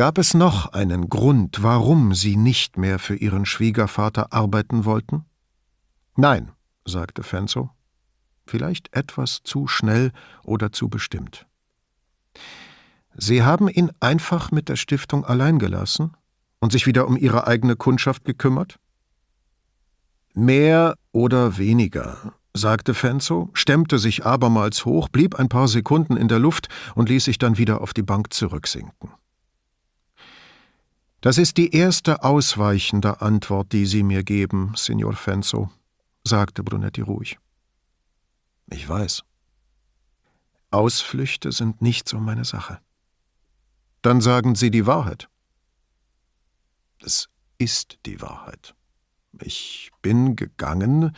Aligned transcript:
Gab 0.00 0.16
es 0.16 0.32
noch 0.32 0.72
einen 0.72 1.10
Grund, 1.10 1.62
warum 1.62 2.14
Sie 2.14 2.38
nicht 2.38 2.78
mehr 2.78 2.98
für 2.98 3.16
Ihren 3.16 3.44
Schwiegervater 3.44 4.32
arbeiten 4.32 4.86
wollten? 4.86 5.26
Nein, 6.16 6.52
sagte 6.86 7.22
Fenzo. 7.22 7.68
Vielleicht 8.46 8.96
etwas 8.96 9.42
zu 9.44 9.66
schnell 9.66 10.12
oder 10.42 10.72
zu 10.72 10.88
bestimmt. 10.88 11.46
Sie 13.14 13.42
haben 13.42 13.68
ihn 13.68 13.90
einfach 14.00 14.50
mit 14.50 14.70
der 14.70 14.76
Stiftung 14.76 15.26
allein 15.26 15.58
gelassen 15.58 16.16
und 16.60 16.72
sich 16.72 16.86
wieder 16.86 17.06
um 17.06 17.18
Ihre 17.18 17.46
eigene 17.46 17.76
Kundschaft 17.76 18.24
gekümmert? 18.24 18.78
Mehr 20.32 20.94
oder 21.12 21.58
weniger, 21.58 22.32
sagte 22.54 22.94
Fenzo, 22.94 23.50
stemmte 23.52 23.98
sich 23.98 24.24
abermals 24.24 24.86
hoch, 24.86 25.10
blieb 25.10 25.34
ein 25.34 25.50
paar 25.50 25.68
Sekunden 25.68 26.16
in 26.16 26.28
der 26.28 26.38
Luft 26.38 26.70
und 26.94 27.10
ließ 27.10 27.26
sich 27.26 27.36
dann 27.36 27.58
wieder 27.58 27.82
auf 27.82 27.92
die 27.92 28.02
Bank 28.02 28.32
zurücksinken. 28.32 29.10
Das 31.20 31.36
ist 31.36 31.58
die 31.58 31.74
erste 31.74 32.22
ausweichende 32.24 33.20
Antwort, 33.20 33.72
die 33.72 33.84
Sie 33.84 34.02
mir 34.02 34.24
geben, 34.24 34.72
Signor 34.74 35.12
Fenzo, 35.12 35.70
sagte 36.24 36.62
Brunetti 36.62 37.02
ruhig. 37.02 37.38
Ich 38.70 38.88
weiß. 38.88 39.22
Ausflüchte 40.70 41.52
sind 41.52 41.82
nicht 41.82 42.08
so 42.08 42.20
meine 42.20 42.44
Sache. 42.44 42.80
Dann 44.02 44.20
sagen 44.20 44.54
Sie 44.54 44.70
die 44.70 44.86
Wahrheit. 44.86 45.28
Es 47.02 47.28
ist 47.58 47.98
die 48.06 48.22
Wahrheit. 48.22 48.74
Ich 49.42 49.90
bin 50.00 50.36
gegangen. 50.36 51.14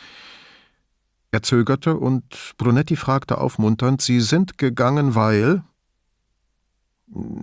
Er 1.31 1.43
zögerte 1.43 1.95
und 1.95 2.53
Brunetti 2.57 2.95
fragte 2.95 3.37
aufmunternd: 3.37 4.01
Sie 4.01 4.19
sind 4.19 4.57
gegangen, 4.57 5.15
weil. 5.15 5.63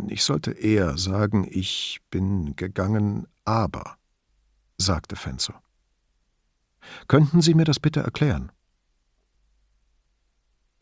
Ich 0.08 0.24
sollte 0.24 0.52
eher 0.52 0.98
sagen, 0.98 1.46
ich 1.48 2.00
bin 2.10 2.56
gegangen, 2.56 3.28
aber, 3.44 3.96
sagte 4.78 5.16
Fenzo. 5.16 5.54
Könnten 7.08 7.42
Sie 7.42 7.54
mir 7.54 7.64
das 7.64 7.78
bitte 7.78 8.00
erklären? 8.00 8.50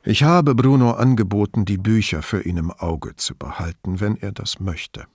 Ich 0.04 0.22
habe 0.22 0.54
Bruno 0.54 0.92
angeboten, 0.92 1.64
die 1.64 1.76
Bücher 1.76 2.22
für 2.22 2.40
ihn 2.42 2.56
im 2.56 2.70
Auge 2.70 3.16
zu 3.16 3.34
behalten, 3.34 4.00
wenn 4.00 4.16
er 4.16 4.32
das 4.32 4.60
möchte. 4.60 5.06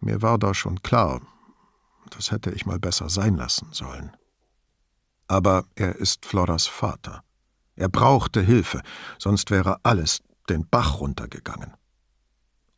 Mir 0.00 0.20
war 0.20 0.38
da 0.38 0.52
schon 0.52 0.82
klar, 0.82 1.22
das 2.10 2.30
hätte 2.30 2.50
ich 2.50 2.66
mal 2.66 2.78
besser 2.78 3.08
sein 3.08 3.36
lassen 3.36 3.68
sollen. 3.72 4.16
Aber 5.28 5.64
er 5.74 5.96
ist 5.96 6.26
Floras 6.26 6.66
Vater. 6.66 7.22
Er 7.76 7.88
brauchte 7.88 8.42
Hilfe, 8.42 8.82
sonst 9.18 9.50
wäre 9.50 9.78
alles 9.84 10.22
den 10.48 10.66
Bach 10.68 11.00
runtergegangen. 11.00 11.72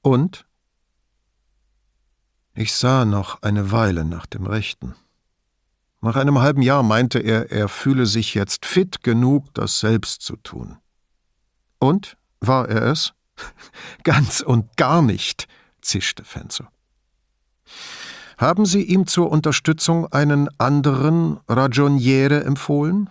Und? 0.03 0.47
Ich 2.55 2.75
sah 2.75 3.05
noch 3.05 3.41
eine 3.42 3.72
Weile 3.72 4.05
nach 4.05 4.27
dem 4.27 4.47
Rechten. 4.47 4.94
Nach 6.00 6.17
einem 6.17 6.41
halben 6.41 6.62
Jahr 6.62 6.83
meinte 6.83 7.20
er, 7.20 7.50
er 7.50 7.69
fühle 7.69 8.06
sich 8.06 8.34
jetzt 8.34 8.67
fit 8.67 9.03
genug, 9.03 9.55
das 9.55 9.81
selbst 9.81 10.22
zu 10.22 10.36
tun. 10.36 10.78
Und? 11.78 12.17
War 12.41 12.69
er 12.69 12.83
es? 12.83 13.14
Ganz 14.03 14.41
und 14.41 14.77
gar 14.77 15.00
nicht, 15.00 15.47
zischte 15.81 16.25
Fenzo. 16.25 16.64
Haben 18.37 18.66
Sie 18.66 18.83
ihm 18.83 19.06
zur 19.06 19.31
Unterstützung 19.31 20.12
einen 20.12 20.48
anderen 20.59 21.39
Ragioniere 21.48 22.42
empfohlen? 22.42 23.09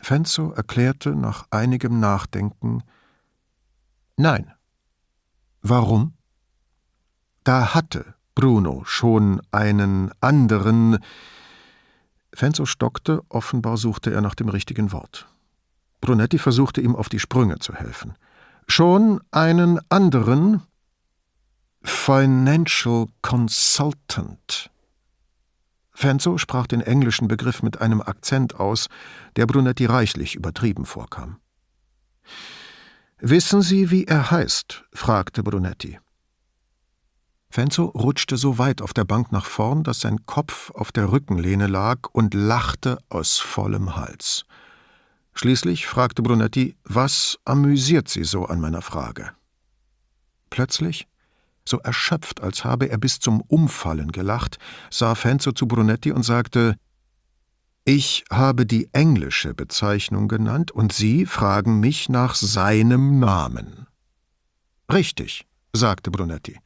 Fenzo 0.00 0.50
erklärte 0.50 1.14
nach 1.14 1.46
einigem 1.50 2.00
Nachdenken 2.00 2.82
Nein. 4.16 4.52
Warum? 5.62 6.14
Da 7.44 7.74
hatte 7.74 8.14
Bruno 8.34 8.82
schon 8.84 9.40
einen 9.50 10.10
anderen. 10.20 10.98
Fenzo 12.34 12.66
stockte, 12.66 13.22
offenbar 13.28 13.76
suchte 13.76 14.12
er 14.12 14.20
nach 14.20 14.34
dem 14.34 14.48
richtigen 14.48 14.92
Wort. 14.92 15.28
Brunetti 16.00 16.38
versuchte 16.38 16.80
ihm 16.80 16.96
auf 16.96 17.08
die 17.08 17.20
Sprünge 17.20 17.58
zu 17.60 17.74
helfen. 17.74 18.14
Schon 18.66 19.20
einen 19.30 19.80
anderen 19.88 20.62
Financial 21.82 23.06
Consultant. 23.22 24.70
Fenzo 25.92 26.38
sprach 26.38 26.66
den 26.66 26.80
englischen 26.80 27.28
Begriff 27.28 27.62
mit 27.62 27.80
einem 27.80 28.00
Akzent 28.00 28.58
aus, 28.58 28.88
der 29.36 29.46
Brunetti 29.46 29.84
reichlich 29.84 30.34
übertrieben 30.34 30.86
vorkam. 30.86 31.38
Wissen 33.24 33.62
Sie, 33.62 33.92
wie 33.92 34.04
er 34.04 34.32
heißt? 34.32 34.82
fragte 34.92 35.44
Brunetti. 35.44 36.00
Fenzo 37.50 37.84
rutschte 37.84 38.36
so 38.36 38.58
weit 38.58 38.82
auf 38.82 38.94
der 38.94 39.04
Bank 39.04 39.30
nach 39.30 39.46
vorn, 39.46 39.84
dass 39.84 40.00
sein 40.00 40.26
Kopf 40.26 40.72
auf 40.72 40.90
der 40.90 41.12
Rückenlehne 41.12 41.68
lag 41.68 42.08
und 42.10 42.34
lachte 42.34 42.98
aus 43.10 43.38
vollem 43.38 43.94
Hals. 43.94 44.44
Schließlich 45.34 45.86
fragte 45.86 46.22
Brunetti, 46.22 46.74
was 46.82 47.38
amüsiert 47.44 48.08
Sie 48.08 48.24
so 48.24 48.46
an 48.46 48.60
meiner 48.60 48.82
Frage? 48.82 49.30
Plötzlich 50.50 51.06
so 51.64 51.78
erschöpft, 51.78 52.40
als 52.40 52.64
habe 52.64 52.86
er 52.90 52.98
bis 52.98 53.20
zum 53.20 53.40
Umfallen 53.42 54.10
gelacht, 54.10 54.58
sah 54.90 55.14
Fenzo 55.14 55.52
zu 55.52 55.68
Brunetti 55.68 56.10
und 56.10 56.24
sagte 56.24 56.74
Ich 57.84 58.24
habe 58.30 58.64
die 58.64 58.88
englische 58.92 59.54
Bezeichnung 59.54 60.28
genannt, 60.28 60.70
und 60.70 60.92
Sie 60.92 61.26
fragen 61.26 61.80
mich 61.80 62.08
nach 62.08 62.36
seinem 62.36 63.18
Namen. 63.18 63.88
Richtig, 64.92 65.46
sagte 65.72 66.12
Brunetti. 66.12 66.60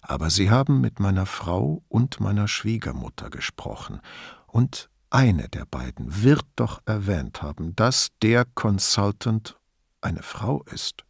Aber 0.00 0.30
Sie 0.30 0.50
haben 0.50 0.80
mit 0.80 1.00
meiner 1.00 1.26
Frau 1.26 1.82
und 1.88 2.18
meiner 2.18 2.48
Schwiegermutter 2.48 3.28
gesprochen, 3.28 4.00
und 4.46 4.88
eine 5.10 5.50
der 5.50 5.66
beiden 5.66 6.22
wird 6.22 6.46
doch 6.56 6.80
erwähnt 6.86 7.42
haben, 7.42 7.76
dass 7.76 8.08
der 8.22 8.46
Consultant 8.54 9.58
eine 10.00 10.22
Frau 10.22 10.62
ist. 10.72 11.04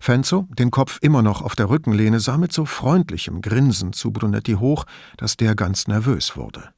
Fenzo, 0.00 0.46
den 0.50 0.70
Kopf 0.70 0.98
immer 1.02 1.22
noch 1.22 1.42
auf 1.42 1.56
der 1.56 1.70
Rückenlehne, 1.70 2.20
sah 2.20 2.38
mit 2.38 2.52
so 2.52 2.64
freundlichem 2.64 3.40
Grinsen 3.40 3.92
zu 3.92 4.12
Brunetti 4.12 4.52
hoch, 4.52 4.84
dass 5.16 5.36
der 5.36 5.56
ganz 5.56 5.88
nervös 5.88 6.36
wurde. 6.36 6.72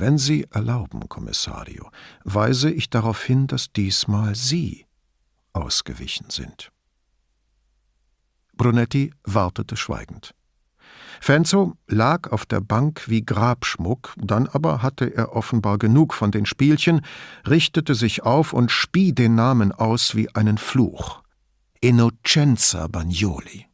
Wenn 0.00 0.16
Sie 0.16 0.46
erlauben, 0.52 1.08
Kommissario, 1.08 1.90
weise 2.22 2.70
ich 2.70 2.88
darauf 2.88 3.20
hin, 3.24 3.48
dass 3.48 3.72
diesmal 3.72 4.36
Sie 4.36 4.86
ausgewichen 5.52 6.30
sind. 6.30 6.70
Brunetti 8.56 9.12
wartete 9.24 9.76
schweigend. 9.76 10.36
Fenzo 11.20 11.74
lag 11.88 12.30
auf 12.30 12.46
der 12.46 12.60
Bank 12.60 13.08
wie 13.08 13.24
Grabschmuck, 13.24 14.14
dann 14.16 14.46
aber 14.46 14.82
hatte 14.82 15.12
er 15.16 15.34
offenbar 15.34 15.78
genug 15.78 16.14
von 16.14 16.30
den 16.30 16.46
Spielchen, 16.46 17.00
richtete 17.48 17.96
sich 17.96 18.22
auf 18.22 18.52
und 18.52 18.70
spie 18.70 19.12
den 19.12 19.34
Namen 19.34 19.72
aus 19.72 20.14
wie 20.14 20.32
einen 20.32 20.58
Fluch. 20.58 21.22
Innocenza 21.80 22.86
Bagnoli. 22.86 23.67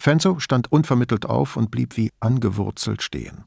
Fenzo 0.00 0.38
stand 0.38 0.72
unvermittelt 0.72 1.26
auf 1.26 1.58
und 1.58 1.70
blieb 1.70 1.98
wie 1.98 2.10
angewurzelt 2.20 3.02
stehen. 3.02 3.44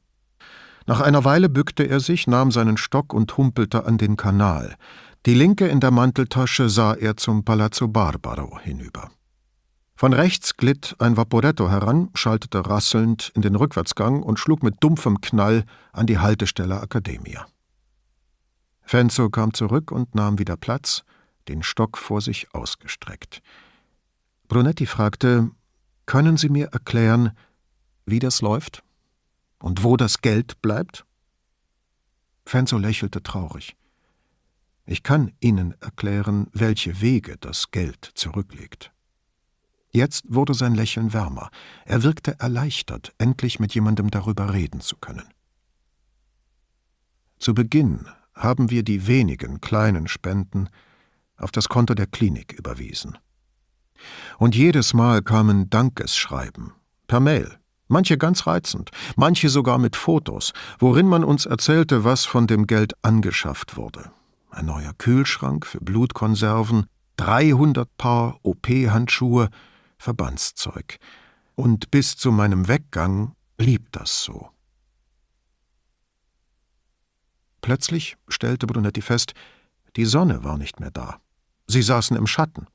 Nach 0.86 1.02
einer 1.02 1.24
Weile 1.24 1.50
bückte 1.50 1.82
er 1.82 2.00
sich, 2.00 2.28
nahm 2.28 2.52
seinen 2.52 2.78
Stock 2.78 3.12
und 3.12 3.36
humpelte 3.38 3.88
an 3.88 3.98
den 3.98 4.18
Kanal. 4.18 4.76
Die 5.26 5.34
linke 5.34 5.68
in 5.68 5.80
der 5.80 5.90
Manteltasche 5.90 6.70
sah 6.70 6.94
er 6.94 7.18
zum 7.18 7.44
Palazzo 7.44 7.88
Barbaro 7.88 8.60
hinüber. 8.60 9.10
Von 9.96 10.14
rechts 10.14 10.56
glitt 10.56 10.96
ein 11.00 11.18
Vaporetto 11.18 11.72
heran, 11.72 12.12
schaltete 12.14 12.68
rasselnd 12.68 13.32
in 13.34 13.42
den 13.42 13.56
Rückwärtsgang 13.56 14.22
und 14.22 14.38
schlug 14.38 14.62
mit 14.62 14.76
dumpfem 14.80 15.22
Knall 15.22 15.66
an 15.92 16.06
die 16.06 16.20
Haltestelle 16.20 16.80
Academia. 16.80 17.48
Fenzo 18.84 19.32
kam 19.32 19.56
zurück 19.56 19.92
und 19.92 20.14
nahm 20.14 20.38
wieder 20.38 20.56
Platz, 20.56 21.04
den 21.48 21.64
Stock 21.64 21.98
vor 21.98 22.22
sich 22.22 22.54
ausgestreckt. 22.54 23.42
Brunetti 24.48 24.86
fragte, 24.86 25.50
können 26.06 26.38
Sie 26.38 26.50
mir 26.50 26.68
erklären, 26.68 27.32
wie 28.06 28.20
das 28.20 28.42
läuft? 28.42 28.84
Und 29.60 29.84
wo 29.84 29.96
das 29.96 30.22
Geld 30.22 30.62
bleibt? 30.62 31.06
Fenzo 32.46 32.78
lächelte 32.78 33.24
traurig. 33.24 33.78
Ich 34.86 35.04
kann 35.04 35.32
Ihnen 35.40 35.76
erklären, 35.80 36.48
welche 36.52 37.00
Wege 37.00 37.38
das 37.40 37.72
Geld 37.72 38.12
zurücklegt. 38.16 38.92
Jetzt 39.92 40.26
wurde 40.28 40.54
sein 40.54 40.76
Lächeln 40.76 41.14
wärmer. 41.14 41.50
Er 41.86 42.04
wirkte 42.04 42.40
erleichtert, 42.40 43.14
endlich 43.20 43.60
mit 43.60 43.74
jemandem 43.76 44.10
darüber 44.10 44.52
reden 44.52 44.82
zu 44.82 44.98
können. 44.98 45.30
Zu 47.38 47.54
Beginn 47.54 48.08
haben 48.34 48.72
wir 48.72 48.84
die 48.84 49.08
wenigen 49.08 49.62
kleinen 49.62 50.08
Spenden 50.08 50.70
auf 51.38 51.52
das 51.52 51.70
Konto 51.70 51.94
der 51.94 52.08
Klinik 52.08 52.54
überwiesen. 52.54 53.18
Und 54.38 54.56
jedes 54.56 54.94
Mal 54.94 55.22
kamen 55.22 55.70
Dankesschreiben 55.70 56.74
per 57.08 57.20
Mail, 57.20 57.58
manche 57.88 58.18
ganz 58.18 58.48
reizend, 58.48 58.92
manche 59.16 59.50
sogar 59.50 59.78
mit 59.78 59.96
Fotos, 59.96 60.54
worin 60.80 61.08
man 61.08 61.24
uns 61.24 61.46
erzählte, 61.46 62.04
was 62.04 62.26
von 62.26 62.48
dem 62.48 62.68
Geld 62.68 62.94
angeschafft 63.02 63.78
wurde. 63.78 64.12
Ein 64.50 64.66
neuer 64.66 64.94
Kühlschrank 64.98 65.66
für 65.66 65.80
Blutkonserven, 65.80 66.86
300 67.18 67.90
Paar 67.98 68.40
OP-Handschuhe, 68.44 69.50
Verbandszeug. 69.98 70.98
Und 71.56 71.92
bis 71.92 72.18
zu 72.18 72.32
meinem 72.32 72.68
Weggang 72.68 73.36
blieb 73.58 73.92
das 73.92 74.24
so. 74.24 74.50
Plötzlich 77.62 78.18
stellte 78.28 78.68
Brunetti 78.68 79.02
fest, 79.02 79.34
die 79.96 80.06
Sonne 80.06 80.44
war 80.44 80.58
nicht 80.58 80.80
mehr 80.80 80.92
da. 80.92 81.20
Sie 81.68 81.82
saßen 81.82 82.18
im 82.18 82.28
Schatten. 82.28 82.68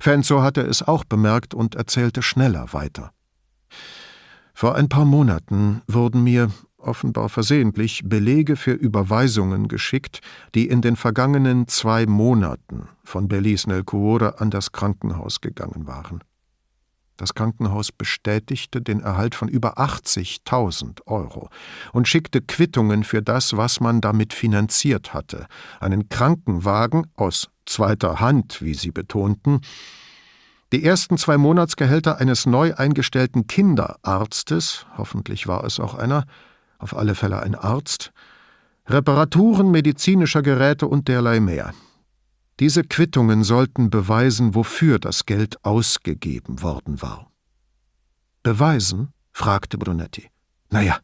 Fenzo 0.00 0.42
hatte 0.42 0.62
es 0.62 0.82
auch 0.82 1.04
bemerkt 1.04 1.54
und 1.54 1.74
erzählte 1.74 2.22
schneller 2.22 2.72
weiter. 2.72 3.12
Vor 4.54 4.74
ein 4.74 4.88
paar 4.88 5.04
Monaten 5.04 5.82
wurden 5.86 6.22
mir, 6.22 6.50
offenbar 6.76 7.28
versehentlich, 7.28 8.02
Belege 8.04 8.56
für 8.56 8.72
Überweisungen 8.72 9.68
geschickt, 9.68 10.20
die 10.54 10.68
in 10.68 10.82
den 10.82 10.96
vergangenen 10.96 11.68
zwei 11.68 12.06
Monaten 12.06 12.88
von 13.04 13.28
Belis 13.28 13.66
nel 13.66 13.84
Cuore 13.84 14.40
an 14.40 14.50
das 14.50 14.72
Krankenhaus 14.72 15.40
gegangen 15.40 15.86
waren. 15.86 16.22
Das 17.22 17.34
Krankenhaus 17.34 17.92
bestätigte 17.92 18.82
den 18.82 18.98
Erhalt 18.98 19.36
von 19.36 19.46
über 19.46 19.78
80.000 19.78 21.06
Euro 21.06 21.50
und 21.92 22.08
schickte 22.08 22.40
Quittungen 22.40 23.04
für 23.04 23.22
das, 23.22 23.56
was 23.56 23.78
man 23.78 24.00
damit 24.00 24.32
finanziert 24.32 25.14
hatte, 25.14 25.46
einen 25.78 26.08
Krankenwagen 26.08 27.06
aus 27.14 27.48
zweiter 27.64 28.18
Hand, 28.18 28.60
wie 28.60 28.74
sie 28.74 28.90
betonten, 28.90 29.60
die 30.72 30.84
ersten 30.84 31.16
zwei 31.16 31.38
Monatsgehälter 31.38 32.18
eines 32.18 32.44
neu 32.44 32.74
eingestellten 32.74 33.46
Kinderarztes, 33.46 34.86
hoffentlich 34.98 35.46
war 35.46 35.62
es 35.62 35.78
auch 35.78 35.94
einer, 35.94 36.24
auf 36.80 36.96
alle 36.96 37.14
Fälle 37.14 37.40
ein 37.40 37.54
Arzt, 37.54 38.12
Reparaturen 38.88 39.70
medizinischer 39.70 40.42
Geräte 40.42 40.88
und 40.88 41.06
derlei 41.06 41.38
mehr. 41.38 41.72
Diese 42.62 42.84
Quittungen 42.84 43.42
sollten 43.42 43.90
beweisen, 43.90 44.54
wofür 44.54 45.00
das 45.00 45.26
Geld 45.26 45.64
ausgegeben 45.64 46.62
worden 46.62 47.02
war. 47.02 47.28
Beweisen? 48.44 49.12
fragte 49.32 49.78
Brunetti. 49.78 50.30
Naja, 50.70 51.00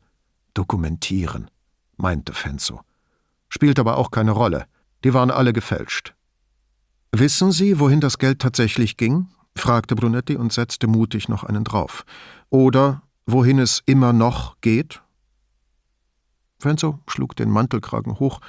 dokumentieren, 0.55 1.51
meinte 1.97 2.33
Fenzo. 2.33 2.83
Spielt 3.49 3.81
aber 3.81 3.97
auch 3.97 4.13
keine 4.13 4.31
Rolle. 4.31 4.67
Die 5.03 5.15
waren 5.15 5.33
alle 5.33 5.53
gefälscht. 5.53 6.15
Wissen 7.11 7.51
Sie, 7.51 7.81
wohin 7.81 8.01
das 8.01 8.19
Geld 8.19 8.39
tatsächlich 8.39 8.97
ging? 8.97 9.27
fragte 9.57 9.97
Brunetti 9.97 10.37
und 10.37 10.53
setzte 10.53 10.87
mutig 10.87 11.29
noch 11.29 11.43
einen 11.43 11.65
drauf. 11.65 12.05
Oder 12.51 13.03
wohin 13.27 13.59
es 13.59 13.83
immer 13.85 14.13
noch 14.13 14.61
geht? 14.61 15.03
Fenzo 16.61 17.01
schlug 17.09 17.35
den 17.35 17.51
Mantelkragen 17.51 18.21
hoch 18.21 18.41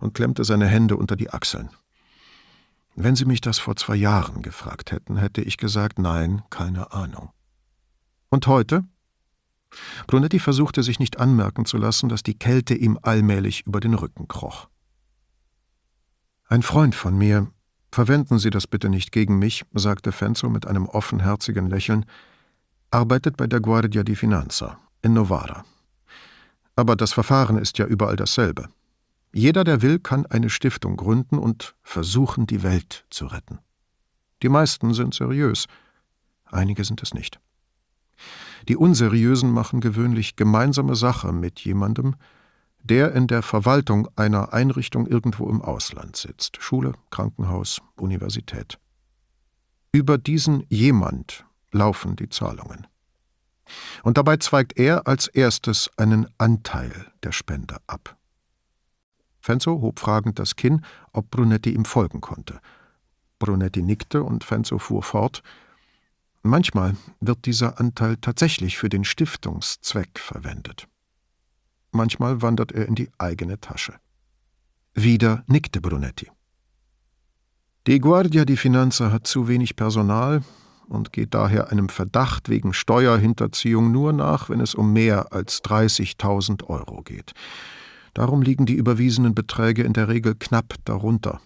und 0.00 0.12
klemmte 0.12 0.44
seine 0.44 0.66
Hände 0.66 0.98
unter 0.98 1.16
die 1.16 1.30
Achseln. 1.30 1.70
Wenn 3.00 3.14
Sie 3.14 3.26
mich 3.26 3.40
das 3.40 3.60
vor 3.60 3.76
zwei 3.76 3.94
Jahren 3.94 4.42
gefragt 4.42 4.90
hätten, 4.90 5.18
hätte 5.18 5.40
ich 5.40 5.56
gesagt, 5.56 6.00
nein, 6.00 6.42
keine 6.50 6.90
Ahnung. 6.90 7.30
Und 8.28 8.48
heute? 8.48 8.82
Brunetti 10.08 10.40
versuchte 10.40 10.82
sich 10.82 10.98
nicht 10.98 11.20
anmerken 11.20 11.64
zu 11.64 11.76
lassen, 11.76 12.08
dass 12.08 12.24
die 12.24 12.36
Kälte 12.36 12.74
ihm 12.74 12.98
allmählich 13.00 13.64
über 13.68 13.78
den 13.78 13.94
Rücken 13.94 14.26
kroch. 14.26 14.68
Ein 16.48 16.62
Freund 16.62 16.96
von 16.96 17.16
mir, 17.16 17.46
verwenden 17.92 18.40
Sie 18.40 18.50
das 18.50 18.66
bitte 18.66 18.88
nicht 18.88 19.12
gegen 19.12 19.38
mich, 19.38 19.64
sagte 19.74 20.10
Fenzo 20.10 20.48
mit 20.48 20.66
einem 20.66 20.86
offenherzigen 20.86 21.70
Lächeln, 21.70 22.04
arbeitet 22.90 23.36
bei 23.36 23.46
der 23.46 23.60
Guardia 23.60 24.02
di 24.02 24.16
Finanza 24.16 24.76
in 25.02 25.12
Novara. 25.12 25.64
Aber 26.74 26.96
das 26.96 27.12
Verfahren 27.12 27.58
ist 27.58 27.78
ja 27.78 27.86
überall 27.86 28.16
dasselbe. 28.16 28.68
Jeder, 29.32 29.64
der 29.64 29.82
will, 29.82 29.98
kann 29.98 30.26
eine 30.26 30.50
Stiftung 30.50 30.96
gründen 30.96 31.38
und 31.38 31.74
versuchen, 31.82 32.46
die 32.46 32.62
Welt 32.62 33.04
zu 33.10 33.26
retten. 33.26 33.58
Die 34.42 34.48
meisten 34.48 34.94
sind 34.94 35.14
seriös, 35.14 35.66
einige 36.44 36.84
sind 36.84 37.02
es 37.02 37.12
nicht. 37.12 37.40
Die 38.68 38.76
Unseriösen 38.76 39.50
machen 39.50 39.80
gewöhnlich 39.80 40.36
gemeinsame 40.36 40.96
Sache 40.96 41.32
mit 41.32 41.60
jemandem, 41.60 42.16
der 42.82 43.14
in 43.14 43.26
der 43.26 43.42
Verwaltung 43.42 44.08
einer 44.16 44.52
Einrichtung 44.52 45.06
irgendwo 45.06 45.48
im 45.48 45.62
Ausland 45.62 46.16
sitzt 46.16 46.62
Schule, 46.62 46.94
Krankenhaus, 47.10 47.80
Universität. 47.96 48.78
Über 49.92 50.18
diesen 50.18 50.64
jemand 50.68 51.44
laufen 51.72 52.16
die 52.16 52.28
Zahlungen. 52.28 52.86
Und 54.02 54.16
dabei 54.16 54.38
zweigt 54.38 54.78
er 54.78 55.06
als 55.06 55.28
erstes 55.28 55.90
einen 55.96 56.26
Anteil 56.38 57.12
der 57.22 57.32
Spende 57.32 57.76
ab. 57.86 58.17
Fenzo 59.40 59.80
hob 59.80 60.00
fragend 60.00 60.38
das 60.38 60.56
Kinn, 60.56 60.84
ob 61.12 61.30
Brunetti 61.30 61.70
ihm 61.70 61.84
folgen 61.84 62.20
konnte. 62.20 62.60
Brunetti 63.38 63.82
nickte 63.82 64.22
und 64.22 64.44
Fenzo 64.44 64.78
fuhr 64.78 65.02
fort. 65.02 65.42
Manchmal 66.42 66.96
wird 67.20 67.46
dieser 67.46 67.80
Anteil 67.80 68.16
tatsächlich 68.16 68.78
für 68.78 68.88
den 68.88 69.04
Stiftungszweck 69.04 70.18
verwendet. 70.18 70.88
Manchmal 71.90 72.42
wandert 72.42 72.72
er 72.72 72.86
in 72.86 72.94
die 72.94 73.10
eigene 73.18 73.60
Tasche. 73.60 73.94
Wieder 74.94 75.44
nickte 75.46 75.80
Brunetti. 75.80 76.30
Die 77.86 78.00
Guardia 78.00 78.44
di 78.44 78.56
Finanza 78.56 79.10
hat 79.10 79.26
zu 79.26 79.48
wenig 79.48 79.76
Personal 79.76 80.42
und 80.88 81.12
geht 81.12 81.34
daher 81.34 81.70
einem 81.70 81.88
Verdacht 81.88 82.48
wegen 82.48 82.72
Steuerhinterziehung 82.72 83.92
nur 83.92 84.12
nach, 84.12 84.50
wenn 84.50 84.60
es 84.60 84.74
um 84.74 84.92
mehr 84.92 85.32
als 85.32 85.62
30.000 85.64 86.64
Euro 86.64 87.02
geht. 87.02 87.32
Darum 88.18 88.42
liegen 88.42 88.66
die 88.66 88.74
überwiesenen 88.74 89.32
Beträge 89.32 89.84
in 89.84 89.92
der 89.92 90.08
Regel 90.08 90.34
knapp 90.34 90.74
darunter. 90.84 91.40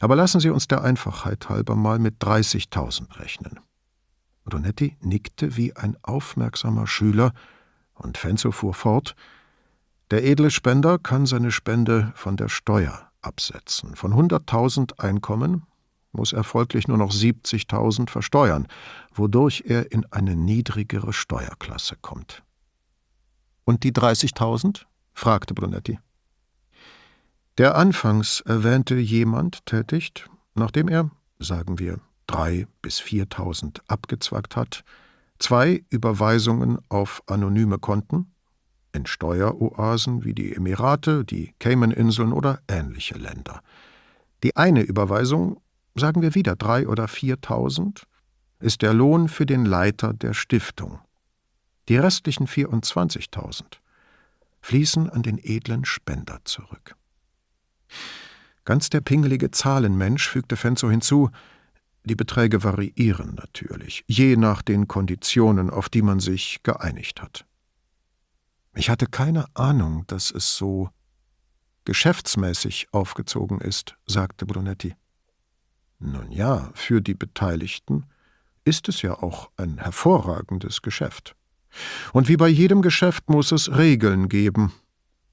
Aber 0.00 0.16
lassen 0.16 0.40
Sie 0.40 0.48
uns 0.48 0.66
der 0.66 0.82
Einfachheit 0.82 1.50
halber 1.50 1.76
mal 1.76 1.98
mit 1.98 2.22
30.000 2.22 3.18
rechnen. 3.20 3.60
Ronetti 4.50 4.96
nickte 5.02 5.58
wie 5.58 5.76
ein 5.76 5.98
aufmerksamer 6.00 6.86
Schüler, 6.86 7.34
und 7.92 8.16
Fenzo 8.16 8.50
fuhr 8.50 8.72
fort, 8.72 9.14
der 10.10 10.24
edle 10.24 10.50
Spender 10.50 10.98
kann 10.98 11.26
seine 11.26 11.52
Spende 11.52 12.12
von 12.14 12.38
der 12.38 12.48
Steuer 12.48 13.10
absetzen. 13.20 13.94
Von 13.94 14.14
100.000 14.14 15.00
Einkommen 15.00 15.66
muss 16.12 16.32
er 16.32 16.44
folglich 16.44 16.88
nur 16.88 16.96
noch 16.96 17.12
70.000 17.12 18.08
versteuern, 18.08 18.68
wodurch 19.12 19.64
er 19.66 19.92
in 19.92 20.06
eine 20.12 20.34
niedrigere 20.34 21.12
Steuerklasse 21.12 21.96
kommt. 22.00 22.42
Und 23.64 23.84
die 23.84 23.92
30.000? 23.92 24.86
Fragte 25.14 25.54
Brunetti. 25.54 25.98
Der 27.58 27.76
anfangs 27.76 28.40
erwähnte 28.40 28.94
jemand 28.94 29.66
tätigt, 29.66 30.28
nachdem 30.54 30.88
er, 30.88 31.10
sagen 31.38 31.78
wir, 31.78 32.00
drei 32.26 32.66
bis 32.80 32.98
viertausend 32.98 33.82
abgezwackt 33.88 34.56
hat, 34.56 34.84
zwei 35.38 35.84
Überweisungen 35.90 36.78
auf 36.88 37.22
anonyme 37.26 37.78
Konten, 37.78 38.32
in 38.94 39.06
Steueroasen 39.06 40.24
wie 40.24 40.34
die 40.34 40.54
Emirate, 40.54 41.24
die 41.24 41.54
Cayman-Inseln 41.58 42.32
oder 42.32 42.60
ähnliche 42.68 43.16
Länder. 43.16 43.60
Die 44.42 44.56
eine 44.56 44.82
Überweisung, 44.82 45.60
sagen 45.94 46.22
wir 46.22 46.34
wieder 46.34 46.56
drei 46.56 46.88
oder 46.88 47.08
viertausend, 47.08 48.06
ist 48.60 48.82
der 48.82 48.94
Lohn 48.94 49.28
für 49.28 49.46
den 49.46 49.64
Leiter 49.64 50.12
der 50.12 50.34
Stiftung. 50.34 51.00
Die 51.88 51.96
restlichen 51.96 52.46
24.000 52.46 53.81
fließen 54.62 55.10
an 55.10 55.22
den 55.22 55.38
edlen 55.38 55.84
Spender 55.84 56.40
zurück. 56.44 56.96
Ganz 58.64 58.90
der 58.90 59.00
pingelige 59.00 59.50
Zahlenmensch 59.50 60.28
fügte 60.28 60.56
Fenzo 60.56 60.88
hinzu, 60.88 61.30
die 62.04 62.16
Beträge 62.16 62.64
variieren 62.64 63.34
natürlich, 63.34 64.04
je 64.06 64.36
nach 64.36 64.62
den 64.62 64.88
Konditionen, 64.88 65.70
auf 65.70 65.88
die 65.88 66.02
man 66.02 66.20
sich 66.20 66.62
geeinigt 66.62 67.22
hat. 67.22 67.44
Ich 68.74 68.88
hatte 68.88 69.06
keine 69.06 69.44
Ahnung, 69.54 70.04
dass 70.06 70.30
es 70.30 70.56
so 70.56 70.90
geschäftsmäßig 71.84 72.88
aufgezogen 72.92 73.60
ist, 73.60 73.96
sagte 74.06 74.46
Brunetti. 74.46 74.94
Nun 75.98 76.32
ja, 76.32 76.70
für 76.74 77.00
die 77.00 77.14
Beteiligten 77.14 78.06
ist 78.64 78.88
es 78.88 79.02
ja 79.02 79.14
auch 79.14 79.50
ein 79.56 79.78
hervorragendes 79.78 80.82
Geschäft. 80.82 81.36
Und 82.12 82.28
wie 82.28 82.36
bei 82.36 82.48
jedem 82.48 82.82
Geschäft 82.82 83.28
muss 83.28 83.52
es 83.52 83.76
Regeln 83.76 84.28
geben, 84.28 84.72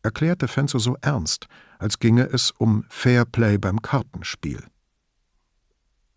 erklärte 0.04 0.48
Fenzo 0.48 0.80
so 0.80 0.96
ernst, 1.02 1.48
als 1.78 2.00
ginge 2.00 2.24
es 2.24 2.52
um 2.52 2.86
Fairplay 2.90 3.58
beim 3.58 3.82
Kartenspiel. 3.82 4.64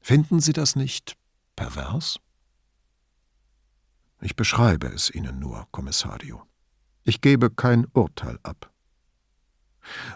Finden 0.00 0.40
Sie 0.40 0.52
das 0.52 0.76
nicht 0.76 1.16
pervers? 1.56 2.18
Ich 4.20 4.36
beschreibe 4.36 4.86
es 4.88 5.10
Ihnen 5.10 5.38
nur, 5.38 5.66
Kommissario. 5.72 6.42
Ich 7.04 7.20
gebe 7.20 7.50
kein 7.50 7.86
Urteil 7.92 8.38
ab. 8.42 8.70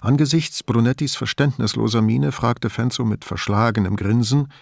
Angesichts 0.00 0.62
Brunettis 0.62 1.16
verständnisloser 1.16 2.02
Miene 2.02 2.30
fragte 2.30 2.70
Fenzo 2.70 3.04
mit 3.04 3.24
verschlagenem 3.24 3.96
Grinsen, 3.96 4.52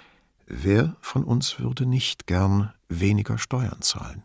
wer 0.46 0.96
von 1.00 1.24
uns 1.24 1.58
würde 1.58 1.84
nicht 1.84 2.26
gern 2.26 2.72
weniger 2.88 3.36
Steuern 3.36 3.82
zahlen? 3.82 4.22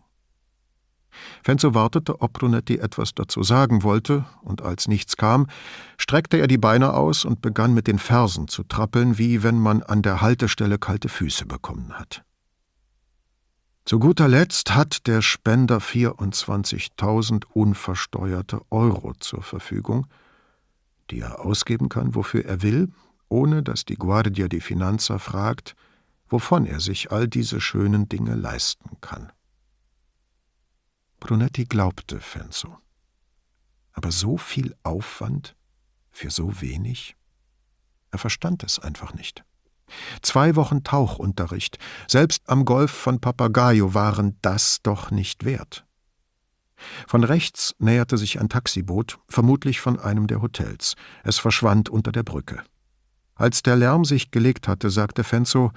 Fenzo 1.43 1.73
wartete, 1.73 2.21
ob 2.21 2.33
Brunetti 2.33 2.77
etwas 2.77 3.13
dazu 3.13 3.43
sagen 3.43 3.83
wollte, 3.83 4.25
und 4.41 4.61
als 4.61 4.87
nichts 4.87 5.17
kam, 5.17 5.47
streckte 5.97 6.37
er 6.37 6.47
die 6.47 6.57
Beine 6.57 6.93
aus 6.93 7.25
und 7.25 7.41
begann 7.41 7.73
mit 7.73 7.87
den 7.87 7.99
Fersen 7.99 8.47
zu 8.47 8.63
trappeln, 8.63 9.17
wie 9.17 9.43
wenn 9.43 9.59
man 9.59 9.83
an 9.83 10.01
der 10.01 10.21
Haltestelle 10.21 10.77
kalte 10.77 11.09
Füße 11.09 11.45
bekommen 11.45 11.93
hat. 11.93 12.23
Zu 13.85 13.97
guter 13.97 14.27
Letzt 14.27 14.75
hat 14.75 15.07
der 15.07 15.23
Spender 15.23 15.79
24.000 15.79 17.45
unversteuerte 17.53 18.61
Euro 18.69 19.13
zur 19.19 19.41
Verfügung, 19.41 20.05
die 21.09 21.21
er 21.21 21.43
ausgeben 21.43 21.89
kann, 21.89 22.13
wofür 22.13 22.45
er 22.45 22.61
will, 22.61 22.91
ohne 23.29 23.63
dass 23.63 23.85
die 23.85 23.95
Guardia 23.95 24.47
di 24.47 24.59
Finanza 24.59 25.17
fragt, 25.17 25.75
wovon 26.27 26.67
er 26.67 26.79
sich 26.79 27.11
all 27.11 27.27
diese 27.27 27.59
schönen 27.61 28.07
Dinge 28.07 28.35
leisten 28.35 28.97
kann. 29.01 29.31
Brunetti 31.19 31.65
glaubte 31.65 32.19
Fenzo. 32.19 32.77
Aber 33.93 34.11
so 34.11 34.37
viel 34.37 34.75
Aufwand 34.83 35.55
für 36.11 36.29
so 36.29 36.61
wenig? 36.61 37.15
Er 38.11 38.19
verstand 38.19 38.63
es 38.63 38.79
einfach 38.79 39.13
nicht. 39.13 39.43
Zwei 40.21 40.55
Wochen 40.55 40.83
Tauchunterricht, 40.83 41.77
selbst 42.07 42.47
am 42.47 42.65
Golf 42.65 42.91
von 42.91 43.19
Papagayo, 43.19 43.93
waren 43.93 44.37
das 44.41 44.81
doch 44.83 45.11
nicht 45.11 45.45
wert. 45.45 45.85
Von 47.07 47.23
rechts 47.23 47.75
näherte 47.79 48.17
sich 48.17 48.39
ein 48.39 48.49
Taxiboot, 48.49 49.19
vermutlich 49.27 49.81
von 49.81 49.99
einem 49.99 50.27
der 50.27 50.41
Hotels. 50.41 50.95
Es 51.23 51.37
verschwand 51.37 51.89
unter 51.89 52.11
der 52.11 52.23
Brücke. 52.23 52.63
Als 53.35 53.63
der 53.63 53.75
Lärm 53.75 54.05
sich 54.05 54.31
gelegt 54.31 54.67
hatte, 54.67 54.89
sagte 54.89 55.23
Fenzo, 55.23 55.71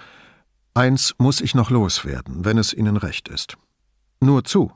Eins 0.74 1.14
muss 1.18 1.40
ich 1.40 1.54
noch 1.54 1.70
loswerden, 1.70 2.44
wenn 2.46 2.56
es 2.56 2.72
Ihnen 2.72 2.96
recht 2.96 3.28
ist. 3.28 3.56
Nur 4.20 4.44
zu. 4.44 4.72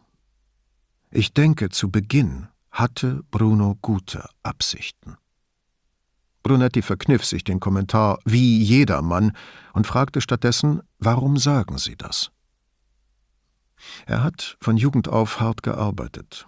Ich 1.17 1.33
denke, 1.33 1.71
zu 1.71 1.91
Beginn 1.91 2.49
hatte 2.71 3.23
Bruno 3.31 3.79
gute 3.81 4.29
Absichten. 4.43 5.17
Brunetti 6.43 6.83
verkniff 6.83 7.25
sich 7.25 7.43
den 7.43 7.59
Kommentar 7.59 8.19
wie 8.27 8.63
jedermann 8.63 9.35
und 9.73 9.87
fragte 9.87 10.21
stattdessen, 10.21 10.83
warum 10.99 11.39
sagen 11.39 11.79
Sie 11.79 11.97
das? 11.97 12.33
Er 14.05 14.23
hat 14.23 14.59
von 14.61 14.77
Jugend 14.77 15.09
auf 15.09 15.41
hart 15.41 15.63
gearbeitet, 15.63 16.47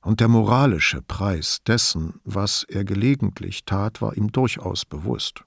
und 0.00 0.18
der 0.18 0.26
moralische 0.26 1.00
Preis 1.00 1.58
dessen, 1.64 2.20
was 2.24 2.64
er 2.64 2.84
gelegentlich 2.84 3.64
tat, 3.66 4.02
war 4.02 4.16
ihm 4.16 4.32
durchaus 4.32 4.84
bewusst. 4.84 5.44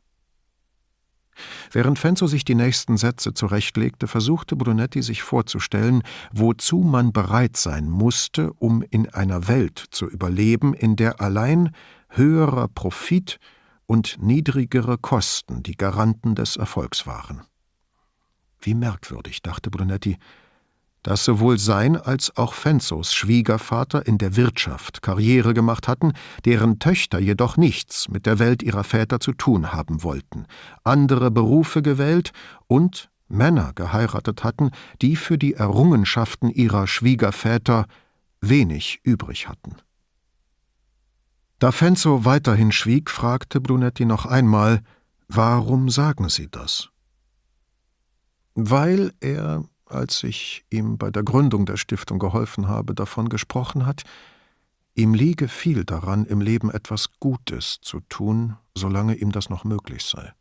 Während 1.72 2.00
Fenzo 2.00 2.28
sich 2.28 2.46
die 2.46 2.56
nächsten 2.56 2.98
Sätze 2.98 3.34
zurechtlegte, 3.34 4.08
versuchte 4.08 4.56
Brunetti 4.56 5.02
sich 5.02 5.24
vorzustellen, 5.24 6.04
wozu 6.32 6.80
man 6.80 7.12
bereit 7.12 7.58
sein 7.58 7.90
musste, 7.90 8.54
um 8.54 8.84
in 8.90 9.10
einer 9.10 9.48
Welt 9.48 9.84
zu 9.92 10.08
überleben, 10.08 10.74
in 10.74 10.96
der 10.96 11.22
allein 11.22 11.72
höherer 12.10 12.68
Profit 12.68 13.40
und 13.86 14.18
niedrigere 14.22 14.98
Kosten 14.98 15.64
die 15.64 15.76
Garanten 15.76 16.36
des 16.36 16.58
Erfolgs 16.58 17.06
waren. 17.06 17.42
Wie 18.60 18.74
merkwürdig, 18.74 19.42
dachte 19.42 19.70
Brunetti, 19.70 20.18
dass 21.06 21.24
sowohl 21.24 21.60
sein 21.60 21.98
als 21.98 22.36
auch 22.36 22.56
Fenzos 22.56 23.14
Schwiegervater 23.14 24.08
in 24.08 24.18
der 24.18 24.36
Wirtschaft 24.36 25.04
Karriere 25.04 25.54
gemacht 25.54 25.88
hatten, 25.88 26.14
deren 26.46 26.80
Töchter 26.80 27.20
jedoch 27.20 27.58
nichts 27.58 28.10
mit 28.10 28.26
der 28.26 28.40
Welt 28.40 28.64
ihrer 28.64 28.84
Väter 28.84 29.20
zu 29.20 29.32
tun 29.32 29.72
haben 29.72 30.02
wollten, 30.02 30.48
andere 30.84 31.30
Berufe 31.30 31.84
gewählt 31.84 32.32
und 32.66 33.12
Männer 33.28 33.72
geheiratet 33.76 34.44
hatten, 34.44 34.72
die 35.04 35.16
für 35.16 35.38
die 35.38 35.54
Errungenschaften 35.54 36.50
ihrer 36.50 36.88
Schwiegerväter 36.88 37.86
wenig 38.42 39.00
übrig 39.04 39.48
hatten. 39.48 39.76
Da 41.60 41.72
Fenzo 41.72 42.26
weiterhin 42.26 42.72
schwieg, 42.72 43.12
fragte 43.12 43.62
Brunetti 43.62 44.06
noch 44.06 44.26
einmal, 44.26 44.82
warum 45.28 45.90
sagen 45.90 46.30
Sie 46.30 46.50
das? 46.50 46.90
Weil 48.56 49.14
er, 49.20 49.66
als 49.86 50.24
ich 50.24 50.66
ihm 50.70 50.98
bei 50.98 51.12
der 51.12 51.24
Gründung 51.24 51.66
der 51.66 51.78
Stiftung 51.78 52.20
geholfen 52.20 52.68
habe, 52.68 52.96
davon 52.96 53.30
gesprochen 53.30 53.86
hat, 53.86 54.04
ihm 54.94 55.14
liege 55.14 55.48
viel 55.48 55.84
daran, 55.84 56.26
im 56.26 56.42
Leben 56.42 56.72
etwas 56.72 57.20
Gutes 57.20 57.80
zu 57.82 58.00
tun, 58.02 58.58
solange 58.76 59.16
ihm 59.16 59.32
das 59.32 59.50
noch 59.50 59.64
möglich 59.64 60.04
sei. 60.04 60.34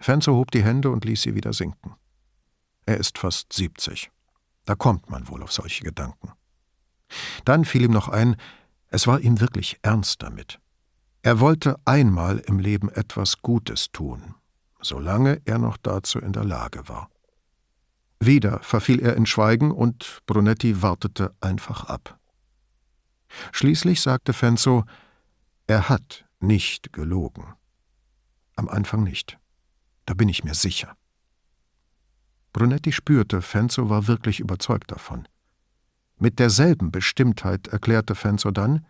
Fenzo 0.00 0.34
hob 0.34 0.50
die 0.50 0.62
Hände 0.62 0.90
und 0.90 1.04
ließ 1.04 1.22
sie 1.22 1.34
wieder 1.34 1.52
sinken. 1.52 1.94
Er 2.86 2.98
ist 2.98 3.18
fast 3.18 3.52
siebzig. 3.52 4.10
Da 4.64 4.74
kommt 4.74 5.10
man 5.10 5.28
wohl 5.28 5.42
auf 5.42 5.52
solche 5.52 5.84
Gedanken. 5.84 6.32
Dann 7.44 7.64
fiel 7.64 7.84
ihm 7.84 7.92
noch 7.92 8.08
ein, 8.08 8.36
es 8.88 9.06
war 9.06 9.20
ihm 9.20 9.40
wirklich 9.40 9.78
ernst 9.82 10.22
damit. 10.22 10.60
Er 11.22 11.40
wollte 11.40 11.78
einmal 11.84 12.38
im 12.38 12.58
Leben 12.58 12.88
etwas 12.90 13.42
Gutes 13.42 13.90
tun, 13.92 14.34
solange 14.80 15.40
er 15.44 15.58
noch 15.58 15.76
dazu 15.76 16.18
in 16.18 16.32
der 16.32 16.44
Lage 16.44 16.88
war. 16.88 17.10
Wieder 18.20 18.60
verfiel 18.62 19.00
er 19.00 19.16
in 19.16 19.26
Schweigen 19.26 19.70
und 19.70 20.22
Brunetti 20.26 20.82
wartete 20.82 21.34
einfach 21.40 21.84
ab. 21.84 22.18
Schließlich 23.52 24.00
sagte 24.00 24.32
Fenzo, 24.32 24.84
er 25.66 25.88
hat 25.88 26.24
nicht 26.40 26.92
gelogen. 26.92 27.54
Am 28.56 28.68
Anfang 28.68 29.04
nicht. 29.04 29.38
Da 30.06 30.14
bin 30.14 30.28
ich 30.28 30.42
mir 30.42 30.54
sicher. 30.54 30.96
Brunetti 32.52 32.92
spürte, 32.92 33.42
Fenzo 33.42 33.88
war 33.88 34.06
wirklich 34.08 34.40
überzeugt 34.40 34.90
davon. 34.90 35.28
Mit 36.16 36.38
derselben 36.40 36.90
Bestimmtheit 36.90 37.68
erklärte 37.68 38.14
Fenzo 38.14 38.50
dann, 38.50 38.86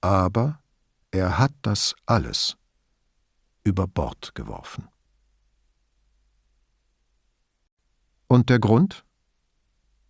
aber 0.00 0.60
er 1.10 1.38
hat 1.38 1.52
das 1.60 1.94
alles 2.06 2.56
über 3.64 3.86
Bord 3.86 4.34
geworfen. 4.34 4.88
Und 8.32 8.48
der 8.48 8.60
Grund? 8.60 9.04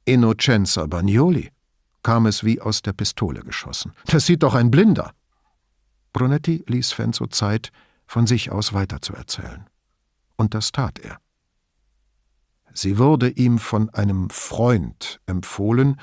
Innocenza 0.05 0.87
Bagnoli, 0.87 1.51
kam 2.05 2.27
es 2.27 2.45
wie 2.45 2.61
aus 2.61 2.81
der 2.81 2.93
Pistole 2.93 3.41
geschossen. 3.41 3.95
Das 4.07 4.27
sieht 4.27 4.45
doch 4.45 4.55
ein 4.55 4.71
Blinder. 4.71 5.13
Brunetti 6.13 6.63
ließ 6.69 6.93
Fenzo 6.93 7.27
Zeit, 7.27 7.73
von 8.07 8.29
sich 8.29 8.53
aus 8.53 8.75
weiterzuerzählen. 8.75 9.67
Und 10.37 10.55
das 10.55 10.71
tat 10.71 11.01
er. 11.01 11.19
Sie 12.73 12.97
wurde 12.97 13.29
ihm 13.29 13.59
von 13.59 13.91
einem 13.91 14.31
Freund 14.31 15.21
empfohlen, 15.27 16.01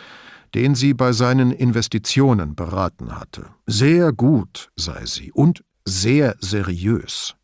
den 0.53 0.75
sie 0.75 0.93
bei 0.93 1.13
seinen 1.13 1.53
Investitionen 1.53 2.53
beraten 2.53 3.17
hatte. 3.17 3.45
Sehr 3.65 4.11
gut 4.11 4.71
sei 4.75 5.05
sie 5.05 5.31
und 5.31 5.63
sehr 5.85 6.35
seriös. 6.41 7.37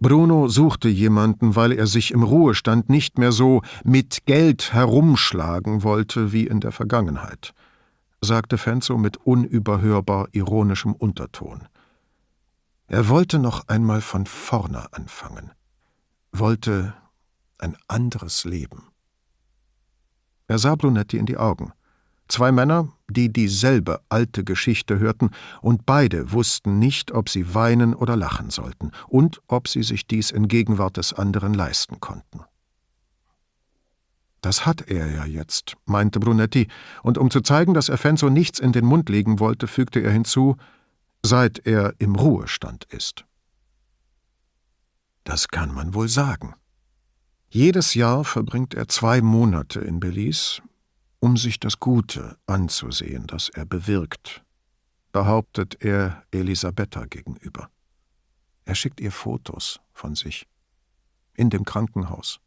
Bruno 0.00 0.48
suchte 0.48 0.88
jemanden, 0.88 1.56
weil 1.56 1.72
er 1.72 1.86
sich 1.86 2.10
im 2.10 2.22
Ruhestand 2.22 2.88
nicht 2.88 3.18
mehr 3.18 3.32
so 3.32 3.60
mit 3.84 4.24
Geld 4.24 4.72
herumschlagen 4.72 5.82
wollte 5.82 6.32
wie 6.32 6.46
in 6.46 6.60
der 6.60 6.72
Vergangenheit, 6.72 7.52
sagte 8.22 8.56
Fenzo 8.56 8.96
mit 8.96 9.18
unüberhörbar 9.18 10.28
ironischem 10.32 10.94
Unterton. 10.94 11.68
Er 12.86 13.08
wollte 13.08 13.38
noch 13.38 13.68
einmal 13.68 14.00
von 14.00 14.24
vorne 14.24 14.90
anfangen, 14.94 15.50
wollte 16.32 16.94
ein 17.58 17.76
anderes 17.86 18.44
Leben. 18.44 18.88
Er 20.48 20.58
sah 20.58 20.76
Brunetti 20.76 21.18
in 21.18 21.26
die 21.26 21.36
Augen. 21.36 21.72
Zwei 22.30 22.52
Männer, 22.52 22.92
die 23.08 23.32
dieselbe 23.32 24.02
alte 24.08 24.44
Geschichte 24.44 25.00
hörten, 25.00 25.30
und 25.62 25.84
beide 25.84 26.30
wussten 26.30 26.78
nicht, 26.78 27.10
ob 27.10 27.28
sie 27.28 27.54
weinen 27.54 27.92
oder 27.92 28.14
lachen 28.14 28.50
sollten, 28.50 28.92
und 29.08 29.42
ob 29.48 29.66
sie 29.66 29.82
sich 29.82 30.06
dies 30.06 30.30
in 30.30 30.46
Gegenwart 30.46 30.96
des 30.96 31.12
anderen 31.12 31.54
leisten 31.54 31.98
konnten. 31.98 32.42
Das 34.42 34.64
hat 34.64 34.88
er 34.88 35.10
ja 35.10 35.24
jetzt, 35.24 35.74
meinte 35.86 36.20
Brunetti, 36.20 36.68
und 37.02 37.18
um 37.18 37.32
zu 37.32 37.40
zeigen, 37.40 37.74
dass 37.74 37.88
er 37.88 37.98
Fenzo 37.98 38.30
nichts 38.30 38.60
in 38.60 38.70
den 38.70 38.86
Mund 38.86 39.08
legen 39.08 39.40
wollte, 39.40 39.66
fügte 39.66 39.98
er 39.98 40.12
hinzu, 40.12 40.56
seit 41.26 41.66
er 41.66 41.94
im 41.98 42.14
Ruhestand 42.14 42.84
ist. 42.90 43.24
Das 45.24 45.48
kann 45.48 45.74
man 45.74 45.94
wohl 45.94 46.08
sagen. 46.08 46.54
Jedes 47.48 47.94
Jahr 47.94 48.22
verbringt 48.22 48.74
er 48.74 48.86
zwei 48.86 49.20
Monate 49.20 49.80
in 49.80 49.98
Belize, 49.98 50.62
um 51.20 51.36
sich 51.36 51.60
das 51.60 51.78
Gute 51.78 52.36
anzusehen, 52.46 53.26
das 53.26 53.50
er 53.50 53.66
bewirkt, 53.66 54.42
behauptet 55.12 55.76
er 55.80 56.22
Elisabetta 56.30 57.04
gegenüber. 57.04 57.68
Er 58.64 58.74
schickt 58.74 59.00
ihr 59.00 59.12
Fotos 59.12 59.80
von 59.92 60.14
sich. 60.14 60.46
In 61.34 61.50
dem 61.50 61.64
Krankenhaus. 61.64 62.40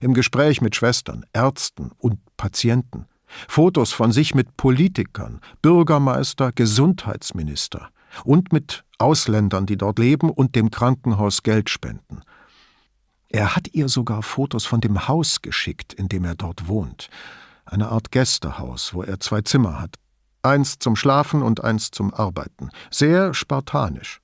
Im 0.00 0.14
Gespräch 0.14 0.60
mit 0.60 0.76
Schwestern, 0.76 1.24
Ärzten 1.32 1.90
und 1.98 2.18
Patienten. 2.36 3.06
Fotos 3.48 3.92
von 3.92 4.12
sich 4.12 4.34
mit 4.34 4.56
Politikern, 4.56 5.40
Bürgermeister, 5.62 6.52
Gesundheitsminister 6.52 7.90
und 8.24 8.52
mit 8.52 8.84
Ausländern, 8.98 9.66
die 9.66 9.76
dort 9.76 9.98
leben 9.98 10.30
und 10.30 10.54
dem 10.54 10.70
Krankenhaus 10.70 11.42
Geld 11.42 11.70
spenden. 11.70 12.22
Er 13.28 13.56
hat 13.56 13.68
ihr 13.72 13.88
sogar 13.88 14.22
Fotos 14.22 14.66
von 14.66 14.80
dem 14.80 15.08
Haus 15.08 15.42
geschickt, 15.42 15.92
in 15.92 16.08
dem 16.08 16.24
er 16.24 16.36
dort 16.36 16.68
wohnt. 16.68 17.08
Eine 17.74 17.88
Art 17.88 18.12
Gästehaus, 18.12 18.94
wo 18.94 19.02
er 19.02 19.20
zwei 19.20 19.42
Zimmer 19.42 19.80
hat. 19.80 19.96
Eins 20.42 20.78
zum 20.78 20.96
Schlafen 20.96 21.42
und 21.42 21.64
eins 21.64 21.90
zum 21.90 22.14
Arbeiten. 22.14 22.70
Sehr 22.90 23.34
spartanisch. 23.34 24.20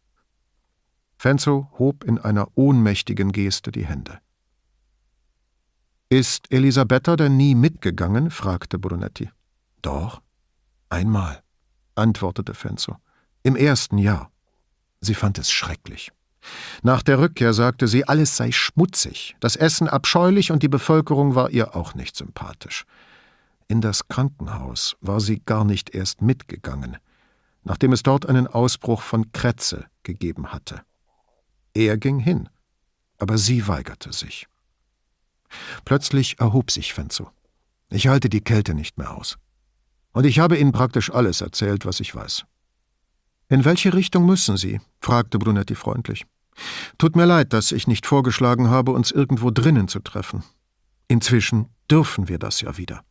Fenzo 1.19 1.69
hob 1.79 2.05
in 2.05 2.19
einer 2.19 2.49
ohnmächtigen 2.55 3.33
Geste 3.33 3.73
die 3.73 3.85
Hände. 3.85 4.21
Ist 6.09 6.51
Elisabetta 6.51 7.17
denn 7.17 7.37
nie 7.37 7.55
mitgegangen? 7.55 8.31
fragte 8.31 8.79
Brunetti. 8.79 9.31
Doch, 9.83 10.23
einmal, 10.89 11.43
antwortete 11.95 12.55
Fenzo. 12.55 12.97
Im 13.43 13.57
ersten 13.57 13.99
Jahr. 13.99 14.31
Sie 15.01 15.15
fand 15.15 15.39
es 15.39 15.51
schrecklich. 15.51 16.13
Nach 16.83 17.03
der 17.03 17.19
Rückkehr 17.19 17.53
sagte 17.53 17.89
sie, 17.89 18.07
alles 18.07 18.37
sei 18.37 18.53
schmutzig, 18.53 19.37
das 19.41 19.57
Essen 19.57 19.89
abscheulich 19.89 20.53
und 20.53 20.63
die 20.63 20.69
Bevölkerung 20.69 21.35
war 21.35 21.51
ihr 21.51 21.77
auch 21.77 21.95
nicht 21.95 22.17
sympathisch. 22.17 22.87
In 23.71 23.81
das 23.81 24.09
Krankenhaus 24.09 24.97
war 25.01 25.21
sie 25.21 25.43
gar 25.47 25.65
nicht 25.65 25.95
erst 25.95 26.23
mitgegangen, 26.23 26.97
nachdem 27.63 27.93
es 27.93 28.03
dort 28.03 28.27
einen 28.27 28.49
Ausbruch 28.49 29.01
von 29.01 29.31
Krätze 29.31 29.87
gegeben 30.03 30.53
hatte. 30.53 30.83
Er 31.73 31.97
ging 31.97 32.19
hin, 32.19 32.49
aber 33.21 33.39
sie 33.39 33.69
weigerte 33.69 34.13
sich. 34.13 34.49
Plötzlich 35.85 36.41
erhob 36.41 36.73
sich 36.73 36.93
Fenzo. 36.93 37.31
Ich 37.91 38.09
halte 38.09 38.29
die 38.29 38.41
Kälte 38.41 38.75
nicht 38.75 38.99
mehr 38.99 39.17
aus. 39.17 39.39
Und 40.11 40.27
ich 40.27 40.41
habe 40.41 40.59
Ihnen 40.59 40.73
praktisch 40.73 41.13
alles 41.13 41.41
erzählt, 41.41 41.87
was 41.87 42.01
ich 42.01 42.13
weiß. 42.13 42.45
In 43.51 43.65
welche 43.65 43.95
Richtung 43.95 44.27
müssen 44.27 44.57
Sie? 44.57 44.81
fragte 45.01 45.39
Brunetti 45.39 45.77
freundlich. 45.77 46.27
Tut 46.99 47.15
mir 47.15 47.25
leid, 47.25 47.53
dass 47.53 47.71
ich 47.71 47.87
nicht 47.87 48.05
vorgeschlagen 48.05 48.69
habe, 48.69 48.91
uns 48.91 49.13
irgendwo 49.13 49.53
drinnen 49.53 49.87
zu 49.87 50.01
treffen. 50.01 50.43
Inzwischen 51.07 51.69
dürfen 51.89 52.27
wir 52.27 52.41
das 52.41 52.63
ja 52.63 52.77
wieder. 52.77 53.05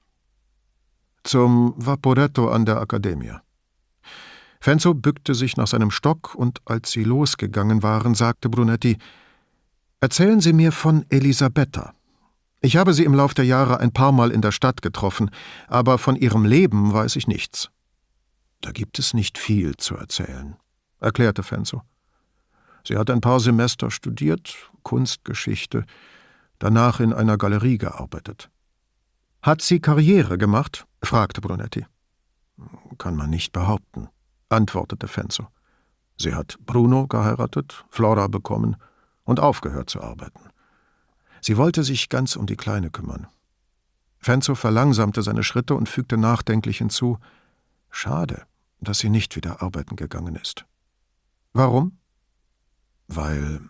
Zum 1.30 1.76
Vaporetto 1.78 2.50
an 2.50 2.66
der 2.66 2.82
Accademia. 2.82 3.44
Fenzo 4.60 4.96
bückte 4.96 5.36
sich 5.36 5.58
nach 5.58 5.68
seinem 5.68 5.92
Stock 5.92 6.34
und 6.34 6.60
als 6.66 6.90
sie 6.90 7.04
losgegangen 7.04 7.84
waren, 7.84 8.16
sagte 8.16 8.50
Brunetti: 8.50 8.98
Erzählen 10.02 10.42
Sie 10.42 10.54
mir 10.54 10.72
von 10.72 11.06
Elisabetta. 11.10 11.94
Ich 12.62 12.78
habe 12.78 12.96
sie 12.96 13.04
im 13.04 13.14
Lauf 13.14 13.36
der 13.36 13.46
Jahre 13.46 13.80
ein 13.80 13.92
paar 13.92 14.12
Mal 14.12 14.32
in 14.32 14.42
der 14.42 14.52
Stadt 14.52 14.82
getroffen, 14.82 15.30
aber 15.68 16.00
von 16.00 16.16
ihrem 16.16 16.46
Leben 16.46 16.94
weiß 16.94 17.16
ich 17.16 17.28
nichts. 17.28 17.70
Da 18.62 18.72
gibt 18.72 18.98
es 18.98 19.14
nicht 19.14 19.38
viel 19.38 19.78
zu 19.78 19.98
erzählen, 19.98 20.56
erklärte 21.00 21.44
Fenzo. 21.44 21.84
Sie 22.84 22.98
hat 22.98 23.12
ein 23.12 23.22
paar 23.22 23.40
Semester 23.40 23.92
studiert, 23.92 24.56
Kunstgeschichte, 24.82 25.86
danach 26.58 27.00
in 27.00 27.14
einer 27.14 27.38
Galerie 27.38 27.78
gearbeitet. 27.78 28.50
Hat 29.42 29.62
sie 29.62 29.80
Karriere 29.80 30.38
gemacht? 30.38 30.86
fragte 31.02 31.40
Brunetti. 31.42 31.86
Kann 32.98 33.16
man 33.16 33.30
nicht 33.30 33.54
behaupten, 33.54 34.10
antwortete 34.50 35.08
Fenzo. 35.08 35.48
Sie 36.18 36.36
hat 36.36 36.58
Bruno 36.66 37.08
geheiratet, 37.08 37.86
Flora 37.90 38.28
bekommen 38.28 38.76
und 39.24 39.40
aufgehört 39.40 39.90
zu 39.90 40.02
arbeiten. 40.02 40.50
Sie 41.42 41.56
wollte 41.56 41.86
sich 41.86 42.10
ganz 42.10 42.36
um 42.36 42.46
die 42.46 42.58
Kleine 42.58 42.90
kümmern. 42.90 43.28
Fenzo 44.18 44.56
verlangsamte 44.56 45.24
seine 45.24 45.44
Schritte 45.44 45.76
und 45.76 45.88
fügte 45.88 46.18
nachdenklich 46.18 46.80
hinzu: 46.80 47.18
Schade, 47.90 48.44
dass 48.82 49.00
sie 49.00 49.10
nicht 49.10 49.38
wieder 49.38 49.62
arbeiten 49.62 49.96
gegangen 49.96 50.36
ist. 50.36 50.66
Warum? 51.54 51.98
Weil. 53.08 53.62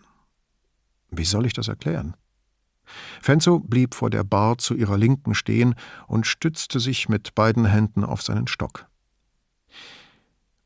Wie 1.11 1.25
soll 1.25 1.45
ich 1.45 1.53
das 1.53 1.67
erklären? 1.67 2.15
Fenzo 3.21 3.59
blieb 3.59 3.95
vor 3.95 4.09
der 4.09 4.23
Bar 4.23 4.57
zu 4.57 4.75
ihrer 4.75 4.97
Linken 4.97 5.35
stehen 5.35 5.75
und 6.07 6.27
stützte 6.27 6.79
sich 6.79 7.09
mit 7.09 7.35
beiden 7.35 7.65
Händen 7.65 8.03
auf 8.03 8.21
seinen 8.21 8.47
Stock. 8.47 8.87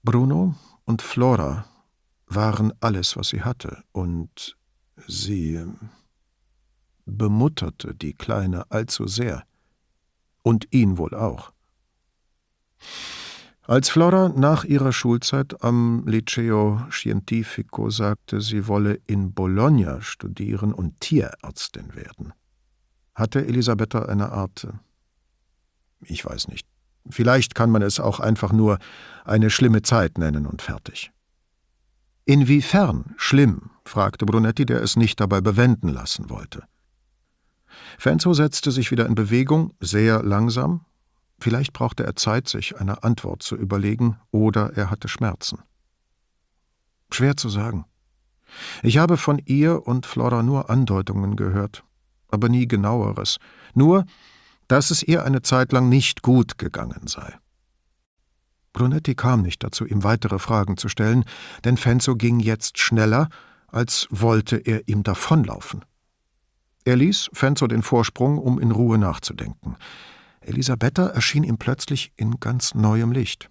Bruno 0.04 0.56
und 0.86 1.02
Flora 1.02 1.66
waren 2.28 2.74
alles, 2.80 3.16
was 3.16 3.30
sie 3.30 3.44
hatte, 3.44 3.84
und 3.92 4.58
sie 5.08 5.64
bemutterte 7.06 7.96
die 7.96 8.14
Kleine 8.14 8.70
allzu 8.72 9.08
sehr. 9.08 9.44
Und 10.42 10.68
ihn 10.72 10.98
wohl 10.98 11.16
auch. 11.16 11.54
Als 13.66 13.90
Flora 13.90 14.28
nach 14.28 14.66
ihrer 14.66 14.92
Schulzeit 14.92 15.64
am 15.64 16.04
Liceo 16.06 16.82
Scientifico 16.92 17.90
sagte, 17.90 18.42
sie 18.42 18.68
wolle 18.68 19.00
in 19.08 19.34
Bologna 19.34 20.02
studieren 20.02 20.74
und 20.74 21.00
Tierärztin 21.00 21.96
werden, 21.96 22.34
hatte 23.16 23.46
Elisabetta 23.46 24.04
eine 24.04 24.34
Art, 24.34 24.68
ich 26.02 26.26
weiß 26.26 26.50
nicht, 26.50 26.68
vielleicht 27.10 27.56
kann 27.56 27.70
man 27.70 27.82
es 27.82 28.02
auch 28.02 28.20
einfach 28.20 28.52
nur 28.52 28.80
eine 29.24 29.50
schlimme 29.50 29.82
Zeit 29.82 30.18
nennen 30.18 30.46
und 30.46 30.62
fertig. 30.62 31.12
Inwiefern 32.26 33.16
schlimm? 33.16 33.70
fragte 33.86 34.26
Brunetti, 34.26 34.66
der 34.66 34.82
es 34.82 34.98
nicht 34.98 35.22
dabei 35.22 35.40
bewenden 35.40 35.88
lassen 35.88 36.30
wollte. 36.30 36.64
Fenzo 37.98 38.34
setzte 38.34 38.72
sich 38.72 38.92
wieder 38.92 39.06
in 39.06 39.16
Bewegung, 39.16 39.74
sehr 39.80 40.22
langsam. 40.22 40.86
Vielleicht 41.44 41.74
brauchte 41.74 42.06
er 42.06 42.16
Zeit, 42.16 42.48
sich 42.48 42.80
eine 42.80 43.04
Antwort 43.04 43.44
zu 43.44 43.58
überlegen, 43.58 44.18
oder 44.32 44.78
er 44.78 44.90
hatte 44.90 45.10
Schmerzen. 45.10 45.60
Schwer 47.12 47.36
zu 47.36 47.50
sagen. 47.50 47.84
Ich 48.82 48.98
habe 48.98 49.18
von 49.18 49.42
ihr 49.44 49.86
und 49.86 50.06
Flora 50.06 50.42
nur 50.42 50.70
Andeutungen 50.70 51.36
gehört, 51.36 51.84
aber 52.30 52.48
nie 52.48 52.66
genaueres, 52.66 53.40
nur, 53.74 54.06
dass 54.70 54.90
es 54.90 55.04
ihr 55.04 55.26
eine 55.26 55.42
Zeit 55.42 55.74
lang 55.74 55.90
nicht 55.90 56.22
gut 56.22 56.58
gegangen 56.58 57.08
sei. 57.08 57.38
Brunetti 58.72 59.14
kam 59.14 59.42
nicht 59.42 59.66
dazu, 59.66 59.86
ihm 59.86 60.06
weitere 60.06 60.40
Fragen 60.40 60.78
zu 60.78 60.88
stellen, 60.88 61.26
denn 61.66 61.76
Fenzo 61.76 62.16
ging 62.16 62.40
jetzt 62.40 62.80
schneller, 62.80 63.28
als 63.68 64.08
wollte 64.10 64.56
er 64.56 64.88
ihm 64.88 65.04
davonlaufen. 65.04 65.84
Er 66.86 66.96
ließ 66.96 67.32
Fenzo 67.34 67.68
den 67.68 67.84
Vorsprung, 67.84 68.38
um 68.38 68.60
in 68.60 68.72
Ruhe 68.72 68.98
nachzudenken. 68.98 69.76
Elisabetta 70.48 71.08
erschien 71.08 71.44
ihm 71.44 71.58
plötzlich 71.58 72.12
in 72.16 72.40
ganz 72.40 72.76
neuem 72.76 73.12
Licht. 73.12 73.50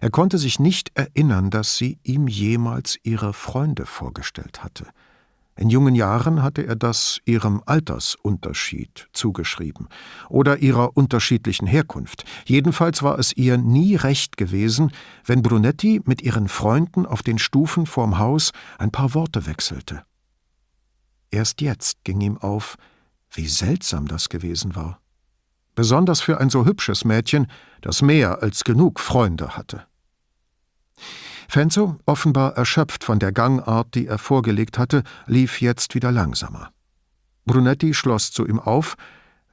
Er 0.00 0.10
konnte 0.10 0.38
sich 0.38 0.58
nicht 0.58 0.90
erinnern, 0.94 1.50
dass 1.50 1.76
sie 1.76 1.98
ihm 2.02 2.28
jemals 2.28 2.98
ihre 3.02 3.32
Freunde 3.32 3.86
vorgestellt 3.86 4.64
hatte. 4.64 4.86
In 5.58 5.70
jungen 5.70 5.94
Jahren 5.94 6.42
hatte 6.42 6.66
er 6.66 6.76
das 6.76 7.20
ihrem 7.24 7.62
Altersunterschied 7.64 9.08
zugeschrieben 9.14 9.88
oder 10.28 10.58
ihrer 10.58 10.96
unterschiedlichen 10.98 11.66
Herkunft. 11.66 12.24
Jedenfalls 12.44 13.02
war 13.02 13.18
es 13.18 13.34
ihr 13.34 13.56
nie 13.56 13.96
recht 13.96 14.36
gewesen, 14.36 14.92
wenn 15.24 15.40
Brunetti 15.40 16.02
mit 16.04 16.20
ihren 16.20 16.48
Freunden 16.48 17.06
auf 17.06 17.22
den 17.22 17.38
Stufen 17.38 17.86
vorm 17.86 18.18
Haus 18.18 18.52
ein 18.78 18.90
paar 18.90 19.14
Worte 19.14 19.46
wechselte. 19.46 20.04
Erst 21.30 21.62
jetzt 21.62 22.04
ging 22.04 22.20
ihm 22.20 22.36
auf, 22.36 22.76
wie 23.30 23.46
seltsam 23.46 24.08
das 24.08 24.28
gewesen 24.28 24.76
war. 24.76 25.00
Besonders 25.76 26.20
für 26.20 26.40
ein 26.40 26.50
so 26.50 26.64
hübsches 26.64 27.04
Mädchen, 27.04 27.46
das 27.82 28.02
mehr 28.02 28.42
als 28.42 28.64
genug 28.64 28.98
Freunde 28.98 29.56
hatte. 29.56 29.86
Fenzo, 31.48 31.96
offenbar 32.06 32.56
erschöpft 32.56 33.04
von 33.04 33.20
der 33.20 33.30
Gangart, 33.30 33.94
die 33.94 34.06
er 34.06 34.18
vorgelegt 34.18 34.78
hatte, 34.78 35.04
lief 35.26 35.60
jetzt 35.60 35.94
wieder 35.94 36.10
langsamer. 36.10 36.70
Brunetti 37.44 37.94
schloss 37.94 38.32
zu 38.32 38.46
ihm 38.46 38.58
auf, 38.58 38.96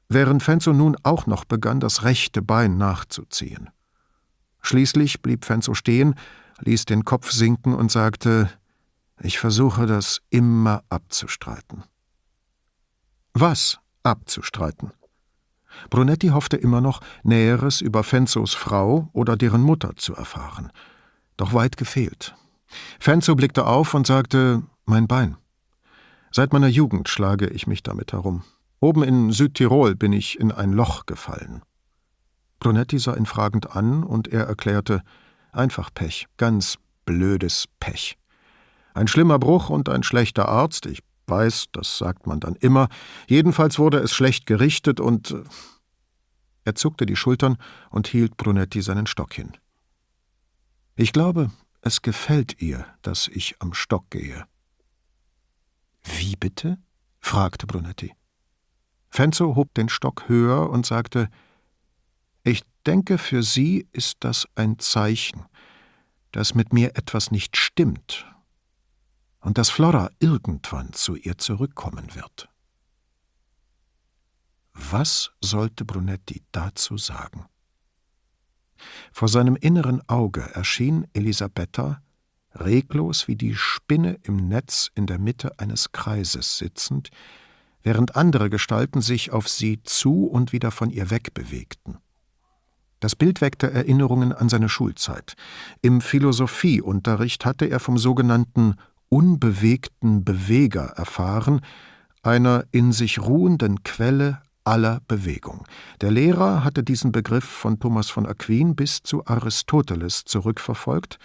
während 0.09 0.41
Fenzo 0.41 0.73
nun 0.73 0.95
auch 1.03 1.27
noch 1.27 1.45
begann, 1.45 1.79
das 1.79 2.03
rechte 2.03 2.41
Bein 2.41 2.77
nachzuziehen. 2.77 3.69
Schließlich 4.61 5.21
blieb 5.21 5.45
Fenzo 5.45 5.73
stehen, 5.73 6.15
ließ 6.61 6.85
den 6.85 7.03
Kopf 7.03 7.31
sinken 7.31 7.75
und 7.75 7.91
sagte 7.91 8.49
ich 9.21 9.39
versuche 9.39 9.85
das 9.85 10.21
immer 10.29 10.83
abzustreiten. 10.89 11.83
Was 13.33 13.79
abzustreiten? 14.03 14.91
Brunetti 15.89 16.27
hoffte 16.27 16.57
immer 16.57 16.81
noch, 16.81 17.01
Näheres 17.23 17.81
über 17.81 18.03
Fenzos 18.03 18.53
Frau 18.53 19.09
oder 19.13 19.35
deren 19.35 19.61
Mutter 19.61 19.95
zu 19.95 20.15
erfahren. 20.15 20.71
Doch 21.37 21.53
weit 21.53 21.77
gefehlt. 21.77 22.35
Fenzo 22.99 23.35
blickte 23.35 23.65
auf 23.65 23.93
und 23.93 24.07
sagte: 24.07 24.63
Mein 24.85 25.07
Bein. 25.07 25.37
Seit 26.31 26.53
meiner 26.53 26.67
Jugend 26.67 27.09
schlage 27.09 27.47
ich 27.47 27.67
mich 27.67 27.83
damit 27.83 28.13
herum. 28.13 28.43
Oben 28.79 29.03
in 29.03 29.31
Südtirol 29.31 29.95
bin 29.95 30.13
ich 30.13 30.39
in 30.39 30.51
ein 30.51 30.73
Loch 30.73 31.05
gefallen. 31.05 31.61
Brunetti 32.59 32.97
sah 32.97 33.15
ihn 33.15 33.25
fragend 33.25 33.75
an 33.75 34.03
und 34.03 34.27
er 34.27 34.45
erklärte: 34.45 35.01
Einfach 35.51 35.89
Pech, 35.93 36.27
ganz 36.37 36.77
blödes 37.05 37.65
Pech. 37.79 38.17
Ein 38.93 39.07
schlimmer 39.07 39.39
Bruch 39.39 39.69
und 39.69 39.89
ein 39.89 40.03
schlechter 40.03 40.47
Arzt, 40.49 40.85
ich 40.85 41.03
weiß, 41.33 41.67
das 41.71 41.97
sagt 41.97 42.27
man 42.27 42.39
dann 42.39 42.55
immer. 42.55 42.89
Jedenfalls 43.27 43.79
wurde 43.79 43.99
es 43.99 44.13
schlecht 44.13 44.45
gerichtet 44.45 44.99
und. 44.99 45.31
Äh, 45.31 45.43
er 46.65 46.75
zuckte 46.75 47.05
die 47.05 47.17
Schultern 47.17 47.57
und 47.89 48.07
hielt 48.07 48.37
Brunetti 48.37 48.81
seinen 48.81 49.05
Stock 49.05 49.33
hin. 49.33 49.51
Ich 50.95 51.11
glaube, 51.11 51.51
es 51.81 52.01
gefällt 52.01 52.61
ihr, 52.61 52.85
dass 53.01 53.27
ich 53.27 53.55
am 53.59 53.73
Stock 53.73 54.09
gehe. 54.09 54.45
Wie 56.03 56.37
bitte? 56.37 56.77
fragte 57.19 57.67
Brunetti. 57.67 58.13
Fenzo 59.09 59.55
hob 59.55 59.73
den 59.73 59.89
Stock 59.89 60.29
höher 60.29 60.69
und 60.69 60.85
sagte: 60.85 61.29
Ich 62.43 62.63
denke, 62.85 63.17
für 63.17 63.43
Sie 63.43 63.87
ist 63.91 64.17
das 64.21 64.47
ein 64.55 64.79
Zeichen, 64.79 65.45
dass 66.31 66.55
mit 66.55 66.71
mir 66.71 66.95
etwas 66.95 67.29
nicht 67.29 67.57
stimmt 67.57 68.32
und 69.43 69.57
dass 69.57 69.69
Flora 69.69 70.09
irgendwann 70.19 70.93
zu 70.93 71.15
ihr 71.15 71.37
zurückkommen 71.37 72.15
wird. 72.15 72.49
Was 74.73 75.31
sollte 75.41 75.85
Brunetti 75.85 76.41
dazu 76.51 76.97
sagen? 76.97 77.45
Vor 79.11 79.27
seinem 79.27 79.55
inneren 79.55 80.01
Auge 80.09 80.41
erschien 80.53 81.05
Elisabetta, 81.13 82.01
reglos 82.55 83.27
wie 83.27 83.35
die 83.35 83.55
Spinne 83.55 84.19
im 84.23 84.47
Netz 84.47 84.89
in 84.95 85.05
der 85.05 85.19
Mitte 85.19 85.59
eines 85.59 85.91
Kreises 85.91 86.57
sitzend, 86.57 87.09
während 87.81 88.15
andere 88.15 88.49
Gestalten 88.49 89.01
sich 89.01 89.31
auf 89.31 89.47
sie 89.47 89.83
zu 89.83 90.25
und 90.25 90.53
wieder 90.53 90.71
von 90.71 90.89
ihr 90.89 91.09
wegbewegten. 91.09 91.97
Das 92.99 93.15
Bild 93.15 93.41
weckte 93.41 93.69
Erinnerungen 93.69 94.31
an 94.31 94.47
seine 94.47 94.69
Schulzeit. 94.69 95.35
Im 95.81 95.99
Philosophieunterricht 95.99 97.43
hatte 97.45 97.65
er 97.65 97.81
vom 97.81 97.97
sogenannten 97.97 98.75
unbewegten 99.13 100.25
Beweger 100.25 100.93
erfahren, 100.95 101.61
einer 102.23 102.63
in 102.71 102.91
sich 102.91 103.19
ruhenden 103.19 103.83
Quelle 103.83 104.41
aller 104.63 105.01
Bewegung. 105.07 105.65
Der 106.01 106.09
Lehrer 106.09 106.63
hatte 106.63 106.81
diesen 106.81 107.11
Begriff 107.11 107.43
von 107.43 107.79
Thomas 107.79 108.09
von 108.09 108.25
Aquin 108.25 108.75
bis 108.75 109.03
zu 109.03 109.23
Aristoteles 109.27 110.23
zurückverfolgt, 110.25 111.19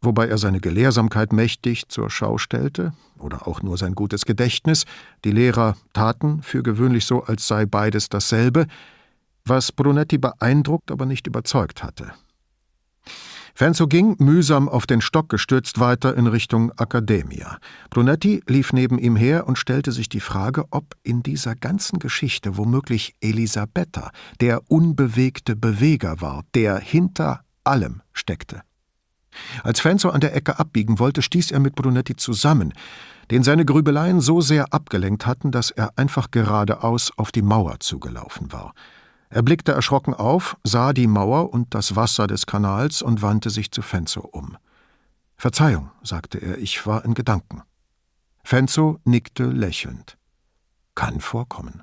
wobei 0.00 0.28
er 0.28 0.38
seine 0.38 0.60
Gelehrsamkeit 0.60 1.34
mächtig 1.34 1.86
zur 1.88 2.08
Schau 2.08 2.38
stellte, 2.38 2.94
oder 3.18 3.46
auch 3.46 3.60
nur 3.62 3.76
sein 3.76 3.94
gutes 3.94 4.24
Gedächtnis, 4.24 4.86
die 5.26 5.32
Lehrer 5.32 5.76
taten 5.92 6.40
für 6.40 6.62
gewöhnlich 6.62 7.04
so, 7.04 7.24
als 7.24 7.46
sei 7.46 7.66
beides 7.66 8.08
dasselbe, 8.08 8.66
was 9.44 9.70
Brunetti 9.70 10.16
beeindruckt, 10.16 10.90
aber 10.90 11.04
nicht 11.04 11.26
überzeugt 11.26 11.82
hatte. 11.82 12.14
Fenzo 13.54 13.86
ging, 13.86 14.16
mühsam 14.18 14.68
auf 14.68 14.86
den 14.86 15.00
Stock 15.00 15.28
gestützt, 15.28 15.78
weiter 15.78 16.16
in 16.16 16.26
Richtung 16.26 16.72
Academia. 16.78 17.58
Brunetti 17.90 18.42
lief 18.46 18.72
neben 18.72 18.98
ihm 18.98 19.16
her 19.16 19.46
und 19.46 19.58
stellte 19.58 19.92
sich 19.92 20.08
die 20.08 20.20
Frage, 20.20 20.64
ob 20.70 20.96
in 21.02 21.22
dieser 21.22 21.54
ganzen 21.54 21.98
Geschichte 21.98 22.56
womöglich 22.56 23.14
Elisabetta 23.20 24.10
der 24.40 24.62
unbewegte 24.70 25.54
Beweger 25.54 26.20
war, 26.20 26.44
der 26.54 26.78
hinter 26.78 27.44
allem 27.64 28.02
steckte. 28.12 28.62
Als 29.62 29.80
Fenzo 29.80 30.10
an 30.10 30.20
der 30.20 30.34
Ecke 30.34 30.58
abbiegen 30.58 30.98
wollte, 30.98 31.22
stieß 31.22 31.50
er 31.50 31.60
mit 31.60 31.74
Brunetti 31.74 32.16
zusammen, 32.16 32.72
den 33.30 33.42
seine 33.42 33.64
Grübeleien 33.64 34.20
so 34.20 34.40
sehr 34.40 34.72
abgelenkt 34.72 35.26
hatten, 35.26 35.52
dass 35.52 35.70
er 35.70 35.96
einfach 35.96 36.30
geradeaus 36.30 37.12
auf 37.16 37.32
die 37.32 37.42
Mauer 37.42 37.80
zugelaufen 37.80 38.52
war. 38.52 38.74
Er 39.32 39.42
blickte 39.42 39.72
erschrocken 39.72 40.12
auf, 40.12 40.58
sah 40.62 40.92
die 40.92 41.06
Mauer 41.06 41.54
und 41.54 41.74
das 41.74 41.96
Wasser 41.96 42.26
des 42.26 42.44
Kanals 42.44 43.00
und 43.00 43.22
wandte 43.22 43.48
sich 43.48 43.70
zu 43.70 43.80
Fenzo 43.80 44.20
um. 44.20 44.58
Verzeihung, 45.38 45.90
sagte 46.02 46.36
er, 46.36 46.58
ich 46.58 46.86
war 46.86 47.02
in 47.06 47.14
Gedanken. 47.14 47.62
Fenzo 48.44 49.00
nickte 49.04 49.46
lächelnd. 49.46 50.18
Kann 50.94 51.20
vorkommen. 51.20 51.82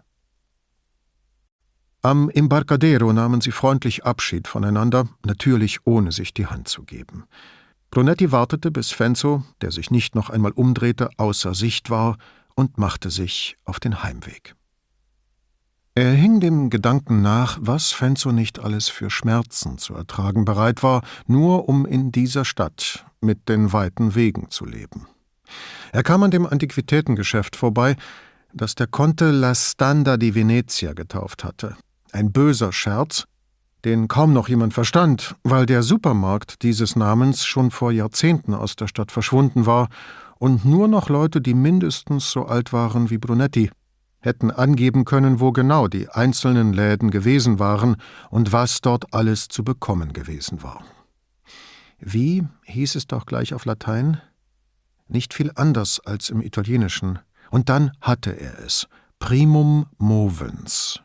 Am 2.04 2.30
Embarcadero 2.30 3.12
nahmen 3.14 3.42
sie 3.42 3.52
freundlich 3.52 4.06
Abschied 4.06 4.48
voneinander, 4.48 5.10
natürlich 5.26 5.80
ohne 5.88 6.12
sich 6.12 6.36
die 6.36 6.46
Hand 6.46 6.68
zu 6.68 6.84
geben. 6.84 7.26
Brunetti 7.90 8.32
wartete, 8.32 8.70
bis 8.70 8.92
Fenzo, 8.92 9.44
der 9.62 9.72
sich 9.72 9.90
nicht 9.90 10.14
noch 10.14 10.30
einmal 10.30 10.52
umdrehte, 10.52 11.10
außer 11.18 11.56
Sicht 11.56 11.90
war 11.90 12.20
und 12.54 12.78
machte 12.78 13.10
sich 13.10 13.58
auf 13.66 13.80
den 13.80 14.04
Heimweg. 14.04 14.56
Er 15.96 16.12
hing 16.14 16.40
dem 16.40 16.70
Gedanken 16.70 17.22
nach, 17.22 17.58
was 17.62 17.92
Fenzo 17.92 18.32
nicht 18.32 18.60
alles 18.60 18.90
für 18.90 19.10
Schmerzen 19.10 19.78
zu 19.78 19.96
ertragen 19.96 20.46
bereit 20.46 20.84
war, 20.84 21.02
nur 21.28 21.68
um 21.68 21.86
in 21.86 22.12
dieser 22.12 22.46
Stadt 22.46 23.06
mit 23.22 23.50
den 23.50 23.74
weiten 23.74 24.16
Wegen 24.16 24.50
zu 24.50 24.66
leben. 24.66 25.08
Er 25.92 26.04
kam 26.04 26.24
an 26.24 26.32
dem 26.32 26.46
Antiquitätengeschäft 26.46 27.56
vorbei, 27.56 27.96
das 28.54 28.76
der 28.76 28.88
Conte 28.88 29.32
La 29.32 29.56
Standa 29.56 30.18
di 30.18 30.36
Venezia 30.36 30.94
getauft 30.94 31.44
hatte. 31.44 31.76
Ein 32.12 32.32
böser 32.32 32.72
Scherz, 32.72 33.26
den 33.86 34.08
kaum 34.08 34.34
noch 34.34 34.50
jemand 34.50 34.74
verstand, 34.74 35.36
weil 35.44 35.66
der 35.66 35.84
Supermarkt 35.84 36.64
dieses 36.64 36.96
Namens 36.96 37.46
schon 37.46 37.72
vor 37.72 37.92
Jahrzehnten 37.92 38.54
aus 38.54 38.76
der 38.76 38.88
Stadt 38.88 39.12
verschwunden 39.12 39.66
war 39.66 39.90
und 40.38 40.66
nur 40.66 40.88
noch 40.88 41.10
Leute, 41.10 41.42
die 41.42 41.54
mindestens 41.54 42.32
so 42.32 42.46
alt 42.46 42.74
waren 42.74 43.10
wie 43.10 43.18
Brunetti, 43.18 43.72
hätten 44.20 44.52
angeben 44.52 45.06
können, 45.06 45.40
wo 45.40 45.52
genau 45.52 45.88
die 45.88 46.10
einzelnen 46.10 46.74
Läden 46.74 47.12
gewesen 47.12 47.60
waren 47.60 47.98
und 48.30 48.52
was 48.52 48.82
dort 48.82 49.14
alles 49.14 49.48
zu 49.48 49.64
bekommen 49.64 50.14
gewesen 50.14 50.62
war. 50.64 50.84
Wie 52.00 52.48
hieß 52.64 52.96
es 52.96 53.08
doch 53.08 53.26
gleich 53.26 53.54
auf 53.54 53.66
Latein? 53.66 54.22
Nicht 55.08 55.34
viel 55.34 55.52
anders 55.56 56.00
als 56.00 56.30
im 56.30 56.42
Italienischen. 56.42 57.20
Und 57.50 57.70
dann 57.70 57.92
hatte 58.02 58.32
er 58.32 58.60
es. 58.60 58.88
Primum 59.18 59.88
movens. 59.98 61.02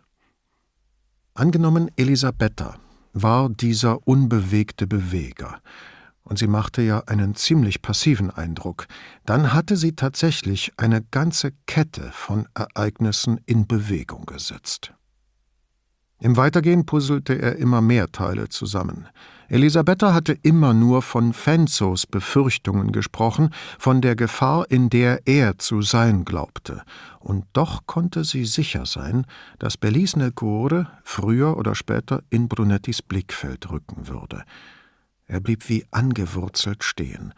Angenommen, 1.34 1.90
Elisabetta 1.96 2.76
war 3.12 3.48
dieser 3.48 4.06
unbewegte 4.06 4.86
Beweger, 4.86 5.60
und 6.24 6.38
sie 6.38 6.46
machte 6.46 6.82
ja 6.82 7.00
einen 7.06 7.34
ziemlich 7.34 7.82
passiven 7.82 8.30
Eindruck, 8.30 8.86
dann 9.24 9.52
hatte 9.52 9.76
sie 9.76 9.94
tatsächlich 9.94 10.72
eine 10.76 11.02
ganze 11.02 11.52
Kette 11.66 12.10
von 12.12 12.48
Ereignissen 12.54 13.40
in 13.46 13.66
Bewegung 13.66 14.26
gesetzt. 14.26 14.92
Im 16.20 16.36
Weitergehen 16.36 16.86
puzzelte 16.86 17.34
er 17.34 17.56
immer 17.56 17.82
mehr 17.82 18.10
Teile 18.10 18.48
zusammen. 18.48 19.08
Elisabetta 19.48 20.14
hatte 20.14 20.32
immer 20.32 20.72
nur 20.72 21.02
von 21.02 21.34
Fenzos 21.34 22.06
Befürchtungen 22.06 22.92
gesprochen, 22.92 23.50
von 23.78 24.00
der 24.00 24.16
Gefahr, 24.16 24.70
in 24.70 24.88
der 24.88 25.26
er 25.26 25.58
zu 25.58 25.82
sein 25.82 26.24
glaubte, 26.24 26.82
und 27.20 27.44
doch 27.52 27.86
konnte 27.86 28.24
sie 28.24 28.46
sicher 28.46 28.86
sein, 28.86 29.26
dass 29.58 29.76
Belis 29.76 30.16
nel 30.16 30.32
Cuore 30.32 30.88
früher 31.02 31.58
oder 31.58 31.74
später 31.74 32.22
in 32.30 32.48
Brunettis 32.48 33.02
Blickfeld 33.02 33.70
rücken 33.70 34.08
würde. 34.08 34.44
Er 35.26 35.40
blieb 35.40 35.68
wie 35.68 35.84
angewurzelt 35.90 36.84
stehen. 36.84 37.32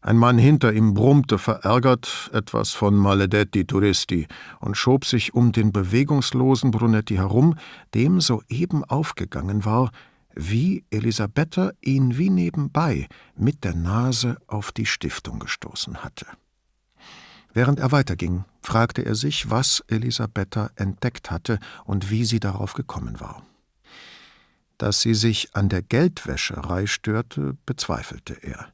Ein 0.00 0.16
Mann 0.16 0.36
hinter 0.36 0.72
ihm 0.72 0.94
brummte 0.94 1.38
verärgert 1.38 2.30
etwas 2.32 2.72
von 2.72 2.96
Maledetti 2.96 3.64
Turisti 3.64 4.26
und 4.58 4.76
schob 4.76 5.04
sich 5.04 5.32
um 5.32 5.52
den 5.52 5.72
bewegungslosen 5.72 6.72
Brunetti 6.72 7.14
herum, 7.14 7.56
dem 7.94 8.20
soeben 8.20 8.84
aufgegangen 8.84 9.64
war, 9.64 9.92
wie 10.34 10.84
Elisabetta 10.90 11.70
ihn 11.80 12.18
wie 12.18 12.30
nebenbei 12.30 13.06
mit 13.36 13.62
der 13.62 13.74
Nase 13.74 14.38
auf 14.48 14.72
die 14.72 14.86
Stiftung 14.86 15.38
gestoßen 15.38 16.02
hatte. 16.02 16.26
Während 17.52 17.78
er 17.78 17.92
weiterging, 17.92 18.44
fragte 18.62 19.04
er 19.04 19.14
sich, 19.14 19.50
was 19.50 19.84
Elisabetta 19.88 20.70
entdeckt 20.74 21.30
hatte 21.30 21.58
und 21.84 22.10
wie 22.10 22.24
sie 22.24 22.40
darauf 22.40 22.72
gekommen 22.72 23.20
war. 23.20 23.44
Dass 24.82 25.00
sie 25.00 25.14
sich 25.14 25.54
an 25.54 25.68
der 25.68 25.80
Geldwäscherei 25.80 26.88
störte, 26.88 27.56
bezweifelte 27.66 28.34
er. 28.42 28.72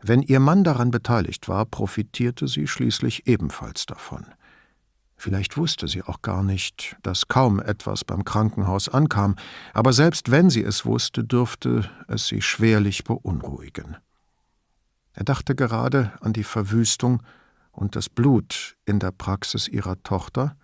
Wenn 0.00 0.22
ihr 0.22 0.40
Mann 0.40 0.64
daran 0.64 0.90
beteiligt 0.90 1.48
war, 1.48 1.66
profitierte 1.66 2.48
sie 2.48 2.66
schließlich 2.66 3.26
ebenfalls 3.26 3.84
davon. 3.84 4.24
Vielleicht 5.18 5.58
wusste 5.58 5.86
sie 5.86 6.02
auch 6.02 6.22
gar 6.22 6.42
nicht, 6.42 6.96
dass 7.02 7.28
kaum 7.28 7.60
etwas 7.60 8.06
beim 8.06 8.24
Krankenhaus 8.24 8.88
ankam, 8.88 9.36
aber 9.74 9.92
selbst 9.92 10.30
wenn 10.30 10.48
sie 10.48 10.64
es 10.64 10.86
wusste, 10.86 11.24
dürfte 11.24 11.90
es 12.08 12.26
sie 12.26 12.40
schwerlich 12.40 13.04
beunruhigen. 13.04 13.98
Er 15.12 15.24
dachte 15.24 15.54
gerade 15.54 16.14
an 16.22 16.32
die 16.32 16.42
Verwüstung 16.42 17.22
und 17.70 17.96
das 17.96 18.08
Blut 18.08 18.78
in 18.86 18.98
der 18.98 19.10
Praxis 19.10 19.68
ihrer 19.68 20.02
Tochter, 20.04 20.56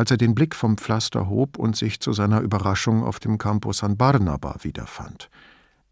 als 0.00 0.10
er 0.10 0.16
den 0.16 0.34
Blick 0.34 0.54
vom 0.54 0.78
Pflaster 0.78 1.28
hob 1.28 1.58
und 1.58 1.76
sich 1.76 2.00
zu 2.00 2.14
seiner 2.14 2.40
Überraschung 2.40 3.04
auf 3.04 3.20
dem 3.20 3.36
Campo 3.36 3.70
San 3.74 3.98
Barnaba 3.98 4.56
wiederfand. 4.62 5.28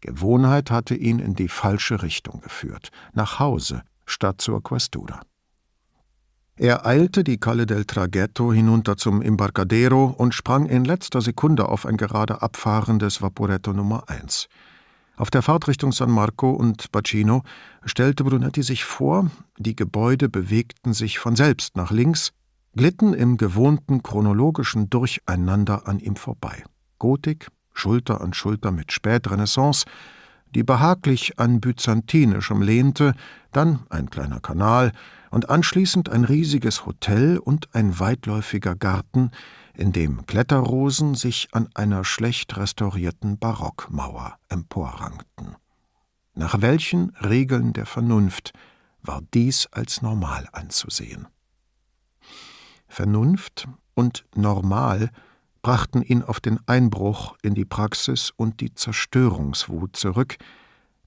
Gewohnheit 0.01 0.71
hatte 0.71 0.95
ihn 0.95 1.19
in 1.19 1.35
die 1.35 1.47
falsche 1.47 2.01
Richtung 2.01 2.41
geführt, 2.41 2.89
nach 3.13 3.37
Hause 3.37 3.83
statt 4.07 4.41
zur 4.41 4.63
Questura. 4.63 5.21
Er 6.55 6.87
eilte 6.87 7.23
die 7.23 7.37
Calle 7.37 7.67
del 7.67 7.85
Traghetto 7.85 8.51
hinunter 8.51 8.97
zum 8.97 9.21
Embarcadero 9.21 10.05
und 10.17 10.33
sprang 10.33 10.65
in 10.65 10.85
letzter 10.85 11.21
Sekunde 11.21 11.69
auf 11.69 11.85
ein 11.85 11.95
gerade 11.95 12.41
abfahrendes 12.41 13.21
Vaporetto 13.21 13.73
Nummer 13.73 14.09
1. 14.09 14.47
Auf 15.17 15.29
der 15.29 15.43
Fahrt 15.43 15.67
Richtung 15.67 15.91
San 15.91 16.09
Marco 16.09 16.49
und 16.49 16.91
Bacino 16.91 17.43
stellte 17.85 18.23
Brunetti 18.23 18.63
sich 18.63 18.85
vor, 18.85 19.29
die 19.59 19.75
Gebäude 19.75 20.29
bewegten 20.29 20.93
sich 20.93 21.19
von 21.19 21.35
selbst 21.35 21.75
nach 21.75 21.91
links, 21.91 22.31
glitten 22.75 23.13
im 23.13 23.37
gewohnten 23.37 24.03
chronologischen 24.03 24.89
Durcheinander 24.89 25.87
an 25.87 25.99
ihm 25.99 26.15
vorbei. 26.15 26.63
Gotik, 26.97 27.49
Schulter 27.73 28.21
an 28.21 28.33
Schulter 28.33 28.71
mit 28.71 28.91
Spätrenaissance, 28.91 29.85
die 30.53 30.63
behaglich 30.63 31.39
an 31.39 31.61
Byzantinischem 31.61 32.61
lehnte, 32.61 33.13
dann 33.51 33.85
ein 33.89 34.09
kleiner 34.09 34.39
Kanal, 34.39 34.91
und 35.31 35.49
anschließend 35.49 36.09
ein 36.09 36.23
riesiges 36.23 36.85
Hotel 36.85 37.37
und 37.37 37.69
ein 37.73 37.99
weitläufiger 37.99 38.75
Garten, 38.75 39.31
in 39.75 39.91
dem 39.91 40.25
Kletterrosen 40.25 41.15
sich 41.15 41.49
an 41.51 41.69
einer 41.75 42.03
schlecht 42.03 42.57
restaurierten 42.57 43.37
Barockmauer 43.37 44.37
emporrankten. 44.49 45.55
Nach 46.33 46.61
welchen 46.61 47.11
Regeln 47.17 47.73
der 47.73 47.85
Vernunft 47.85 48.53
war 49.01 49.21
dies 49.33 49.67
als 49.71 50.01
normal 50.01 50.47
anzusehen? 50.51 51.27
Vernunft 52.89 53.67
und 53.93 54.25
Normal 54.35 55.11
brachten 55.61 56.01
ihn 56.01 56.23
auf 56.23 56.39
den 56.39 56.59
Einbruch 56.67 57.35
in 57.41 57.53
die 57.53 57.65
Praxis 57.65 58.31
und 58.35 58.59
die 58.59 58.73
Zerstörungswut 58.73 59.95
zurück, 59.95 60.37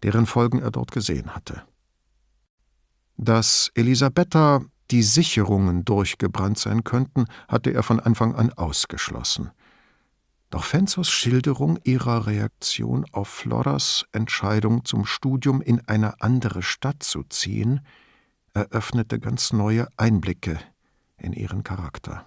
deren 0.03 0.27
Folgen 0.27 0.61
er 0.61 0.71
dort 0.71 0.93
gesehen 0.93 1.35
hatte. 1.35 1.63
Dass 3.17 3.71
Elisabetta 3.75 4.63
die 4.91 5.03
Sicherungen 5.03 5.85
durchgebrannt 5.85 6.59
sein 6.59 6.85
könnten, 6.85 7.27
hatte 7.49 7.73
er 7.73 7.83
von 7.83 8.01
Anfang 8.01 8.35
an 8.35 8.53
ausgeschlossen. 8.53 9.51
Doch 10.51 10.65
Fenzos 10.65 11.11
Schilderung 11.11 11.79
ihrer 11.85 12.27
Reaktion 12.27 13.07
auf 13.11 13.29
Floras 13.29 14.05
Entscheidung 14.13 14.85
zum 14.85 15.07
Studium 15.07 15.63
in 15.63 15.81
eine 15.89 16.21
andere 16.21 16.63
Stadt 16.63 17.03
zu 17.03 17.23
ziehen, 17.23 17.81
eröffnete 18.53 19.19
ganz 19.19 19.55
neue 19.55 19.89
Einblicke 19.97 20.59
in 21.23 21.33
ihren 21.33 21.63
Charakter. 21.63 22.27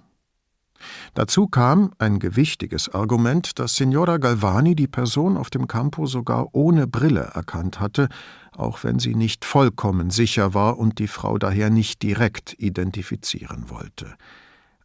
Dazu 1.14 1.48
kam 1.48 1.94
ein 2.00 2.20
gewichtiges 2.20 2.90
Argument, 2.90 3.60
dass 3.60 3.76
Signora 3.76 4.18
Galvani 4.18 4.76
die 4.76 4.88
Person 4.88 5.38
auf 5.38 5.50
dem 5.50 5.68
Campo 5.68 6.06
sogar 6.06 6.54
ohne 6.54 6.88
Brille 6.88 7.32
erkannt 7.34 7.80
hatte, 7.80 8.10
auch 8.56 8.84
wenn 8.84 9.00
sie 9.00 9.16
nicht 9.16 9.46
vollkommen 9.46 10.10
sicher 10.10 10.54
war 10.54 10.78
und 10.78 11.00
die 11.00 11.08
Frau 11.08 11.38
daher 11.38 11.70
nicht 11.70 12.02
direkt 12.04 12.56
identifizieren 12.60 13.70
wollte. 13.70 14.16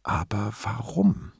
Aber 0.03 0.51
warum? 0.63 1.31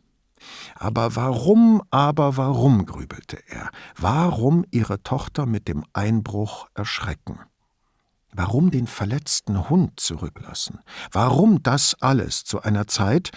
Aber 0.75 1.15
warum, 1.15 1.81
aber 1.91 2.35
warum, 2.37 2.85
grübelte 2.85 3.37
er, 3.47 3.69
warum 3.97 4.65
ihre 4.71 5.01
Tochter 5.03 5.45
mit 5.45 5.67
dem 5.67 5.83
Einbruch 5.93 6.67
erschrecken? 6.73 7.39
Warum 8.33 8.71
den 8.71 8.87
verletzten 8.87 9.69
Hund 9.69 9.99
zurücklassen? 9.99 10.79
Warum 11.11 11.61
das 11.63 11.95
alles 12.01 12.43
zu 12.43 12.61
einer 12.61 12.87
Zeit, 12.87 13.31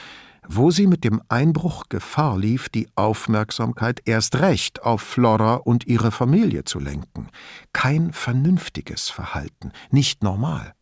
wo 0.46 0.70
sie 0.70 0.86
mit 0.86 1.04
dem 1.04 1.22
Einbruch 1.28 1.84
Gefahr 1.88 2.38
lief, 2.38 2.68
die 2.68 2.88
Aufmerksamkeit 2.94 4.02
erst 4.04 4.36
recht 4.36 4.82
auf 4.82 5.00
Flora 5.02 5.54
und 5.54 5.86
ihre 5.86 6.10
Familie 6.12 6.64
zu 6.64 6.78
lenken. 6.78 7.28
Kein 7.72 8.12
vernünftiges 8.12 9.08
Verhalten, 9.08 9.72
nicht 9.90 10.22
normal. 10.22 10.74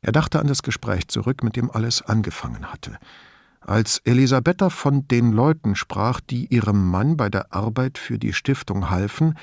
Er 0.00 0.12
dachte 0.12 0.40
an 0.40 0.46
das 0.46 0.62
Gespräch 0.62 1.08
zurück, 1.08 1.42
mit 1.42 1.56
dem 1.56 1.70
alles 1.70 2.02
angefangen 2.02 2.72
hatte. 2.72 2.98
Als 3.60 3.98
Elisabetta 4.04 4.70
von 4.70 5.06
den 5.08 5.32
Leuten 5.32 5.74
sprach, 5.74 6.20
die 6.20 6.46
ihrem 6.46 6.88
Mann 6.90 7.16
bei 7.16 7.28
der 7.28 7.52
Arbeit 7.52 7.98
für 7.98 8.18
die 8.18 8.32
Stiftung 8.32 8.88
halfen, 8.88 9.34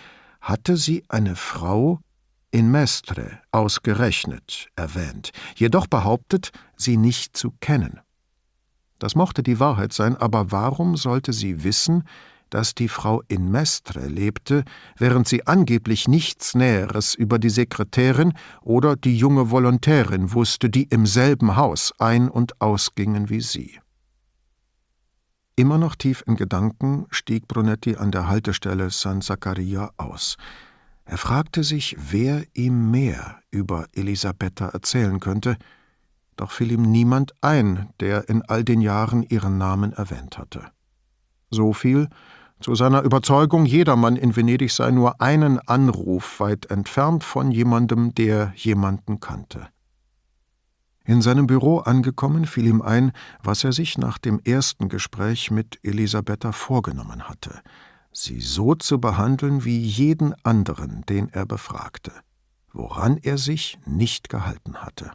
hatte 0.42 0.78
sie 0.78 1.04
eine 1.10 1.36
Frau 1.36 2.00
in 2.56 2.72
Mestre 2.72 3.40
ausgerechnet 3.52 4.70
erwähnt, 4.78 5.32
jedoch 5.58 5.88
behauptet, 5.88 6.52
sie 6.78 6.96
nicht 6.96 7.36
zu 7.36 7.52
kennen. 7.60 8.00
Das 8.98 9.14
mochte 9.14 9.44
die 9.44 9.60
Wahrheit 9.60 9.92
sein, 9.92 10.16
aber 10.16 10.54
warum 10.54 10.96
sollte 10.96 11.34
sie 11.34 11.66
wissen, 11.66 12.06
dass 12.50 12.74
die 12.74 12.88
Frau 12.88 13.22
in 13.28 13.52
Mestre 13.52 14.08
lebte, 14.08 14.64
während 14.98 15.28
sie 15.28 15.46
angeblich 15.46 16.08
nichts 16.08 16.56
Näheres 16.56 17.14
über 17.14 17.40
die 17.40 17.50
Sekretärin 17.50 18.32
oder 18.62 18.96
die 18.96 19.18
junge 19.18 19.52
Volontärin 19.52 20.32
wusste, 20.32 20.70
die 20.70 20.84
im 20.84 21.06
selben 21.06 21.58
Haus 21.58 21.92
ein- 22.00 22.30
und 22.30 22.62
ausgingen 22.62 23.30
wie 23.30 23.42
sie. 23.42 23.78
Immer 25.58 25.78
noch 25.78 25.96
tief 25.96 26.24
in 26.26 26.38
Gedanken 26.38 27.06
stieg 27.10 27.50
Brunetti 27.50 27.98
an 27.98 28.12
der 28.12 28.30
Haltestelle 28.30 28.92
San 28.92 29.22
Zaccaria 29.22 29.92
aus. 29.98 30.38
Er 31.06 31.18
fragte 31.18 31.64
sich, 31.64 31.96
wer 32.00 32.44
ihm 32.54 32.90
mehr 32.92 33.40
über 33.52 33.88
Elisabetta 33.94 34.70
erzählen 34.70 35.20
könnte, 35.20 35.56
doch 36.36 36.52
fiel 36.52 36.72
ihm 36.72 36.82
niemand 36.82 37.34
ein, 37.42 37.90
der 38.00 38.28
in 38.28 38.42
all 38.42 38.64
den 38.64 38.82
Jahren 38.82 39.24
ihren 39.24 39.58
Namen 39.58 39.94
erwähnt 39.94 40.38
hatte. 40.38 40.66
So 41.50 41.74
viel, 41.74 42.10
zu 42.60 42.74
seiner 42.74 43.04
Überzeugung, 43.04 43.66
jedermann 43.66 44.16
in 44.16 44.36
Venedig 44.36 44.72
sei 44.72 44.90
nur 44.92 45.22
einen 45.22 45.60
Anruf 45.60 46.40
weit 46.40 46.66
entfernt 46.72 47.24
von 47.24 47.52
jemandem, 47.52 48.16
der 48.16 48.54
jemanden 48.56 49.20
kannte. 49.20 49.68
In 51.04 51.22
seinem 51.22 51.46
Büro 51.46 51.80
angekommen, 51.80 52.46
fiel 52.46 52.66
ihm 52.66 52.82
ein, 52.82 53.12
was 53.44 53.64
er 53.64 53.74
sich 53.74 53.98
nach 54.00 54.18
dem 54.18 54.40
ersten 54.40 54.90
Gespräch 54.90 55.52
mit 55.52 55.80
Elisabetta 55.84 56.52
vorgenommen 56.52 57.30
hatte, 57.30 57.62
sie 58.18 58.40
so 58.40 58.76
zu 58.76 59.00
behandeln 59.00 59.66
wie 59.66 59.80
jeden 59.80 60.34
anderen, 60.44 61.06
den 61.08 61.30
er 61.30 61.46
befragte, 61.46 62.12
woran 62.72 63.18
er 63.18 63.38
sich 63.38 63.78
nicht 63.86 64.30
gehalten 64.30 64.78
hatte. 64.78 65.12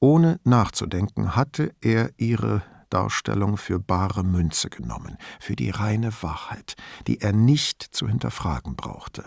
Ohne 0.00 0.40
nachzudenken 0.44 1.34
hatte 1.36 1.74
er 1.80 2.10
ihre 2.16 2.62
Darstellung 2.90 3.56
für 3.56 3.78
bare 3.78 4.24
Münze 4.24 4.70
genommen, 4.70 5.18
für 5.40 5.56
die 5.56 5.70
reine 5.70 6.10
Wahrheit, 6.22 6.74
die 7.06 7.20
er 7.20 7.32
nicht 7.32 7.82
zu 7.82 8.08
hinterfragen 8.08 8.76
brauchte. 8.76 9.24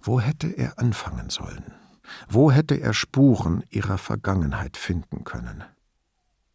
Wo 0.00 0.20
hätte 0.20 0.48
er 0.48 0.78
anfangen 0.78 1.30
sollen? 1.30 1.72
Wo 2.28 2.50
hätte 2.50 2.80
er 2.80 2.94
Spuren 2.94 3.62
ihrer 3.68 3.98
Vergangenheit 3.98 4.76
finden 4.76 5.24
können? 5.24 5.64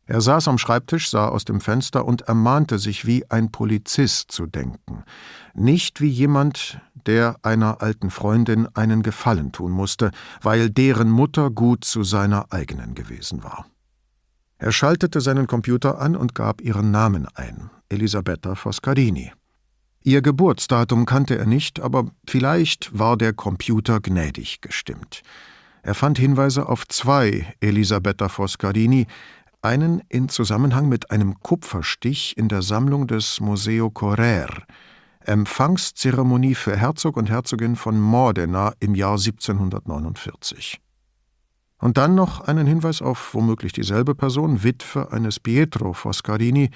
Er 0.05 0.19
saß 0.19 0.49
am 0.49 0.57
Schreibtisch, 0.57 1.09
sah 1.09 1.29
aus 1.29 1.45
dem 1.45 1.61
Fenster 1.61 2.05
und 2.05 2.23
ermahnte 2.23 2.77
sich 2.77 3.05
wie 3.05 3.29
ein 3.29 3.51
Polizist 3.51 4.31
zu 4.31 4.45
denken, 4.45 5.03
nicht 5.53 6.01
wie 6.01 6.09
jemand, 6.09 6.81
der 7.05 7.37
einer 7.41 7.81
alten 7.81 8.09
Freundin 8.09 8.67
einen 8.75 9.01
Gefallen 9.01 9.51
tun 9.51 9.71
musste, 9.71 10.11
weil 10.41 10.69
deren 10.69 11.09
Mutter 11.09 11.49
gut 11.49 11.85
zu 11.85 12.03
seiner 12.03 12.51
eigenen 12.51 12.95
gewesen 12.95 13.43
war. 13.43 13.65
Er 14.57 14.71
schaltete 14.71 15.21
seinen 15.21 15.47
Computer 15.47 15.99
an 15.99 16.15
und 16.15 16.35
gab 16.35 16.61
ihren 16.61 16.91
Namen 16.91 17.27
ein, 17.35 17.69
Elisabetta 17.89 18.55
Foscardini. 18.55 19.31
Ihr 20.03 20.21
Geburtsdatum 20.21 21.05
kannte 21.05 21.37
er 21.37 21.45
nicht, 21.45 21.79
aber 21.79 22.05
vielleicht 22.27 22.97
war 22.97 23.15
der 23.17 23.33
Computer 23.33 24.01
gnädig 24.01 24.59
gestimmt. 24.59 25.21
Er 25.81 25.95
fand 25.95 26.17
Hinweise 26.17 26.67
auf 26.67 26.87
zwei 26.87 27.53
Elisabetta 27.59 28.29
Foscardini, 28.29 29.07
einen 29.63 30.01
in 30.09 30.29
Zusammenhang 30.29 30.89
mit 30.89 31.09
einem 31.09 31.39
Kupferstich 31.39 32.37
in 32.37 32.49
der 32.49 32.61
Sammlung 32.61 33.07
des 33.07 33.39
Museo 33.39 33.89
Correr, 33.89 34.49
Empfangszeremonie 35.21 36.53
für 36.53 36.75
Herzog 36.75 37.15
und 37.17 37.29
Herzogin 37.29 37.75
von 37.75 37.99
Modena 37.99 38.73
im 38.79 38.93
Jahr 38.93 39.17
1749. 39.17 40.81
Und 41.79 41.97
dann 41.97 42.13
noch 42.15 42.41
einen 42.41 42.67
Hinweis 42.67 43.01
auf 43.01 43.33
womöglich 43.33 43.73
dieselbe 43.73 44.15
Person, 44.15 44.63
Witwe 44.63 45.11
eines 45.11 45.39
Pietro 45.39 45.93
Foscarini, 45.93 46.69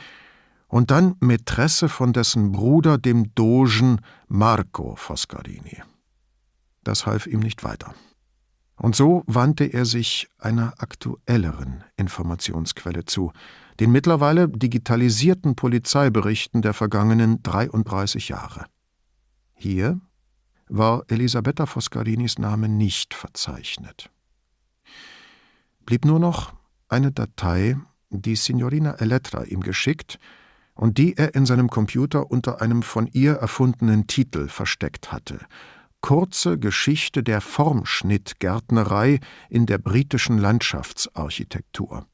und 0.70 0.92
dann 0.92 1.16
Mätresse 1.22 1.88
von 1.88 2.12
dessen 2.12 2.52
Bruder, 2.52 2.98
dem 2.98 3.34
Dogen 3.36 4.02
Marco 4.28 4.96
Foscarini. 4.96 5.82
Das 6.84 7.06
half 7.06 7.26
ihm 7.26 7.40
nicht 7.40 7.64
weiter. 7.64 7.94
Und 8.78 8.96
so 8.96 9.24
wandte 9.26 9.66
er 9.66 9.86
sich 9.86 10.30
einer 10.38 10.76
aktuelleren 10.78 11.84
Informationsquelle 11.98 13.06
zu, 13.06 13.32
den 13.80 13.92
mittlerweile 13.92 14.48
digitalisierten 14.48 15.56
Polizeiberichten 15.56 16.62
der 16.62 16.74
vergangenen 16.74 17.42
33 17.42 18.30
Jahre. 18.30 18.66
Hier 19.56 20.00
war 20.70 21.04
Elisabetta 21.08 21.66
Foscarinis 21.66 22.38
Name 22.38 22.70
nicht 22.70 23.14
verzeichnet. 23.14 24.12
Blieb 25.86 26.06
nur 26.06 26.20
noch 26.20 26.54
eine 26.88 27.12
Datei, 27.12 27.78
die 28.10 28.36
Signorina 28.36 28.94
Elettra 28.96 29.44
ihm 29.44 29.62
geschickt 29.62 30.20
und 30.76 31.00
die 31.00 31.18
er 31.18 31.34
in 31.34 31.48
seinem 31.48 31.70
Computer 31.70 32.30
unter 32.30 32.62
einem 32.62 32.84
von 32.84 33.08
ihr 33.08 33.34
erfundenen 33.34 34.06
Titel 34.06 34.48
versteckt 34.50 35.12
hatte– 35.12 35.40
Kurze 36.02 36.58
Geschichte 36.58 37.24
der 37.24 37.42
Formschnittgärtnerei 37.42 39.20
in 39.50 39.66
der 39.66 39.78
britischen 39.78 40.38
Landschaftsarchitektur. 40.38 42.06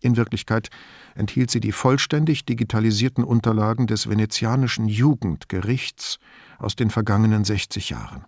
In 0.00 0.16
Wirklichkeit 0.16 0.70
enthielt 1.14 1.50
sie 1.50 1.60
die 1.60 1.72
vollständig 1.72 2.44
digitalisierten 2.44 3.24
Unterlagen 3.24 3.86
des 3.86 4.08
venezianischen 4.08 4.88
Jugendgerichts 4.88 6.18
aus 6.58 6.76
den 6.76 6.90
vergangenen 6.90 7.44
60 7.44 7.90
Jahren. 7.90 8.24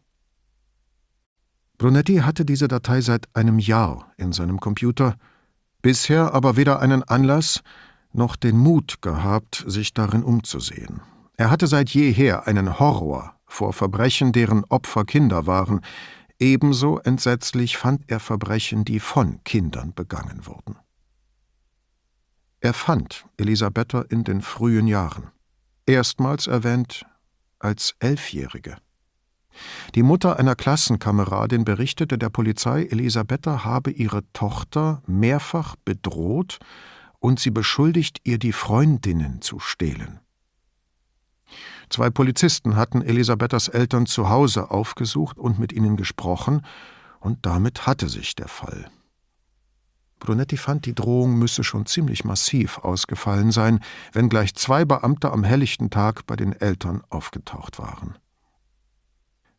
Brunetti 1.79 2.17
hatte 2.17 2.45
diese 2.45 2.69
Datei 2.69 3.01
seit 3.01 3.35
einem 3.35 3.59
Jahr 3.59 4.13
in 4.19 4.33
seinem 4.33 4.61
Computer, 4.61 5.17
bisher 5.81 6.35
aber 6.35 6.57
weder 6.57 6.81
einen 6.81 7.03
Anlass 7.03 7.63
noch 8.13 8.37
den 8.37 8.59
Mut 8.59 9.01
gehabt, 9.01 9.65
sich 9.67 9.95
darin 9.95 10.23
umzusehen. 10.23 11.01
Er 11.37 11.51
hatte 11.51 11.67
seit 11.69 11.89
jeher 11.91 12.47
einen 12.47 12.79
Horror 12.79 13.40
vor 13.51 13.73
Verbrechen, 13.73 14.33
deren 14.33 14.65
Opfer 14.65 15.05
Kinder 15.05 15.47
waren. 15.47 15.81
ebenso 16.39 16.99
entsetzlich 16.99 17.77
fand 17.77 18.11
er 18.11 18.19
Verbrechen, 18.19 18.85
die 18.87 18.99
von 18.99 19.45
Kindern 19.45 19.93
begangen 19.93 20.47
wurden. 20.47 20.77
Er 22.61 22.73
fand 22.73 23.27
Elisabetta 23.37 24.03
in 24.09 24.25
den 24.25 24.41
frühen 24.41 24.87
Jahren, 24.87 25.31
erstmals 25.85 26.47
erwähnt 26.47 27.05
als 27.59 27.95
Elfjährige. 27.99 28.77
Die 29.95 30.03
Mutter 30.03 30.39
einer 30.39 30.55
Klassenkameradin 30.55 31.65
berichtete 31.65 32.17
der 32.17 32.31
Polizei, 32.31 32.85
Elisabetta 32.85 33.65
habe 33.65 33.91
ihre 33.91 34.23
Tochter 34.33 35.03
mehrfach 35.07 35.77
bedroht 35.85 36.59
und 37.19 37.41
sie 37.41 37.51
beschuldigt, 37.51 38.19
ihr 38.25 38.39
die 38.39 38.53
Freundinnen 38.53 39.43
zu 39.43 39.59
stehlen. 39.59 40.21
Zwei 41.91 42.09
Polizisten 42.09 42.77
hatten 42.77 43.03
Elisabethas 43.03 43.67
Eltern 43.69 44.07
zu 44.07 44.31
Hause 44.31 44.71
aufgesucht 44.71 45.39
und 45.39 45.59
mit 45.59 45.73
ihnen 45.73 45.97
gesprochen, 45.97 46.65
und 47.19 47.45
damit 47.45 47.87
hatte 47.87 48.09
sich 48.09 48.35
der 48.35 48.49
Fall. 48.49 48.91
Brunetti 50.21 50.57
fand, 50.57 50.87
die 50.87 50.95
Drohung 50.95 51.39
müsse 51.39 51.65
schon 51.65 51.87
ziemlich 51.87 52.25
massiv 52.25 52.79
ausgefallen 52.79 53.51
sein, 53.51 53.81
wenn 54.13 54.29
gleich 54.29 54.55
zwei 54.55 54.85
Beamte 54.85 55.33
am 55.33 55.45
helllichten 55.45 55.91
Tag 55.91 56.27
bei 56.27 56.37
den 56.37 56.53
Eltern 56.53 57.03
aufgetaucht 57.11 57.79
waren. 57.79 58.17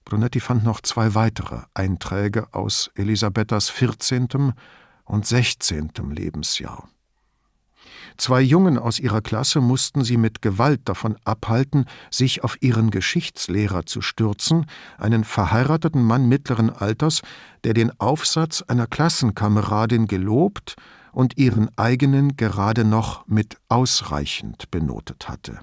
Brunetti 0.05 0.39
fand 0.39 0.63
noch 0.63 0.81
zwei 0.81 1.13
weitere 1.15 1.63
Einträge 1.73 2.53
aus 2.53 2.91
Elisabethas 2.95 3.69
14. 3.69 4.53
und 5.05 5.25
16. 5.25 5.91
Lebensjahr. 6.09 6.89
Zwei 8.21 8.41
Jungen 8.41 8.77
aus 8.77 8.99
ihrer 8.99 9.21
Klasse 9.21 9.61
mussten 9.61 10.03
sie 10.03 10.15
mit 10.15 10.43
Gewalt 10.43 10.81
davon 10.85 11.17
abhalten, 11.25 11.85
sich 12.11 12.43
auf 12.43 12.55
ihren 12.61 12.91
Geschichtslehrer 12.91 13.87
zu 13.87 14.03
stürzen, 14.03 14.67
einen 14.99 15.23
verheirateten 15.23 16.03
Mann 16.03 16.29
mittleren 16.29 16.69
Alters, 16.69 17.21
der 17.63 17.73
den 17.73 17.99
Aufsatz 17.99 18.61
einer 18.61 18.85
Klassenkameradin 18.85 20.05
gelobt 20.05 20.75
und 21.11 21.39
ihren 21.39 21.75
eigenen 21.79 22.37
gerade 22.37 22.85
noch 22.85 23.25
mit 23.25 23.57
ausreichend 23.69 24.69
benotet 24.69 25.27
hatte. 25.27 25.57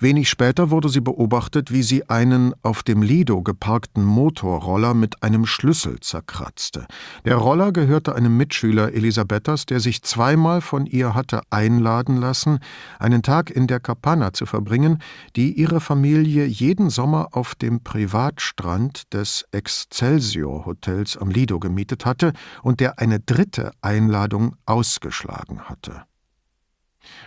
Wenig 0.00 0.28
später 0.28 0.70
wurde 0.70 0.88
sie 0.88 1.00
beobachtet, 1.00 1.72
wie 1.72 1.84
sie 1.84 2.10
einen 2.10 2.52
auf 2.62 2.82
dem 2.82 3.00
Lido 3.00 3.42
geparkten 3.42 4.04
Motorroller 4.04 4.92
mit 4.92 5.22
einem 5.22 5.46
Schlüssel 5.46 6.00
zerkratzte. 6.00 6.86
Der 7.24 7.36
Roller 7.36 7.70
gehörte 7.70 8.16
einem 8.16 8.36
Mitschüler 8.36 8.92
Elisabethas, 8.92 9.66
der 9.66 9.78
sich 9.78 10.02
zweimal 10.02 10.60
von 10.62 10.86
ihr 10.86 11.14
hatte 11.14 11.42
einladen 11.50 12.16
lassen, 12.16 12.58
einen 12.98 13.22
Tag 13.22 13.50
in 13.50 13.68
der 13.68 13.78
Capanna 13.78 14.32
zu 14.32 14.46
verbringen, 14.46 14.98
die 15.36 15.52
ihre 15.52 15.80
Familie 15.80 16.44
jeden 16.44 16.90
Sommer 16.90 17.28
auf 17.30 17.54
dem 17.54 17.80
Privatstrand 17.84 19.14
des 19.14 19.44
Excelsior 19.52 20.66
Hotels 20.66 21.16
am 21.16 21.30
Lido 21.30 21.60
gemietet 21.60 22.04
hatte 22.04 22.32
und 22.62 22.80
der 22.80 22.98
eine 22.98 23.20
dritte 23.20 23.70
Einladung 23.80 24.56
ausgeschlagen 24.66 25.62
hatte. 25.68 26.04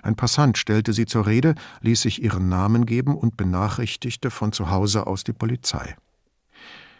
Ein 0.03 0.15
Passant 0.15 0.57
stellte 0.57 0.93
sie 0.93 1.05
zur 1.05 1.27
Rede, 1.27 1.55
ließ 1.81 2.01
sich 2.01 2.21
ihren 2.21 2.49
Namen 2.49 2.85
geben 2.85 3.15
und 3.15 3.37
benachrichtigte 3.37 4.31
von 4.31 4.51
zu 4.51 4.69
Hause 4.69 5.07
aus 5.07 5.23
die 5.23 5.33
Polizei. 5.33 5.95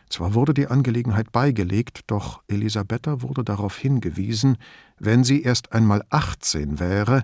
Zwar 0.10 0.34
wurde 0.34 0.54
die 0.54 0.68
Angelegenheit 0.68 1.32
beigelegt, 1.32 2.02
doch 2.08 2.42
Elisabetta 2.48 3.22
wurde 3.22 3.44
darauf 3.44 3.78
hingewiesen, 3.78 4.58
wenn 4.98 5.24
sie 5.24 5.42
erst 5.42 5.74
einmal 5.74 6.04
18 6.10 6.80
wäre, 6.80 7.24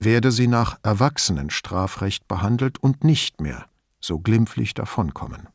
werde 0.00 0.32
sie 0.32 0.48
nach 0.48 0.78
Erwachsenenstrafrecht 0.82 2.26
behandelt 2.26 2.78
und 2.78 3.04
nicht 3.04 3.40
mehr 3.40 3.66
so 4.00 4.18
glimpflich 4.18 4.74
davonkommen. 4.74 5.48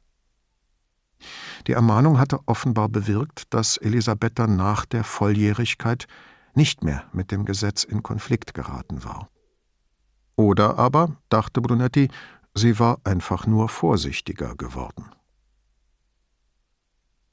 Die 1.67 1.73
Ermahnung 1.73 2.19
hatte 2.19 2.39
offenbar 2.45 2.89
bewirkt, 2.89 3.53
dass 3.53 3.77
Elisabetta 3.77 4.47
nach 4.47 4.85
der 4.85 5.03
Volljährigkeit 5.03 6.07
nicht 6.55 6.83
mehr 6.83 7.05
mit 7.13 7.31
dem 7.31 7.45
Gesetz 7.45 7.83
in 7.83 8.03
Konflikt 8.03 8.53
geraten 8.53 9.03
war. 9.03 9.29
Oder 10.35 10.77
aber, 10.77 11.17
dachte 11.29 11.61
Brunetti, 11.61 12.09
sie 12.53 12.79
war 12.79 12.99
einfach 13.03 13.45
nur 13.45 13.69
vorsichtiger 13.69 14.55
geworden. 14.55 15.05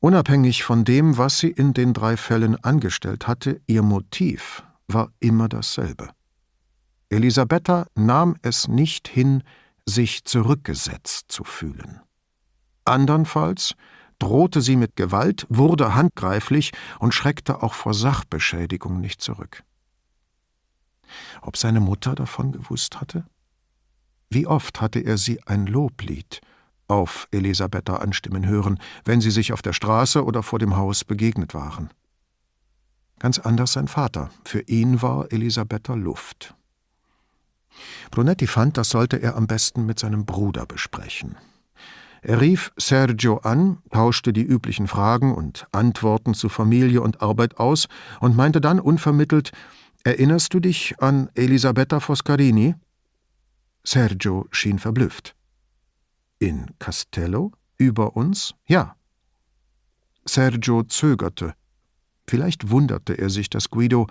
Unabhängig 0.00 0.64
von 0.64 0.84
dem, 0.84 1.18
was 1.18 1.38
sie 1.38 1.50
in 1.50 1.74
den 1.74 1.92
drei 1.92 2.16
Fällen 2.16 2.56
angestellt 2.64 3.26
hatte, 3.26 3.60
ihr 3.66 3.82
Motiv 3.82 4.62
war 4.88 5.12
immer 5.20 5.48
dasselbe. 5.48 6.10
Elisabetta 7.10 7.86
nahm 7.94 8.36
es 8.42 8.68
nicht 8.68 9.08
hin, 9.08 9.42
sich 9.84 10.24
zurückgesetzt 10.24 11.26
zu 11.30 11.44
fühlen. 11.44 12.00
Andernfalls 12.84 13.74
drohte 14.20 14.60
sie 14.60 14.76
mit 14.76 14.94
Gewalt, 14.94 15.46
wurde 15.48 15.94
handgreiflich 15.94 16.72
und 17.00 17.12
schreckte 17.12 17.62
auch 17.62 17.74
vor 17.74 17.94
Sachbeschädigung 17.94 19.00
nicht 19.00 19.20
zurück. 19.20 19.64
Ob 21.42 21.56
seine 21.56 21.80
Mutter 21.80 22.14
davon 22.14 22.52
gewusst 22.52 23.00
hatte? 23.00 23.24
Wie 24.28 24.46
oft 24.46 24.80
hatte 24.80 25.00
er 25.00 25.18
sie 25.18 25.42
ein 25.46 25.66
Loblied 25.66 26.40
auf 26.90 27.28
Elisabetta 27.30 27.96
anstimmen 27.96 28.46
hören, 28.46 28.78
wenn 29.04 29.20
sie 29.20 29.30
sich 29.30 29.52
auf 29.52 29.62
der 29.62 29.72
Straße 29.72 30.24
oder 30.24 30.42
vor 30.42 30.58
dem 30.58 30.76
Haus 30.76 31.04
begegnet 31.04 31.54
waren. 31.54 31.90
Ganz 33.20 33.38
anders 33.38 33.72
sein 33.72 33.86
Vater. 33.86 34.30
Für 34.44 34.60
ihn 34.62 35.00
war 35.00 35.30
Elisabetta 35.30 35.94
Luft. 35.94 36.54
Brunetti 38.10 38.46
fand, 38.46 38.76
das 38.76 38.90
sollte 38.90 39.22
er 39.22 39.36
am 39.36 39.46
besten 39.46 39.86
mit 39.86 39.98
seinem 39.98 40.26
Bruder 40.26 40.66
besprechen. 40.66 41.36
Er 42.22 42.40
rief 42.40 42.72
Sergio 42.76 43.38
an, 43.38 43.78
tauschte 43.90 44.32
die 44.32 44.42
üblichen 44.42 44.86
Fragen 44.86 45.34
und 45.34 45.66
Antworten 45.72 46.34
zu 46.34 46.48
Familie 46.48 47.00
und 47.00 47.22
Arbeit 47.22 47.58
aus 47.58 47.88
und 48.20 48.36
meinte 48.36 48.60
dann 48.60 48.78
unvermittelt, 48.78 49.52
Erinnerst 50.02 50.54
du 50.54 50.60
dich 50.60 50.94
an 51.00 51.28
Elisabetta 51.34 52.00
Foscarini? 52.00 52.74
Sergio 53.84 54.46
schien 54.50 54.78
verblüfft. 54.78 55.36
In 56.38 56.70
Castello? 56.78 57.52
Über 57.76 58.16
uns? 58.16 58.54
Ja. 58.66 58.96
Sergio 60.24 60.84
zögerte. 60.84 61.54
Vielleicht 62.26 62.70
wunderte 62.70 63.18
er 63.18 63.28
sich, 63.28 63.50
dass 63.50 63.68
Guido 63.68 64.06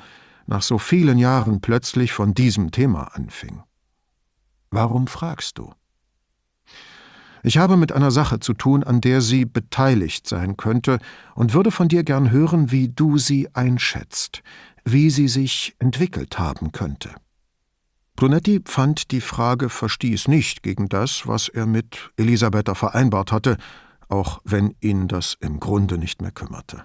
nach 0.46 0.62
so 0.62 0.78
vielen 0.78 1.18
Jahren 1.18 1.62
plötzlich 1.62 2.14
von 2.14 2.34
diesem 2.34 2.72
Thema 2.72 3.16
anfing. 3.16 3.64
Warum 4.70 5.08
fragst 5.08 5.58
du? 5.58 5.74
Ich 7.44 7.58
habe 7.58 7.78
mit 7.78 7.92
einer 7.92 8.12
Sache 8.12 8.40
zu 8.40 8.54
tun, 8.54 8.84
an 8.84 9.02
der 9.02 9.22
sie 9.22 9.46
beteiligt 9.46 10.28
sein 10.28 10.58
könnte, 10.58 11.00
und 11.36 11.54
würde 11.54 11.72
von 11.72 11.88
dir 11.88 12.04
gern 12.04 12.32
hören, 12.32 12.72
wie 12.72 12.90
du 12.90 13.18
sie 13.18 13.48
einschätzt, 13.54 14.44
wie 14.84 15.10
sie 15.10 15.28
sich 15.28 15.76
entwickelt 15.80 16.38
haben 16.38 16.72
könnte. 16.72 17.12
Brunetti 18.16 18.62
fand, 18.66 19.12
die 19.12 19.22
Frage 19.22 19.70
verstieß 19.70 20.28
nicht 20.28 20.62
gegen 20.62 20.90
das, 20.90 21.26
was 21.26 21.48
er 21.48 21.66
mit 21.66 22.12
Elisabetta 22.18 22.76
vereinbart 22.76 23.32
hatte, 23.32 23.58
auch 24.10 24.42
wenn 24.44 24.76
ihn 24.82 25.08
das 25.08 25.38
im 25.40 25.62
Grunde 25.62 25.98
nicht 25.98 26.22
mehr 26.22 26.32
kümmerte. 26.32 26.84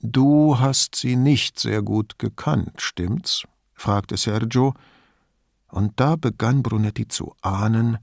Du 0.00 0.60
hast 0.60 0.94
sie 0.94 1.16
nicht 1.16 1.58
sehr 1.58 1.82
gut 1.82 2.20
gekannt, 2.20 2.80
stimmt's? 2.80 3.42
fragte 3.74 4.16
Sergio, 4.16 4.74
und 5.68 5.98
da 5.98 6.14
begann 6.14 6.62
Brunetti 6.62 7.08
zu 7.08 7.34
ahnen, 7.42 7.98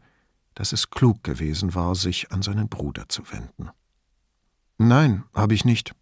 dass 0.56 0.74
es 0.74 0.90
klug 0.90 1.24
gewesen 1.24 1.76
war, 1.76 1.96
sich 1.96 2.32
an 2.32 2.42
seinen 2.42 2.70
Bruder 2.70 3.08
zu 3.08 3.30
wenden. 3.32 3.70
Nein, 4.78 5.24
habe 5.34 5.54
ich 5.54 5.64
nicht. 5.66 5.94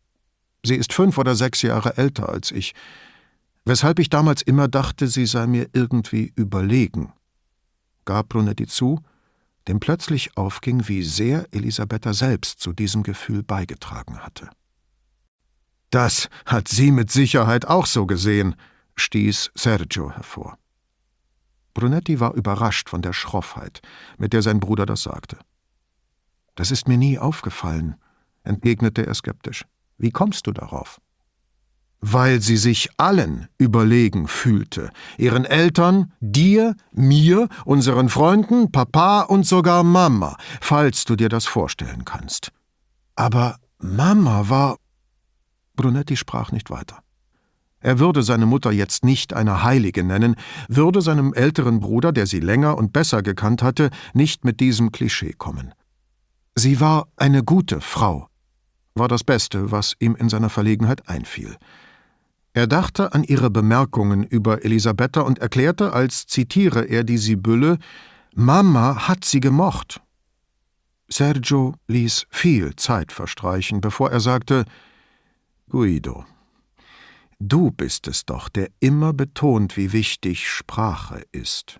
Sie 0.65 0.75
ist 0.75 0.93
fünf 0.93 1.17
oder 1.17 1.35
sechs 1.35 1.61
Jahre 1.61 1.97
älter 1.97 2.29
als 2.29 2.51
ich, 2.51 2.73
weshalb 3.65 3.99
ich 3.99 4.09
damals 4.09 4.41
immer 4.41 4.67
dachte, 4.67 5.07
sie 5.07 5.25
sei 5.25 5.47
mir 5.47 5.69
irgendwie 5.73 6.31
überlegen. 6.35 7.11
Gab 8.05 8.29
Brunetti 8.29 8.67
zu, 8.67 9.01
dem 9.67 9.79
plötzlich 9.79 10.37
aufging, 10.37 10.87
wie 10.87 11.03
sehr 11.03 11.47
Elisabetta 11.51 12.13
selbst 12.13 12.59
zu 12.59 12.73
diesem 12.73 13.03
Gefühl 13.03 13.43
beigetragen 13.43 14.19
hatte. 14.19 14.49
Das 15.89 16.29
hat 16.45 16.67
sie 16.67 16.91
mit 16.91 17.11
Sicherheit 17.11 17.67
auch 17.67 17.85
so 17.85 18.05
gesehen, 18.05 18.55
stieß 18.95 19.51
Sergio 19.55 20.11
hervor. 20.11 20.57
Brunetti 21.73 22.19
war 22.19 22.33
überrascht 22.33 22.89
von 22.89 23.01
der 23.01 23.13
Schroffheit, 23.13 23.81
mit 24.17 24.33
der 24.33 24.41
sein 24.41 24.59
Bruder 24.59 24.85
das 24.85 25.03
sagte. 25.03 25.37
Das 26.55 26.71
ist 26.71 26.87
mir 26.87 26.97
nie 26.97 27.17
aufgefallen, 27.17 27.95
entgegnete 28.43 29.05
er 29.05 29.13
skeptisch. 29.13 29.65
Wie 29.97 30.11
kommst 30.11 30.47
du 30.47 30.51
darauf? 30.51 30.99
Weil 31.99 32.41
sie 32.41 32.57
sich 32.57 32.89
allen 32.97 33.47
überlegen 33.57 34.27
fühlte, 34.27 34.91
ihren 35.17 35.45
Eltern, 35.45 36.11
dir, 36.19 36.75
mir, 36.91 37.47
unseren 37.65 38.09
Freunden, 38.09 38.71
Papa 38.71 39.21
und 39.21 39.45
sogar 39.45 39.83
Mama, 39.83 40.35
falls 40.59 41.05
du 41.05 41.15
dir 41.15 41.29
das 41.29 41.45
vorstellen 41.45 42.03
kannst. 42.03 42.51
Aber 43.15 43.57
Mama 43.79 44.49
war. 44.49 44.77
Brunetti 45.75 46.17
sprach 46.17 46.51
nicht 46.51 46.69
weiter. 46.69 47.03
Er 47.83 47.99
würde 47.99 48.23
seine 48.23 48.45
Mutter 48.45 48.71
jetzt 48.71 49.03
nicht 49.03 49.33
eine 49.33 49.61
Heilige 49.61 50.05
nennen, 50.05 50.35
würde 50.69 51.01
seinem 51.01 51.33
älteren 51.33 51.81
Bruder, 51.81 52.13
der 52.13 52.27
sie 52.27 52.39
länger 52.39 52.77
und 52.77 52.93
besser 52.93 53.21
gekannt 53.21 53.61
hatte, 53.61 53.89
nicht 54.13 54.45
mit 54.45 54.61
diesem 54.61 54.93
Klischee 54.93 55.33
kommen. 55.33 55.73
Sie 56.55 56.79
war 56.79 57.07
eine 57.17 57.43
gute 57.43 57.81
Frau, 57.81 58.29
war 58.95 59.09
das 59.09 59.25
Beste, 59.25 59.71
was 59.71 59.95
ihm 59.99 60.15
in 60.15 60.29
seiner 60.29 60.49
Verlegenheit 60.49 61.09
einfiel. 61.09 61.57
Er 62.53 62.67
dachte 62.67 63.13
an 63.13 63.23
ihre 63.25 63.49
Bemerkungen 63.49 64.23
über 64.23 64.63
Elisabetta 64.63 65.19
und 65.21 65.39
erklärte, 65.39 65.91
als 65.91 66.25
zitiere 66.25 66.85
er 66.85 67.03
die 67.03 67.17
Sibylle, 67.17 67.79
Mama 68.33 69.09
hat 69.09 69.25
sie 69.25 69.41
gemocht. 69.41 70.01
Sergio 71.09 71.75
ließ 71.87 72.27
viel 72.29 72.77
Zeit 72.77 73.11
verstreichen, 73.11 73.81
bevor 73.81 74.09
er 74.09 74.21
sagte, 74.21 74.63
Guido, 75.67 76.25
du 77.49 77.71
bist 77.71 78.07
es 78.07 78.25
doch, 78.25 78.49
der 78.49 78.69
immer 78.79 79.13
betont, 79.13 79.77
wie 79.77 79.91
wichtig 79.91 80.49
Sprache 80.49 81.23
ist, 81.31 81.79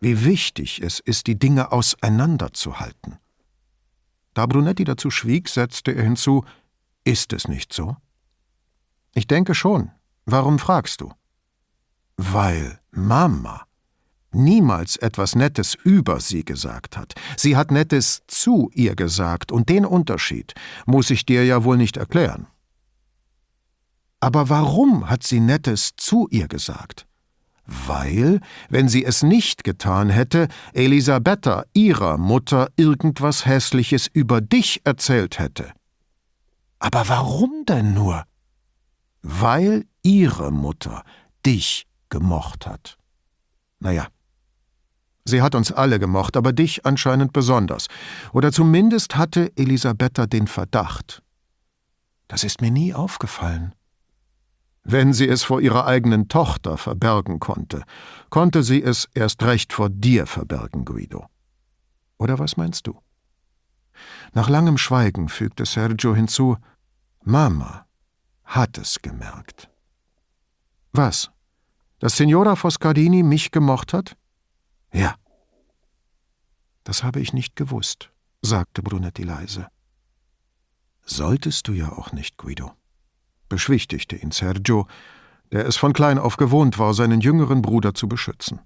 wie 0.00 0.24
wichtig 0.24 0.80
es 0.82 1.00
ist, 1.00 1.26
die 1.26 1.38
Dinge 1.38 1.72
auseinanderzuhalten. 1.72 3.18
Da 4.34 4.46
Brunetti 4.46 4.84
dazu 4.84 5.10
schwieg, 5.10 5.48
setzte 5.48 5.92
er 5.92 6.04
hinzu, 6.04 6.44
ist 7.04 7.32
es 7.32 7.48
nicht 7.48 7.72
so? 7.72 7.96
Ich 9.14 9.26
denke 9.26 9.54
schon. 9.54 9.90
Warum 10.24 10.58
fragst 10.58 11.00
du? 11.00 11.12
Weil 12.16 12.78
Mama 12.90 13.66
niemals 14.34 14.96
etwas 14.96 15.34
Nettes 15.34 15.74
über 15.74 16.20
sie 16.20 16.44
gesagt 16.44 16.96
hat. 16.96 17.14
Sie 17.36 17.56
hat 17.56 17.70
Nettes 17.70 18.22
zu 18.26 18.70
ihr 18.74 18.94
gesagt, 18.94 19.52
und 19.52 19.68
den 19.68 19.84
Unterschied 19.84 20.54
muss 20.86 21.10
ich 21.10 21.26
dir 21.26 21.44
ja 21.44 21.64
wohl 21.64 21.76
nicht 21.76 21.96
erklären. 21.96 22.46
Aber 24.22 24.48
warum 24.48 25.10
hat 25.10 25.24
sie 25.24 25.40
Nettes 25.40 25.96
zu 25.96 26.28
ihr 26.30 26.46
gesagt? 26.46 27.08
Weil, 27.66 28.40
wenn 28.68 28.88
sie 28.88 29.04
es 29.04 29.24
nicht 29.24 29.64
getan 29.64 30.10
hätte, 30.10 30.46
Elisabetta, 30.74 31.64
ihrer 31.72 32.18
Mutter, 32.18 32.68
irgendwas 32.76 33.46
Hässliches 33.46 34.06
über 34.06 34.40
dich 34.40 34.80
erzählt 34.84 35.40
hätte. 35.40 35.72
Aber 36.78 37.08
warum 37.08 37.64
denn 37.66 37.94
nur? 37.94 38.22
Weil 39.22 39.86
ihre 40.04 40.52
Mutter 40.52 41.02
dich 41.44 41.88
gemocht 42.08 42.64
hat. 42.68 42.98
Naja, 43.80 44.06
sie 45.24 45.42
hat 45.42 45.56
uns 45.56 45.72
alle 45.72 45.98
gemocht, 45.98 46.36
aber 46.36 46.52
dich 46.52 46.86
anscheinend 46.86 47.32
besonders. 47.32 47.88
Oder 48.32 48.52
zumindest 48.52 49.16
hatte 49.16 49.50
Elisabetta 49.56 50.26
den 50.28 50.46
Verdacht. 50.46 51.24
Das 52.28 52.44
ist 52.44 52.60
mir 52.60 52.70
nie 52.70 52.94
aufgefallen. 52.94 53.74
Wenn 54.84 55.12
sie 55.12 55.28
es 55.28 55.44
vor 55.44 55.60
ihrer 55.60 55.86
eigenen 55.86 56.28
Tochter 56.28 56.76
verbergen 56.76 57.38
konnte, 57.38 57.84
konnte 58.30 58.62
sie 58.62 58.82
es 58.82 59.08
erst 59.14 59.42
recht 59.44 59.72
vor 59.72 59.88
dir 59.88 60.26
verbergen, 60.26 60.84
Guido. 60.84 61.26
Oder 62.18 62.38
was 62.38 62.56
meinst 62.56 62.86
du? 62.86 63.00
Nach 64.32 64.48
langem 64.48 64.78
Schweigen 64.78 65.28
fügte 65.28 65.66
Sergio 65.66 66.14
hinzu, 66.14 66.56
Mama 67.22 67.86
hat 68.44 68.76
es 68.78 69.00
gemerkt. 69.00 69.70
Was? 70.92 71.30
Dass 72.00 72.16
Signora 72.16 72.56
Foscardini 72.56 73.22
mich 73.22 73.52
gemocht 73.52 73.92
hat? 73.92 74.16
Ja. 74.92 75.14
Das 76.82 77.04
habe 77.04 77.20
ich 77.20 77.32
nicht 77.32 77.54
gewusst, 77.54 78.10
sagte 78.40 78.82
Brunetti 78.82 79.22
leise. 79.22 79.68
Solltest 81.04 81.68
du 81.68 81.72
ja 81.72 81.92
auch 81.92 82.12
nicht, 82.12 82.36
Guido 82.36 82.72
beschwichtigte 83.52 84.16
ihn 84.16 84.30
Sergio, 84.30 84.86
der 85.52 85.66
es 85.66 85.76
von 85.76 85.92
klein 85.92 86.18
auf 86.18 86.38
gewohnt 86.38 86.78
war, 86.78 86.94
seinen 86.94 87.20
jüngeren 87.20 87.60
Bruder 87.60 87.92
zu 87.92 88.08
beschützen. 88.08 88.60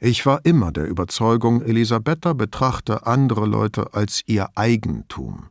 Ich 0.00 0.26
war 0.26 0.44
immer 0.44 0.72
der 0.72 0.88
Überzeugung, 0.88 1.62
Elisabetta 1.62 2.32
betrachte 2.32 3.06
andere 3.06 3.46
Leute 3.46 3.94
als 3.94 4.22
ihr 4.26 4.48
Eigentum, 4.56 5.50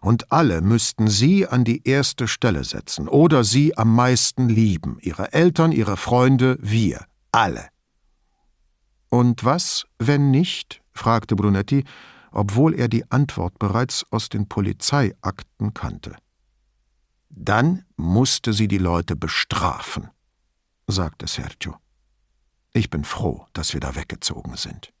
und 0.00 0.30
alle 0.30 0.60
müssten 0.60 1.08
sie 1.08 1.48
an 1.48 1.64
die 1.64 1.82
erste 1.82 2.28
Stelle 2.28 2.62
setzen 2.62 3.08
oder 3.08 3.42
sie 3.42 3.76
am 3.76 3.92
meisten 3.92 4.48
lieben, 4.48 4.98
ihre 5.00 5.32
Eltern, 5.32 5.72
ihre 5.72 5.96
Freunde, 5.96 6.56
wir, 6.60 7.04
alle. 7.32 7.66
Und 9.08 9.44
was, 9.44 9.84
wenn 9.98 10.30
nicht? 10.30 10.80
fragte 10.94 11.34
Brunetti, 11.34 11.82
obwohl 12.30 12.74
er 12.74 12.86
die 12.86 13.10
Antwort 13.10 13.58
bereits 13.58 14.06
aus 14.12 14.28
den 14.28 14.48
Polizeiakten 14.48 15.74
kannte. 15.74 16.14
Dann 17.30 17.84
musste 17.96 18.52
sie 18.52 18.68
die 18.68 18.78
Leute 18.78 19.16
bestrafen, 19.16 20.10
sagte 20.86 21.26
Sergio. 21.26 21.76
Ich 22.72 22.90
bin 22.90 23.04
froh, 23.04 23.46
dass 23.52 23.72
wir 23.72 23.80
da 23.80 23.94
weggezogen 23.94 24.56
sind. 24.56 24.92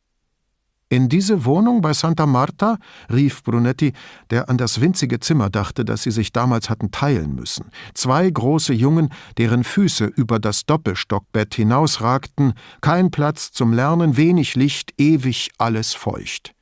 In 0.92 1.08
diese 1.08 1.44
Wohnung 1.44 1.82
bei 1.82 1.92
Santa 1.92 2.26
Marta? 2.26 2.78
rief 3.12 3.44
Brunetti, 3.44 3.92
der 4.30 4.48
an 4.48 4.58
das 4.58 4.80
winzige 4.80 5.20
Zimmer 5.20 5.48
dachte, 5.48 5.84
das 5.84 6.02
sie 6.02 6.10
sich 6.10 6.32
damals 6.32 6.68
hatten 6.68 6.90
teilen 6.90 7.36
müssen. 7.36 7.70
Zwei 7.94 8.28
große 8.28 8.72
Jungen, 8.72 9.10
deren 9.38 9.62
Füße 9.62 10.06
über 10.06 10.40
das 10.40 10.66
Doppelstockbett 10.66 11.54
hinausragten, 11.54 12.54
kein 12.80 13.12
Platz 13.12 13.52
zum 13.52 13.72
Lernen, 13.72 14.16
wenig 14.16 14.56
Licht, 14.56 14.92
ewig 14.98 15.50
alles 15.58 15.94
feucht. 15.94 16.54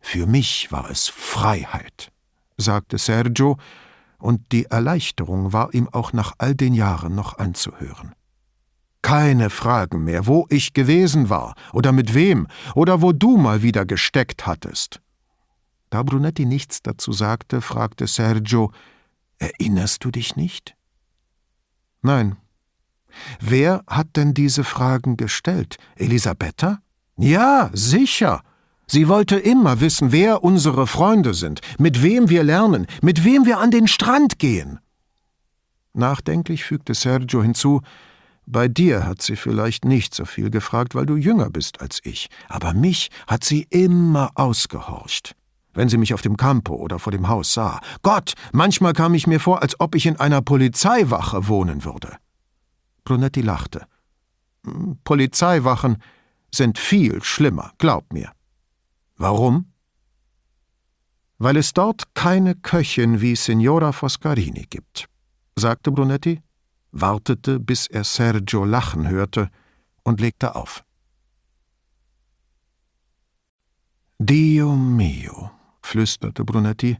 Für 0.00 0.26
mich 0.26 0.72
war 0.72 0.90
es 0.90 1.08
Freiheit, 1.08 2.12
sagte 2.56 2.96
Sergio 2.96 3.58
und 4.20 4.52
die 4.52 4.66
Erleichterung 4.66 5.52
war 5.52 5.74
ihm 5.74 5.88
auch 5.88 6.12
nach 6.12 6.34
all 6.38 6.54
den 6.54 6.74
Jahren 6.74 7.14
noch 7.14 7.38
anzuhören. 7.38 8.14
Keine 9.02 9.50
Fragen 9.50 10.04
mehr, 10.04 10.26
wo 10.26 10.46
ich 10.50 10.74
gewesen 10.74 11.30
war 11.30 11.54
oder 11.72 11.92
mit 11.92 12.14
wem 12.14 12.46
oder 12.74 13.00
wo 13.00 13.12
du 13.12 13.36
mal 13.36 13.62
wieder 13.62 13.86
gesteckt 13.86 14.46
hattest. 14.46 15.00
Da 15.88 16.02
Brunetti 16.02 16.44
nichts 16.44 16.82
dazu 16.82 17.12
sagte, 17.12 17.60
fragte 17.60 18.06
Sergio 18.06 18.72
Erinnerst 19.38 20.04
du 20.04 20.10
dich 20.10 20.36
nicht? 20.36 20.76
Nein. 22.02 22.36
Wer 23.40 23.82
hat 23.86 24.16
denn 24.16 24.34
diese 24.34 24.64
Fragen 24.64 25.16
gestellt? 25.16 25.76
Elisabetta? 25.96 26.80
Ja, 27.16 27.70
sicher. 27.72 28.42
Sie 28.92 29.06
wollte 29.06 29.36
immer 29.36 29.80
wissen, 29.80 30.10
wer 30.10 30.42
unsere 30.42 30.88
Freunde 30.88 31.32
sind, 31.32 31.60
mit 31.78 32.02
wem 32.02 32.28
wir 32.28 32.42
lernen, 32.42 32.88
mit 33.02 33.22
wem 33.22 33.46
wir 33.46 33.60
an 33.60 33.70
den 33.70 33.86
Strand 33.86 34.40
gehen. 34.40 34.80
Nachdenklich 35.92 36.64
fügte 36.64 36.94
Sergio 36.94 37.40
hinzu, 37.40 37.82
bei 38.46 38.66
dir 38.66 39.06
hat 39.06 39.22
sie 39.22 39.36
vielleicht 39.36 39.84
nicht 39.84 40.12
so 40.12 40.24
viel 40.24 40.50
gefragt, 40.50 40.96
weil 40.96 41.06
du 41.06 41.14
jünger 41.14 41.50
bist 41.50 41.80
als 41.80 42.00
ich, 42.02 42.30
aber 42.48 42.74
mich 42.74 43.10
hat 43.28 43.44
sie 43.44 43.64
immer 43.70 44.32
ausgehorcht. 44.34 45.36
Wenn 45.72 45.88
sie 45.88 45.96
mich 45.96 46.12
auf 46.12 46.22
dem 46.22 46.36
Campo 46.36 46.74
oder 46.74 46.98
vor 46.98 47.12
dem 47.12 47.28
Haus 47.28 47.54
sah. 47.54 47.78
Gott, 48.02 48.32
manchmal 48.50 48.92
kam 48.92 49.14
ich 49.14 49.28
mir 49.28 49.38
vor, 49.38 49.62
als 49.62 49.78
ob 49.78 49.94
ich 49.94 50.06
in 50.06 50.18
einer 50.18 50.42
Polizeiwache 50.42 51.46
wohnen 51.46 51.84
würde. 51.84 52.16
Brunetti 53.04 53.42
lachte. 53.42 53.86
Hm, 54.66 54.98
Polizeiwachen 55.04 55.98
sind 56.52 56.76
viel 56.76 57.22
schlimmer, 57.22 57.70
glaub 57.78 58.12
mir. 58.12 58.32
Warum? 59.20 59.70
Weil 61.36 61.58
es 61.58 61.74
dort 61.74 62.14
keine 62.14 62.54
Köchin 62.54 63.20
wie 63.20 63.36
Signora 63.36 63.92
Foscarini 63.92 64.62
gibt, 64.62 65.10
sagte 65.56 65.92
Brunetti, 65.92 66.40
wartete, 66.90 67.60
bis 67.60 67.86
er 67.86 68.04
Sergio 68.04 68.64
lachen 68.64 69.10
hörte 69.10 69.50
und 70.04 70.22
legte 70.22 70.54
auf. 70.54 70.86
Dio 74.18 74.74
mio, 74.74 75.50
flüsterte 75.82 76.42
Brunetti, 76.46 76.96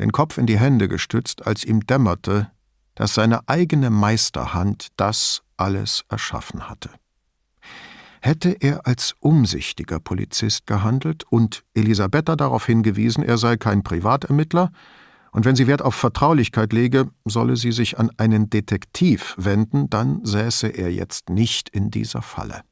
den 0.00 0.10
Kopf 0.10 0.38
in 0.38 0.46
die 0.46 0.58
Hände 0.58 0.88
gestützt, 0.88 1.46
als 1.46 1.62
ihm 1.62 1.86
dämmerte, 1.86 2.50
dass 2.96 3.14
seine 3.14 3.48
eigene 3.48 3.90
Meisterhand 3.90 4.88
das 4.96 5.44
alles 5.56 6.04
erschaffen 6.08 6.68
hatte. 6.68 6.90
Hätte 8.24 8.56
er 8.58 8.86
als 8.86 9.14
umsichtiger 9.20 10.00
Polizist 10.00 10.66
gehandelt 10.66 11.24
und 11.28 11.62
Elisabetta 11.74 12.36
darauf 12.36 12.64
hingewiesen, 12.64 13.22
er 13.22 13.36
sei 13.36 13.58
kein 13.58 13.82
Privatermittler, 13.82 14.72
und 15.32 15.44
wenn 15.44 15.56
sie 15.56 15.66
Wert 15.66 15.82
auf 15.82 15.94
Vertraulichkeit 15.94 16.72
lege, 16.72 17.10
solle 17.26 17.58
sie 17.58 17.70
sich 17.70 17.98
an 17.98 18.10
einen 18.16 18.48
Detektiv 18.48 19.34
wenden, 19.36 19.90
dann 19.90 20.24
säße 20.24 20.68
er 20.68 20.90
jetzt 20.90 21.28
nicht 21.28 21.68
in 21.68 21.90
dieser 21.90 22.22
Falle. 22.22 22.62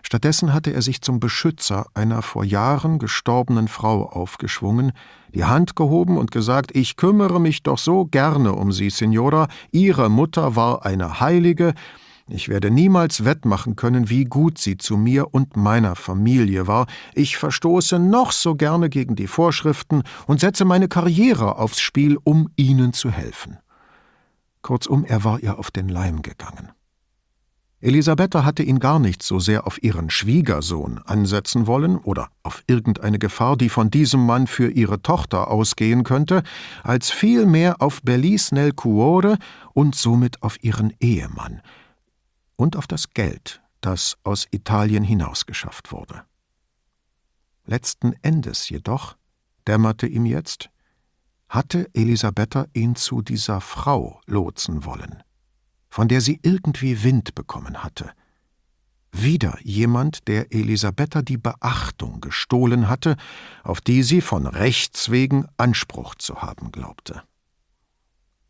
Stattdessen 0.00 0.54
hatte 0.54 0.72
er 0.72 0.80
sich 0.80 1.02
zum 1.02 1.20
Beschützer 1.20 1.88
einer 1.92 2.22
vor 2.22 2.44
Jahren 2.44 2.98
gestorbenen 2.98 3.68
Frau 3.68 4.08
aufgeschwungen, 4.08 4.92
die 5.34 5.44
Hand 5.44 5.76
gehoben 5.76 6.16
und 6.16 6.30
gesagt, 6.30 6.74
ich 6.74 6.96
kümmere 6.96 7.42
mich 7.42 7.62
doch 7.62 7.76
so 7.76 8.06
gerne 8.06 8.54
um 8.54 8.72
Sie, 8.72 8.88
Signora, 8.88 9.48
Ihre 9.70 10.08
Mutter 10.08 10.56
war 10.56 10.86
eine 10.86 11.20
Heilige, 11.20 11.74
ich 12.28 12.48
werde 12.48 12.70
niemals 12.70 13.24
wettmachen 13.26 13.76
können, 13.76 14.08
wie 14.08 14.24
gut 14.24 14.56
sie 14.56 14.78
zu 14.78 14.96
mir 14.96 15.34
und 15.34 15.56
meiner 15.56 15.94
Familie 15.94 16.66
war. 16.66 16.86
Ich 17.14 17.36
verstoße 17.36 17.98
noch 17.98 18.32
so 18.32 18.54
gerne 18.54 18.88
gegen 18.88 19.14
die 19.14 19.26
Vorschriften 19.26 20.02
und 20.26 20.40
setze 20.40 20.64
meine 20.64 20.88
Karriere 20.88 21.58
aufs 21.58 21.80
Spiel, 21.80 22.16
um 22.24 22.48
ihnen 22.56 22.94
zu 22.94 23.10
helfen. 23.10 23.58
Kurzum, 24.62 25.04
er 25.04 25.22
war 25.24 25.40
ihr 25.40 25.58
auf 25.58 25.70
den 25.70 25.90
Leim 25.90 26.22
gegangen. 26.22 26.70
Elisabetta 27.82 28.46
hatte 28.46 28.62
ihn 28.62 28.78
gar 28.78 28.98
nicht 28.98 29.22
so 29.22 29.38
sehr 29.38 29.66
auf 29.66 29.82
ihren 29.82 30.08
Schwiegersohn 30.08 31.00
ansetzen 31.04 31.66
wollen 31.66 31.98
oder 31.98 32.30
auf 32.42 32.64
irgendeine 32.66 33.18
Gefahr, 33.18 33.58
die 33.58 33.68
von 33.68 33.90
diesem 33.90 34.24
Mann 34.24 34.46
für 34.46 34.70
ihre 34.70 35.02
Tochter 35.02 35.48
ausgehen 35.48 36.02
könnte, 36.02 36.42
als 36.82 37.10
vielmehr 37.10 37.82
auf 37.82 38.00
Belize 38.00 38.54
nel 38.54 38.72
Cuore 38.72 39.36
und 39.74 39.94
somit 39.94 40.42
auf 40.42 40.64
ihren 40.64 40.94
Ehemann 40.98 41.60
und 42.56 42.76
auf 42.76 42.86
das 42.86 43.10
Geld, 43.10 43.62
das 43.80 44.16
aus 44.24 44.46
Italien 44.50 45.04
hinausgeschafft 45.04 45.92
wurde. 45.92 46.24
Letzten 47.66 48.14
Endes 48.22 48.68
jedoch, 48.68 49.16
dämmerte 49.66 50.06
ihm 50.06 50.26
jetzt, 50.26 50.70
hatte 51.48 51.88
Elisabetta 51.94 52.66
ihn 52.72 52.96
zu 52.96 53.22
dieser 53.22 53.60
Frau 53.60 54.20
lotsen 54.26 54.84
wollen 54.84 55.22
von 55.94 56.08
der 56.08 56.20
sie 56.20 56.40
irgendwie 56.42 57.04
Wind 57.04 57.36
bekommen 57.36 57.84
hatte. 57.84 58.10
Wieder 59.12 59.56
jemand, 59.62 60.26
der 60.26 60.52
Elisabetta 60.52 61.22
die 61.22 61.36
Beachtung 61.36 62.20
gestohlen 62.20 62.88
hatte, 62.88 63.16
auf 63.62 63.80
die 63.80 64.02
sie 64.02 64.20
von 64.20 64.48
Rechts 64.48 65.12
wegen 65.12 65.46
Anspruch 65.56 66.16
zu 66.16 66.42
haben 66.42 66.72
glaubte. 66.72 67.22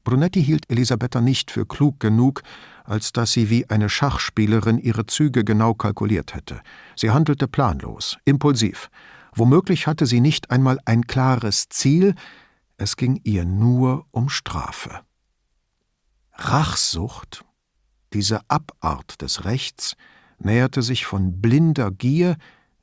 Brunetti 0.05 0.45
hielt 0.45 0.71
Elisabetta 0.71 1.21
nicht 1.21 1.51
für 1.51 1.67
klug 1.67 1.99
genug, 1.99 2.43
als 2.85 3.13
dass 3.13 3.33
sie 3.33 3.49
wie 3.49 3.69
eine 3.71 3.89
Schachspielerin 3.89 4.79
ihre 4.79 5.07
Züge 5.07 5.45
genau 5.45 5.75
kalkuliert 5.75 6.35
hätte. 6.35 6.61
Sie 6.95 7.11
handelte 7.11 7.49
planlos, 7.49 8.19
impulsiv. 8.25 8.91
Womöglich 9.35 9.87
hatte 9.87 10.07
sie 10.07 10.21
nicht 10.21 10.51
einmal 10.51 10.79
ein 10.85 11.07
klares 11.07 11.69
Ziel, 11.71 12.15
es 12.77 12.97
ging 12.97 13.21
ihr 13.25 13.45
nur 13.45 14.07
um 14.11 14.29
Strafe. 14.29 15.01
Rachsucht, 16.35 17.45
diese 18.13 18.41
Abart 18.49 19.23
des 19.23 19.45
Rechts, 19.45 19.97
näherte 20.39 20.83
sich 20.83 21.07
von 21.07 21.41
blinder 21.41 21.91
Gier, 21.91 22.37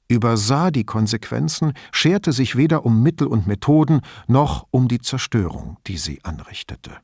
übersah 0.08 0.72
die 0.72 0.86
Konsequenzen, 0.86 1.74
scherte 1.92 2.32
sich 2.32 2.56
weder 2.56 2.86
um 2.86 3.04
Mittel 3.04 3.28
und 3.28 3.48
Methoden 3.48 4.02
noch 4.28 4.68
um 4.72 4.88
die 4.88 5.00
Zerstörung, 5.00 5.78
die 5.88 5.98
sie 5.98 6.24
anrichtete. 6.24 6.98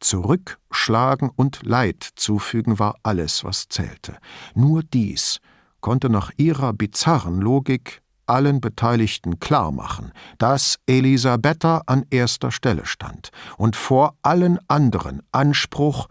Zurückschlagen 0.00 1.30
und 1.34 1.62
Leid 1.64 2.08
zufügen 2.16 2.78
war 2.78 2.96
alles, 3.02 3.44
was 3.44 3.68
zählte. 3.68 4.18
Nur 4.54 4.82
dies 4.82 5.40
konnte 5.80 6.08
nach 6.08 6.30
ihrer 6.36 6.72
bizarren 6.72 7.40
Logik 7.40 8.02
allen 8.26 8.60
Beteiligten 8.60 9.40
klarmachen, 9.40 10.12
dass 10.36 10.78
Elisabetta 10.86 11.82
an 11.86 12.04
erster 12.10 12.50
Stelle 12.50 12.86
stand 12.86 13.30
und 13.56 13.74
vor 13.74 14.16
allen 14.22 14.58
anderen 14.68 15.22
Anspruch 15.32 16.08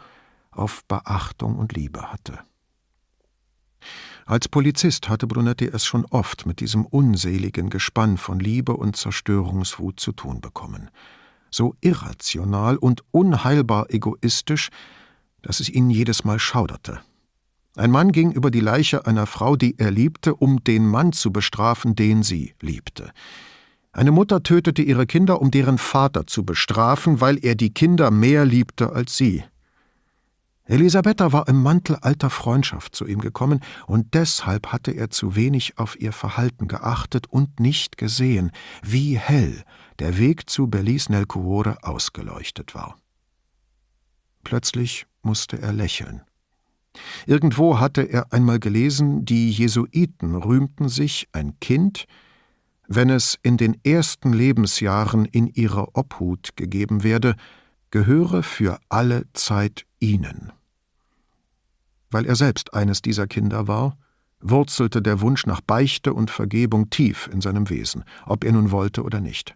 auf 0.52 0.84
Beachtung 0.86 1.58
und 1.58 1.74
Liebe 1.74 2.12
hatte. 2.12 2.40
Als 4.26 4.50
Polizist 4.50 5.08
hatte 5.08 5.26
Brunetti 5.26 5.66
es 5.66 5.86
schon 5.86 6.06
oft 6.06 6.46
mit 6.46 6.60
diesem 6.60 6.86
unseligen 6.86 7.70
Gespann 7.70 8.18
von 8.18 8.40
Liebe 8.40 8.76
und 8.76 8.98
Zerstörungswut 8.98 10.02
zu 10.02 10.12
tun 10.12 10.42
bekommen. 10.42 10.90
So 11.50 11.76
irrational 11.82 12.78
und 12.78 13.04
unheilbar 13.12 13.88
egoistisch, 13.90 14.70
dass 15.42 15.60
es 15.60 15.70
ihn 15.70 15.90
jedes 15.90 16.24
Mal 16.24 16.40
schauderte. 16.40 17.00
Ein 17.76 17.92
Mann 17.92 18.12
ging 18.12 18.32
über 18.32 18.50
die 18.50 18.60
Leiche 18.60 19.06
einer 19.06 19.28
Frau, 19.28 19.56
die 19.56 19.78
er 19.78 19.92
liebte, 19.92 20.36
um 20.36 20.64
den 20.64 20.88
Mann 20.88 21.14
zu 21.14 21.32
bestrafen, 21.32 21.96
den 21.96 22.24
sie 22.24 22.56
liebte. 22.60 23.12
Eine 23.92 24.12
Mutter 24.12 24.44
tötete 24.44 24.82
ihre 24.82 25.06
Kinder, 25.06 25.42
um 25.42 25.52
deren 25.52 25.78
Vater 25.78 26.28
zu 26.28 26.44
bestrafen, 26.44 27.22
weil 27.22 27.44
er 27.44 27.56
die 27.56 27.74
Kinder 27.74 28.12
mehr 28.12 28.46
liebte 28.46 28.94
als 28.94 29.16
sie. 29.16 29.44
Elisabetta 30.66 31.32
war 31.32 31.48
im 31.48 31.64
Mantel 31.64 31.96
alter 31.96 32.30
Freundschaft 32.30 32.94
zu 32.94 33.06
ihm 33.06 33.22
gekommen, 33.22 33.62
und 33.86 34.14
deshalb 34.14 34.74
hatte 34.74 34.92
er 34.92 35.10
zu 35.10 35.36
wenig 35.36 35.78
auf 35.78 36.00
ihr 36.00 36.12
Verhalten 36.12 36.68
geachtet 36.68 37.28
und 37.28 37.60
nicht 37.60 37.98
gesehen, 37.98 38.52
wie 38.84 39.18
hell 39.18 39.64
der 40.00 40.18
Weg 40.18 40.50
zu 40.50 40.68
Belize 40.68 41.12
nel 41.12 41.26
Cuore 41.26 41.78
ausgeleuchtet 41.84 42.76
war. 42.76 42.98
Plötzlich 44.44 45.08
musste 45.22 45.62
er 45.62 45.74
lächeln. 45.74 46.22
Irgendwo 47.26 47.80
hatte 47.80 48.02
er 48.02 48.34
einmal 48.34 48.60
gelesen, 48.60 49.26
die 49.26 49.52
Jesuiten 49.52 50.36
rühmten 50.36 50.90
sich, 50.90 51.28
ein 51.32 51.60
Kind, 51.60 52.06
wenn 52.88 53.10
es 53.10 53.38
in 53.44 53.58
den 53.58 53.78
ersten 53.84 54.34
Lebensjahren 54.34 55.26
in 55.26 55.48
ihrer 55.48 55.96
Obhut 55.96 56.56
gegeben 56.56 57.04
werde, 57.04 57.36
gehöre 57.92 58.44
für 58.44 58.80
alle 58.90 59.26
Zeit 59.34 59.86
ihnen. 60.00 60.52
Weil 62.10 62.26
er 62.26 62.36
selbst 62.36 62.74
eines 62.74 63.02
dieser 63.02 63.28
Kinder 63.28 63.68
war, 63.68 63.98
wurzelte 64.40 65.02
der 65.02 65.20
Wunsch 65.22 65.46
nach 65.46 65.62
Beichte 65.62 66.14
und 66.14 66.32
Vergebung 66.32 66.90
tief 66.90 67.30
in 67.32 67.42
seinem 67.42 67.70
Wesen, 67.70 68.04
ob 68.26 68.44
er 68.44 68.54
nun 68.54 68.72
wollte 68.72 69.04
oder 69.04 69.20
nicht. 69.20 69.56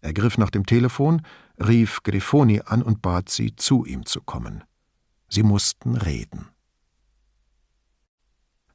Er 0.00 0.12
griff 0.12 0.38
nach 0.38 0.50
dem 0.50 0.66
Telefon, 0.66 1.22
rief 1.58 2.02
Grifoni 2.02 2.62
an 2.64 2.82
und 2.82 3.02
bat 3.02 3.28
sie, 3.28 3.56
zu 3.56 3.84
ihm 3.84 4.06
zu 4.06 4.20
kommen. 4.20 4.64
Sie 5.28 5.42
mussten 5.42 5.96
reden. 5.96 6.48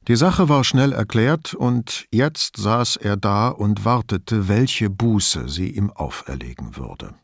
Die 0.08 0.16
Sache 0.16 0.48
war 0.48 0.64
schnell 0.64 0.92
erklärt, 0.92 1.54
und 1.54 2.06
jetzt 2.10 2.56
saß 2.56 2.96
er 2.96 3.16
da 3.16 3.48
und 3.48 3.84
wartete, 3.84 4.48
welche 4.48 4.90
Buße 4.90 5.48
sie 5.48 5.70
ihm 5.70 5.90
auferlegen 5.92 6.76
würde. 6.76 7.14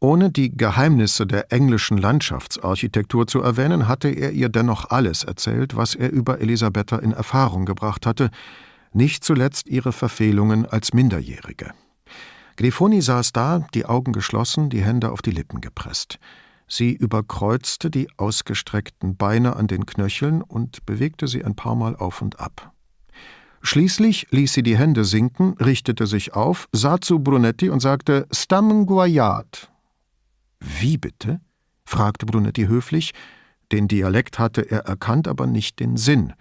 Ohne 0.00 0.30
die 0.30 0.56
Geheimnisse 0.56 1.26
der 1.26 1.52
englischen 1.52 1.98
Landschaftsarchitektur 1.98 3.26
zu 3.26 3.40
erwähnen, 3.40 3.86
hatte 3.86 4.08
er 4.08 4.32
ihr 4.32 4.48
dennoch 4.48 4.90
alles 4.90 5.22
erzählt, 5.22 5.76
was 5.76 5.94
er 5.94 6.10
über 6.10 6.40
Elisabetta 6.40 6.98
in 6.98 7.12
Erfahrung 7.12 7.64
gebracht 7.64 8.06
hatte, 8.06 8.30
nicht 8.92 9.22
zuletzt 9.22 9.68
ihre 9.68 9.92
Verfehlungen 9.92 10.66
als 10.66 10.92
Minderjährige. 10.92 11.72
Grifoni 12.58 13.00
saß 13.00 13.32
da, 13.32 13.68
die 13.72 13.86
Augen 13.86 14.12
geschlossen, 14.12 14.68
die 14.68 14.82
Hände 14.82 15.12
auf 15.12 15.22
die 15.22 15.30
Lippen 15.30 15.60
gepresst. 15.60 16.18
Sie 16.66 16.92
überkreuzte 16.92 17.88
die 17.88 18.08
ausgestreckten 18.16 19.16
Beine 19.16 19.54
an 19.54 19.68
den 19.68 19.86
Knöcheln 19.86 20.42
und 20.42 20.84
bewegte 20.84 21.28
sie 21.28 21.44
ein 21.44 21.54
paar 21.54 21.76
Mal 21.76 21.94
auf 21.94 22.20
und 22.20 22.40
ab. 22.40 22.72
Schließlich 23.62 24.26
ließ 24.32 24.52
sie 24.52 24.64
die 24.64 24.76
Hände 24.76 25.04
sinken, 25.04 25.54
richtete 25.60 26.08
sich 26.08 26.34
auf, 26.34 26.68
sah 26.72 27.00
zu 27.00 27.20
Brunetti 27.20 27.70
und 27.70 27.78
sagte 27.78 28.26
Stam 28.32 28.86
Guayat. 28.86 29.70
Wie 30.58 30.98
bitte? 30.98 31.40
fragte 31.84 32.26
Brunetti 32.26 32.66
höflich. 32.66 33.14
Den 33.70 33.86
Dialekt 33.86 34.40
hatte 34.40 34.62
er 34.68 34.80
erkannt, 34.80 35.28
aber 35.28 35.46
nicht 35.46 35.78
den 35.78 35.96
Sinn. 35.96 36.32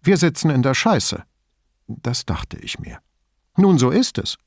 Wir 0.00 0.16
sitzen 0.16 0.50
in 0.50 0.62
der 0.62 0.74
Scheiße. 0.74 1.24
Das 1.88 2.24
dachte 2.24 2.56
ich 2.58 2.78
mir. 2.78 3.00
Nun, 3.56 3.78
so 3.78 3.90
ist 3.90 4.18
es. 4.18 4.38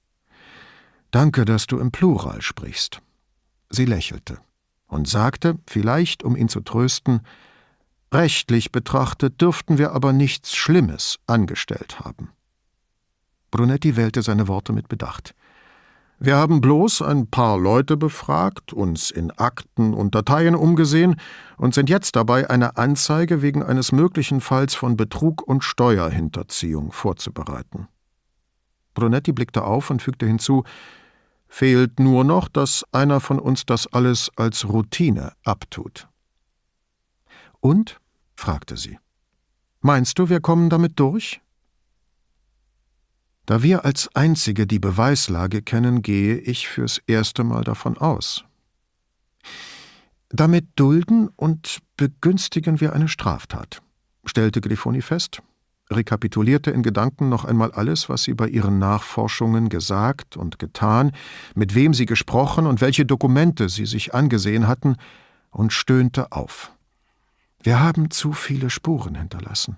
Danke, 1.12 1.46
dass 1.46 1.68
du 1.68 1.80
im 1.80 1.92
Plural 1.92 2.42
sprichst. 2.42 3.02
Sie 3.70 3.86
lächelte 3.86 4.40
und 4.88 5.08
sagte, 5.08 5.58
vielleicht 5.68 6.24
um 6.24 6.36
ihn 6.36 6.50
zu 6.50 6.62
trösten, 6.62 7.22
Rechtlich 8.12 8.72
betrachtet 8.72 9.40
dürften 9.40 9.78
wir 9.78 9.92
aber 9.92 10.14
nichts 10.14 10.56
Schlimmes 10.56 11.20
angestellt 11.28 12.00
haben. 12.00 12.30
Brunetti 13.52 13.96
wählte 13.96 14.24
seine 14.24 14.48
Worte 14.48 14.74
mit 14.74 14.88
Bedacht. 14.88 15.36
Wir 16.18 16.36
haben 16.36 16.60
bloß 16.60 17.04
ein 17.04 17.28
paar 17.28 17.58
Leute 17.58 17.98
befragt, 17.98 18.74
uns 18.74 19.10
in 19.10 19.32
Akten 19.32 19.94
und 19.94 20.16
Dateien 20.16 20.56
umgesehen 20.56 21.16
und 21.58 21.74
sind 21.74 21.90
jetzt 21.90 22.16
dabei, 22.16 22.50
eine 22.50 22.78
Anzeige 22.78 23.42
wegen 23.42 23.64
eines 23.64 23.92
möglichen 23.92 24.42
Falls 24.42 24.76
von 24.76 24.98
Betrug 24.98 25.44
und 25.44 25.64
Steuerhinterziehung 25.64 26.92
vorzubereiten. 26.92 27.88
Brunetti 28.94 29.32
blickte 29.32 29.64
auf 29.64 29.90
und 29.90 30.02
fügte 30.02 30.26
hinzu, 30.26 30.64
Fehlt 31.52 32.00
nur 32.00 32.24
noch, 32.24 32.48
dass 32.48 32.86
einer 32.92 33.20
von 33.20 33.40
uns 33.40 33.66
das 33.66 33.88
alles 33.88 34.30
als 34.36 34.70
Routine 34.70 35.34
abtut. 35.44 36.08
Und? 37.60 38.00
fragte 38.36 38.78
sie. 38.78 39.00
Meinst 39.82 40.20
du, 40.20 40.30
wir 40.30 40.40
kommen 40.40 40.70
damit 40.70 41.00
durch? 41.00 41.42
Da 43.48 43.64
wir 43.64 43.84
als 43.84 44.16
Einzige 44.16 44.68
die 44.68 44.80
Beweislage 44.80 45.64
kennen, 45.64 46.04
gehe 46.04 46.38
ich 46.38 46.68
fürs 46.68 47.00
erste 47.08 47.44
Mal 47.44 47.64
davon 47.64 47.98
aus. 47.98 48.46
Damit 50.30 50.68
dulden 50.76 51.30
und 51.30 51.80
begünstigen 51.98 52.80
wir 52.80 52.94
eine 52.94 53.08
Straftat, 53.08 53.82
stellte 54.24 54.62
Grifoni 54.62 55.02
fest 55.02 55.42
rekapitulierte 55.92 56.72
in 56.72 56.84
Gedanken 56.84 57.30
noch 57.30 57.46
einmal 57.46 57.72
alles, 57.72 58.10
was 58.10 58.24
sie 58.24 58.34
bei 58.34 58.48
ihren 58.48 58.80
Nachforschungen 58.80 59.70
gesagt 59.70 60.38
und 60.38 60.60
getan, 60.60 61.12
mit 61.56 61.76
wem 61.76 61.94
sie 61.94 62.06
gesprochen 62.06 62.68
und 62.68 62.82
welche 62.82 63.06
Dokumente 63.06 63.70
sie 63.70 63.86
sich 63.86 64.14
angesehen 64.14 64.68
hatten, 64.68 64.96
und 65.52 65.74
stöhnte 65.74 66.32
auf. 66.32 66.72
Wir 67.64 67.80
haben 67.80 68.12
zu 68.12 68.34
viele 68.34 68.70
Spuren 68.70 69.16
hinterlassen. 69.16 69.78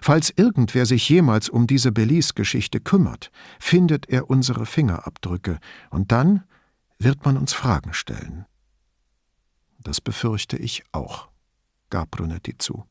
Falls 0.00 0.32
irgendwer 0.34 0.86
sich 0.86 1.08
jemals 1.08 1.48
um 1.48 1.66
diese 1.66 1.92
Belize-Geschichte 1.92 2.80
kümmert, 2.80 3.30
findet 3.58 4.08
er 4.08 4.28
unsere 4.30 4.66
Fingerabdrücke, 4.66 5.58
und 5.90 6.12
dann 6.12 6.44
wird 6.98 7.24
man 7.24 7.36
uns 7.36 7.52
Fragen 7.52 7.92
stellen. 7.94 8.46
Das 9.78 10.00
befürchte 10.00 10.56
ich 10.56 10.84
auch. 10.92 11.28
gab 11.90 12.10
Brunetti 12.12 12.56
zu. 12.56 12.86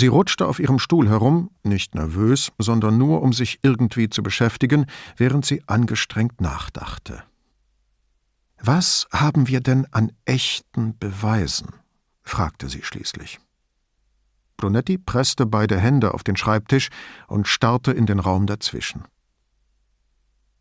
Sie 0.00 0.06
rutschte 0.06 0.46
auf 0.46 0.60
ihrem 0.60 0.78
Stuhl 0.78 1.08
herum, 1.08 1.50
nicht 1.64 1.96
nervös, 1.96 2.52
sondern 2.56 2.98
nur 2.98 3.20
um 3.20 3.32
sich 3.32 3.58
irgendwie 3.62 4.08
zu 4.08 4.22
beschäftigen, 4.22 4.86
während 5.16 5.44
sie 5.44 5.60
angestrengt 5.66 6.40
nachdachte. 6.40 7.24
Was 8.60 9.08
haben 9.12 9.48
wir 9.48 9.60
denn 9.60 9.88
an 9.90 10.12
echten 10.24 10.96
Beweisen? 10.96 11.70
fragte 12.22 12.68
sie 12.68 12.84
schließlich. 12.84 13.40
Brunetti 14.56 14.98
presste 14.98 15.46
beide 15.46 15.80
Hände 15.80 16.14
auf 16.14 16.22
den 16.22 16.36
Schreibtisch 16.36 16.90
und 17.26 17.48
starrte 17.48 17.90
in 17.90 18.06
den 18.06 18.20
Raum 18.20 18.46
dazwischen. 18.46 19.02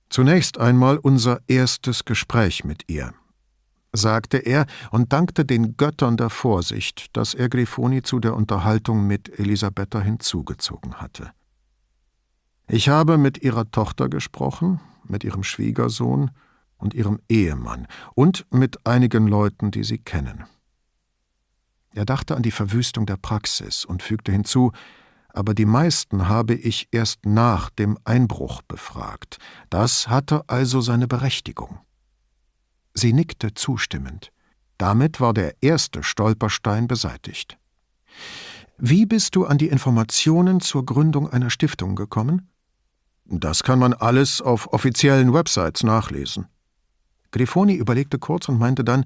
Zunächst 0.09 0.57
einmal 0.57 0.97
unser 0.97 1.41
erstes 1.45 2.05
Gespräch 2.05 2.63
mit 2.63 2.89
ihr, 2.89 3.13
sagte 3.97 4.37
er 4.37 4.65
und 4.91 5.11
dankte 5.11 5.43
den 5.45 5.75
Göttern 5.75 6.17
der 6.17 6.29
Vorsicht, 6.29 7.15
dass 7.17 7.33
er 7.33 7.49
Grifoni 7.49 8.01
zu 8.01 8.19
der 8.19 8.35
Unterhaltung 8.35 9.05
mit 9.05 9.39
Elisabetta 9.39 9.99
hinzugezogen 9.99 10.95
hatte. 10.95 11.31
Ich 12.67 12.89
habe 12.89 13.17
mit 13.17 13.43
ihrer 13.43 13.69
Tochter 13.71 14.09
gesprochen, 14.09 14.79
mit 15.03 15.23
ihrem 15.23 15.43
Schwiegersohn 15.43 16.31
und 16.77 16.93
ihrem 16.93 17.19
Ehemann 17.29 17.87
und 18.13 18.45
mit 18.51 18.85
einigen 18.85 19.27
Leuten, 19.27 19.71
die 19.71 19.83
sie 19.83 19.97
kennen. 19.97 20.45
Er 21.93 22.05
dachte 22.05 22.35
an 22.35 22.43
die 22.43 22.51
Verwüstung 22.51 23.05
der 23.05 23.17
Praxis 23.17 23.83
und 23.83 24.03
fügte 24.03 24.31
hinzu, 24.31 24.71
aber 25.29 25.53
die 25.53 25.65
meisten 25.65 26.27
habe 26.27 26.55
ich 26.55 26.89
erst 26.91 27.25
nach 27.25 27.69
dem 27.69 27.97
Einbruch 28.03 28.61
befragt. 28.61 29.37
Das 29.69 30.07
hatte 30.07 30.43
also 30.47 30.81
seine 30.81 31.07
Berechtigung. 31.07 31.79
Sie 32.97 33.13
nickte 33.13 33.53
zustimmend. 33.53 34.31
Damit 34.79 35.21
war 35.21 35.31
der 35.31 35.61
erste 35.61 36.01
Stolperstein 36.01 36.87
beseitigt. 36.87 37.59
Wie 38.79 39.05
bist 39.05 39.35
du 39.35 39.45
an 39.45 39.59
die 39.59 39.67
Informationen 39.67 40.61
zur 40.61 40.83
Gründung 40.83 41.29
einer 41.29 41.51
Stiftung 41.51 41.95
gekommen? 41.95 42.49
Das 43.25 43.61
kann 43.61 43.77
man 43.77 43.93
alles 43.93 44.41
auf 44.41 44.73
offiziellen 44.73 45.31
Websites 45.31 45.83
nachlesen. 45.83 46.47
Grifoni 47.29 47.75
überlegte 47.75 48.17
kurz 48.17 48.49
und 48.49 48.57
meinte 48.57 48.83
dann, 48.83 49.05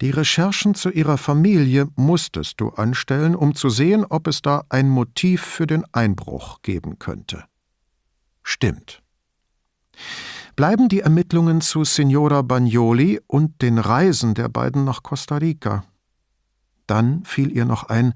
die 0.00 0.10
Recherchen 0.10 0.76
zu 0.76 0.88
ihrer 0.88 1.18
Familie 1.18 1.88
musstest 1.96 2.60
du 2.60 2.68
anstellen, 2.68 3.34
um 3.34 3.56
zu 3.56 3.68
sehen, 3.68 4.04
ob 4.04 4.28
es 4.28 4.42
da 4.42 4.62
ein 4.68 4.88
Motiv 4.88 5.42
für 5.42 5.66
den 5.66 5.84
Einbruch 5.92 6.62
geben 6.62 7.00
könnte. 7.00 7.46
Stimmt. 8.44 9.02
Bleiben 10.54 10.88
die 10.88 11.00
Ermittlungen 11.00 11.60
zu 11.60 11.84
Signora 11.84 12.42
Bagnoli 12.42 13.20
und 13.26 13.62
den 13.62 13.78
Reisen 13.78 14.34
der 14.34 14.48
beiden 14.48 14.84
nach 14.84 15.02
Costa 15.02 15.36
Rica. 15.36 15.84
Dann 16.86 17.24
fiel 17.24 17.50
ihr 17.50 17.64
noch 17.64 17.84
ein, 17.84 18.14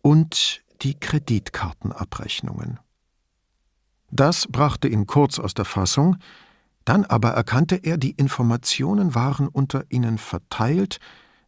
und 0.00 0.62
die 0.82 0.94
Kreditkartenabrechnungen. 0.94 2.78
Das 4.10 4.46
brachte 4.46 4.86
ihn 4.86 5.06
kurz 5.06 5.38
aus 5.38 5.54
der 5.54 5.64
Fassung, 5.64 6.18
dann 6.84 7.06
aber 7.06 7.30
erkannte 7.30 7.76
er, 7.76 7.96
die 7.96 8.10
Informationen 8.10 9.14
waren 9.14 9.48
unter 9.48 9.84
ihnen 9.88 10.18
verteilt 10.18 10.98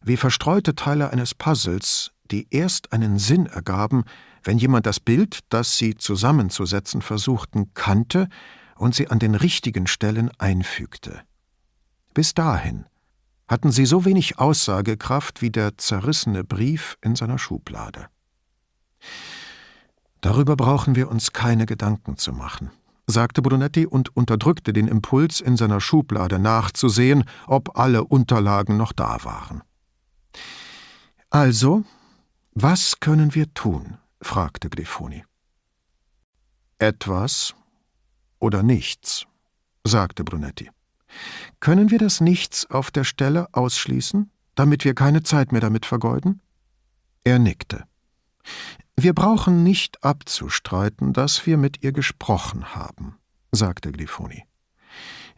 wie 0.01 0.17
verstreute 0.17 0.73
Teile 0.73 1.11
eines 1.11 1.35
Puzzles, 1.35 2.11
die 2.31 2.47
erst 2.49 2.93
einen 2.93 3.19
Sinn 3.19 3.45
ergaben, 3.45 4.03
wenn 4.43 4.57
jemand 4.57 4.85
das 4.85 4.99
Bild, 4.99 5.39
das 5.49 5.77
sie 5.77 5.95
zusammenzusetzen 5.95 7.01
versuchten, 7.01 7.73
kannte 7.73 8.27
und 8.79 8.95
sie 8.95 9.09
an 9.09 9.19
den 9.19 9.35
richtigen 9.35 9.87
Stellen 9.87 10.31
einfügte. 10.37 11.21
Bis 12.13 12.33
dahin 12.33 12.85
hatten 13.47 13.71
sie 13.71 13.85
so 13.85 14.05
wenig 14.05 14.39
Aussagekraft 14.39 15.41
wie 15.41 15.51
der 15.51 15.77
zerrissene 15.77 16.43
Brief 16.43 16.97
in 17.01 17.15
seiner 17.15 17.37
Schublade. 17.37 18.07
Darüber 20.21 20.55
brauchen 20.55 20.95
wir 20.95 21.09
uns 21.09 21.31
keine 21.31 21.65
Gedanken 21.65 22.17
zu 22.17 22.33
machen 22.33 22.71
sagte 23.07 23.41
Brunetti 23.41 23.85
und 23.85 24.15
unterdrückte 24.15 24.73
den 24.73 24.87
Impuls, 24.87 25.39
in 25.39 25.57
seiner 25.57 25.81
Schublade 25.81 26.39
nachzusehen, 26.39 27.23
ob 27.47 27.79
alle 27.79 28.03
Unterlagen 28.03 28.77
noch 28.77 28.91
da 28.91 29.23
waren. 29.23 29.63
Also, 31.29 31.83
was 32.53 32.99
können 32.99 33.33
wir 33.33 33.53
tun? 33.53 33.97
fragte 34.21 34.69
Grifoni. 34.69 35.23
Etwas 36.79 37.55
oder 38.39 38.63
nichts, 38.63 39.25
sagte 39.83 40.23
Brunetti. 40.23 40.69
Können 41.59 41.91
wir 41.91 41.99
das 41.99 42.21
Nichts 42.21 42.69
auf 42.69 42.91
der 42.91 43.03
Stelle 43.03 43.47
ausschließen, 43.53 44.31
damit 44.55 44.85
wir 44.85 44.93
keine 44.93 45.23
Zeit 45.23 45.51
mehr 45.51 45.61
damit 45.61 45.85
vergeuden? 45.85 46.41
Er 47.23 47.39
nickte. 47.39 47.85
Wir 48.95 49.13
brauchen 49.13 49.63
nicht 49.63 50.03
abzustreiten, 50.03 51.13
dass 51.13 51.45
wir 51.45 51.57
mit 51.57 51.83
ihr 51.83 51.91
gesprochen 51.91 52.75
haben, 52.75 53.17
sagte 53.51 53.91
Glifoni. 53.91 54.45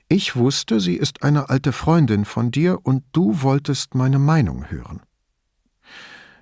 Ich 0.07 0.35
wusste, 0.35 0.79
sie 0.79 0.95
ist 0.95 1.23
eine 1.23 1.49
alte 1.49 1.71
Freundin 1.71 2.25
von 2.25 2.51
dir 2.51 2.79
und 2.83 3.03
du 3.11 3.41
wolltest 3.41 3.95
meine 3.95 4.17
Meinung 4.17 4.69
hören. 4.69 5.01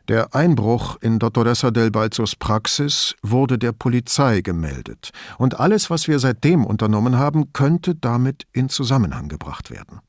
Der 0.08 0.34
Einbruch 0.34 0.96
in 1.02 1.20
Dottoressa 1.20 1.70
del 1.70 1.92
Balzos 1.92 2.38
Praxis 2.38 3.14
wurde 3.22 3.60
der 3.60 3.74
Polizei 3.74 4.40
gemeldet, 4.40 5.12
und 5.38 5.60
alles, 5.60 5.90
was 5.90 6.08
wir 6.08 6.20
seitdem 6.20 6.66
unternommen 6.66 7.18
haben, 7.18 7.52
könnte 7.52 7.94
damit 7.94 8.48
in 8.54 8.70
Zusammenhang 8.70 9.28
gebracht 9.28 9.70
werden. 9.70 10.00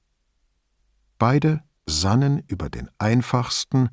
Beide 1.18 1.64
sannen 1.84 2.44
über 2.46 2.70
den 2.70 2.88
einfachsten 2.98 3.88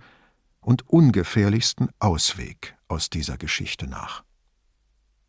und 0.60 0.88
ungefährlichsten 0.88 1.90
Ausweg 1.98 2.76
aus 2.88 3.10
dieser 3.10 3.38
Geschichte 3.38 3.88
nach. 3.88 4.24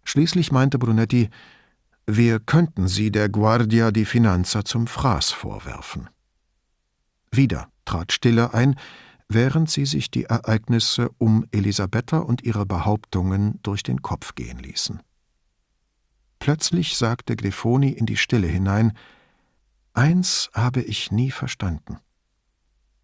Schließlich 0.04 0.52
meinte 0.52 0.78
Brunetti, 0.78 1.30
wir 2.06 2.38
könnten 2.38 2.86
sie 2.86 3.10
der 3.10 3.30
Guardia 3.30 3.90
di 3.90 4.04
Finanza 4.04 4.64
zum 4.64 4.86
Fraß 4.86 5.30
vorwerfen. 5.30 6.10
Wieder 7.32 7.68
trat 7.86 8.12
Stille 8.12 8.52
ein, 8.52 8.76
während 9.28 9.70
sie 9.70 9.86
sich 9.86 10.10
die 10.10 10.24
Ereignisse 10.24 11.10
um 11.18 11.46
Elisabetta 11.50 12.18
und 12.18 12.44
ihre 12.44 12.66
Behauptungen 12.66 13.58
durch 13.62 13.82
den 13.82 14.02
Kopf 14.02 14.34
gehen 14.34 14.58
ließen. 14.58 15.02
Plötzlich 16.38 16.96
sagte 16.96 17.34
Grifoni 17.34 17.90
in 17.90 18.06
die 18.06 18.16
Stille 18.16 18.46
hinein 18.46 18.92
Eins 19.94 20.50
habe 20.52 20.82
ich 20.82 21.10
nie 21.10 21.30
verstanden. 21.30 21.98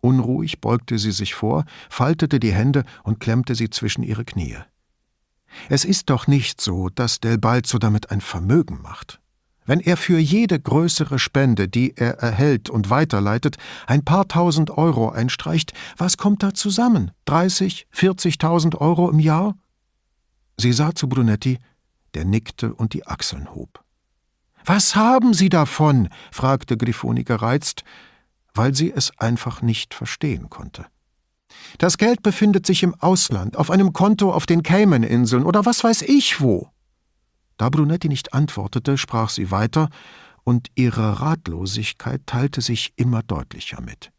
Unruhig 0.03 0.61
beugte 0.61 0.99
sie 0.99 1.13
sich 1.13 1.33
vor, 1.33 1.65
faltete 1.89 2.39
die 2.39 2.53
Hände 2.53 2.85
und 3.03 3.19
klemmte 3.19 3.55
sie 3.55 3.71
zwischen 3.71 4.03
ihre 4.03 4.27
Knie. 4.27 4.59
Es 5.71 5.85
ist 5.87 6.11
doch 6.11 6.27
nicht 6.27 6.61
so, 6.61 6.91
dass 6.91 7.21
Del 7.21 7.39
Balzo 7.39 7.79
damit 7.79 8.11
ein 8.11 8.21
Vermögen 8.21 8.83
macht. 8.83 9.22
Wenn 9.65 9.81
er 9.81 9.97
für 9.97 10.19
jede 10.19 10.59
größere 10.59 11.19
Spende, 11.19 11.69
die 11.69 11.97
er 11.97 12.19
erhält 12.19 12.69
und 12.69 12.91
weiterleitet, 12.91 13.57
ein 13.87 14.05
paar 14.05 14.27
tausend 14.27 14.71
Euro 14.71 15.11
einstreicht, 15.11 15.73
was 15.97 16.17
kommt 16.17 16.43
da 16.43 16.53
zusammen? 16.53 17.13
30, 17.27 17.87
40.000 17.95 18.77
Euro 18.77 19.09
im 19.11 19.21
Jahr? 19.21 19.57
Sie 20.57 20.73
sah 20.73 20.95
zu 20.95 21.09
Brunetti, 21.09 21.59
der 22.15 22.25
nickte 22.25 22.75
und 22.75 22.93
die 22.93 23.07
Achseln 23.07 23.55
hob. 23.55 23.83
Was 24.65 24.95
haben 24.97 25.35
Sie 25.35 25.49
davon? 25.49 26.09
fragte 26.31 26.77
Grifoni 26.77 27.25
gereizt, 27.25 27.85
weil 28.55 28.75
sie 28.75 28.93
es 28.95 29.19
einfach 29.19 29.63
nicht 29.63 29.95
verstehen 29.95 30.51
konnte. 30.51 30.87
Das 31.79 31.99
Geld 31.99 32.23
befindet 32.23 32.67
sich 32.67 32.83
im 32.83 32.95
Ausland, 32.95 33.57
auf 33.57 33.71
einem 33.71 33.93
Konto 33.93 34.33
auf 34.33 34.47
den 34.47 34.63
Cayman-Inseln 34.63 35.45
oder 35.45 35.65
was 35.65 35.85
weiß 35.85 36.03
ich 36.03 36.41
wo. 36.41 36.72
Da 37.57 37.69
Brunetti 37.69 38.09
nicht 38.09 38.35
antwortete, 38.35 38.99
sprach 38.99 39.31
sie 39.31 39.51
weiter, 39.51 39.89
und 40.45 40.69
ihre 40.75 41.21
Ratlosigkeit 41.21 42.23
teilte 42.27 42.61
sich 42.61 42.93
immer 42.97 43.23
deutlicher 43.23 43.81
mit. 43.81 44.11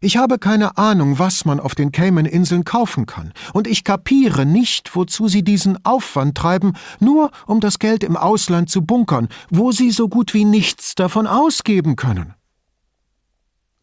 Ich 0.00 0.16
habe 0.16 0.38
keine 0.38 0.78
Ahnung, 0.78 1.18
was 1.18 1.44
man 1.44 1.58
auf 1.58 1.74
den 1.74 1.90
Cayman-Inseln 1.90 2.64
kaufen 2.64 3.06
kann, 3.06 3.32
und 3.52 3.66
ich 3.66 3.82
kapiere 3.82 4.46
nicht, 4.46 4.94
wozu 4.94 5.26
Sie 5.26 5.42
diesen 5.42 5.84
Aufwand 5.84 6.36
treiben, 6.36 6.74
nur 7.00 7.32
um 7.46 7.58
das 7.58 7.80
Geld 7.80 8.04
im 8.04 8.16
Ausland 8.16 8.70
zu 8.70 8.82
bunkern, 8.82 9.28
wo 9.50 9.72
Sie 9.72 9.90
so 9.90 10.08
gut 10.08 10.34
wie 10.34 10.44
nichts 10.44 10.94
davon 10.94 11.26
ausgeben 11.26 11.96
können. 11.96 12.34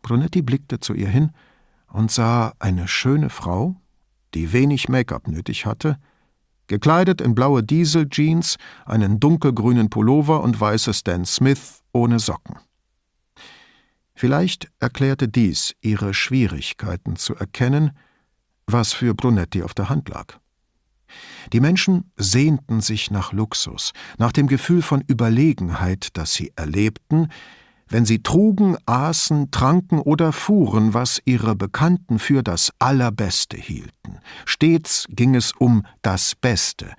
Brunetti 0.03 0.41
blickte 0.41 0.79
zu 0.79 0.93
ihr 0.93 1.09
hin 1.09 1.31
und 1.91 2.11
sah 2.11 2.53
eine 2.59 2.87
schöne 2.87 3.29
Frau, 3.29 3.75
die 4.35 4.53
wenig 4.53 4.87
Make-up 4.87 5.27
nötig 5.27 5.65
hatte, 5.65 5.97
gekleidet 6.67 7.21
in 7.21 7.35
blaue 7.35 7.63
Diesel-Jeans, 7.63 8.57
einen 8.85 9.19
dunkelgrünen 9.19 9.89
Pullover 9.89 10.41
und 10.41 10.59
weiße 10.59 10.93
Stan 10.93 11.25
Smith 11.25 11.83
ohne 11.91 12.19
Socken. 12.19 12.57
Vielleicht 14.13 14.71
erklärte 14.79 15.27
dies 15.27 15.75
ihre 15.81 16.13
Schwierigkeiten 16.13 17.17
zu 17.17 17.35
erkennen, 17.35 17.91
was 18.65 18.93
für 18.93 19.13
Brunetti 19.13 19.61
auf 19.61 19.73
der 19.73 19.89
Hand 19.89 20.09
lag. 20.09 20.39
Die 21.53 21.59
Menschen 21.59 22.11
sehnten 22.17 22.81
sich 22.81 23.11
nach 23.11 23.31
Luxus, 23.31 23.91
nach 24.17 24.31
dem 24.31 24.47
Gefühl 24.47 24.81
von 24.81 25.01
Überlegenheit, 25.01 26.09
das 26.13 26.33
sie 26.33 26.51
erlebten, 26.55 27.29
wenn 27.87 28.05
sie 28.05 28.23
trugen, 28.23 28.77
aßen, 28.85 29.51
tranken 29.51 29.99
oder 29.99 30.31
fuhren, 30.31 30.93
was 30.93 31.21
ihre 31.25 31.55
Bekannten 31.55 32.19
für 32.19 32.43
das 32.43 32.71
Allerbeste 32.79 33.57
hielten. 33.57 34.19
Stets 34.45 35.05
ging 35.09 35.35
es 35.35 35.51
um 35.51 35.85
das 36.01 36.35
Beste, 36.35 36.93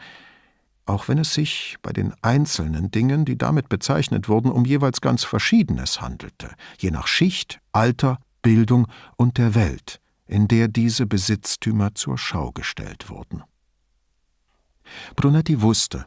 auch 0.87 1.09
wenn 1.09 1.19
es 1.19 1.35
sich 1.35 1.77
bei 1.83 1.93
den 1.93 2.15
einzelnen 2.23 2.91
Dingen, 2.91 3.25
die 3.25 3.37
damit 3.37 3.69
bezeichnet 3.69 4.29
wurden, 4.29 4.53
um 4.53 4.65
jeweils 4.65 5.01
ganz 5.01 5.25
Verschiedenes 5.25 6.01
handelte, 6.01 6.51
je 6.79 6.93
nach 6.93 7.09
Schicht, 7.09 7.61
Alter, 7.73 8.19
Bildung 8.43 8.87
und 9.17 9.39
der 9.39 9.57
Welt, 9.57 10.01
in 10.27 10.47
der 10.47 10.69
diese 10.69 11.07
Besitztümer 11.07 11.95
zur 11.95 12.17
Schau 12.17 12.53
gestellt 12.53 13.11
wurden. 13.11 13.43
Brunetti 15.17 15.61
wusste, 15.61 16.07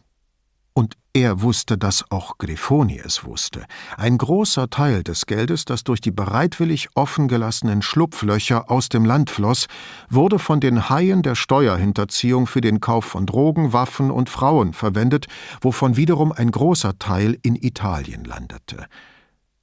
und 0.74 0.96
er 1.14 1.42
wusste, 1.42 1.78
dass 1.78 2.06
auch 2.12 2.38
Grifoni 2.38 3.00
es 3.04 3.26
wusste. 3.26 3.66
Ein 3.98 4.18
großer 4.18 4.70
Teil 4.70 5.04
des 5.04 5.26
Geldes, 5.26 5.66
das 5.66 5.84
durch 5.84 6.02
die 6.02 6.12
bereitwillig 6.12 6.90
offen 6.96 7.28
gelassenen 7.28 7.82
Schlupflöcher 7.82 8.70
aus 8.70 8.90
dem 8.90 9.06
Land 9.06 9.30
floss, 9.30 9.68
wurde 10.10 10.40
von 10.40 10.60
den 10.60 10.90
Haien 10.90 11.24
der 11.24 11.36
Steuerhinterziehung 11.36 12.48
für 12.48 12.62
den 12.62 12.80
Kauf 12.80 13.06
von 13.06 13.26
Drogen, 13.26 13.74
Waffen 13.74 14.12
und 14.12 14.30
Frauen 14.30 14.74
verwendet, 14.74 15.28
wovon 15.62 15.98
wiederum 15.98 16.32
ein 16.32 16.52
großer 16.52 17.00
Teil 17.00 17.38
in 17.42 17.56
Italien 17.56 18.24
landete. 18.24 18.86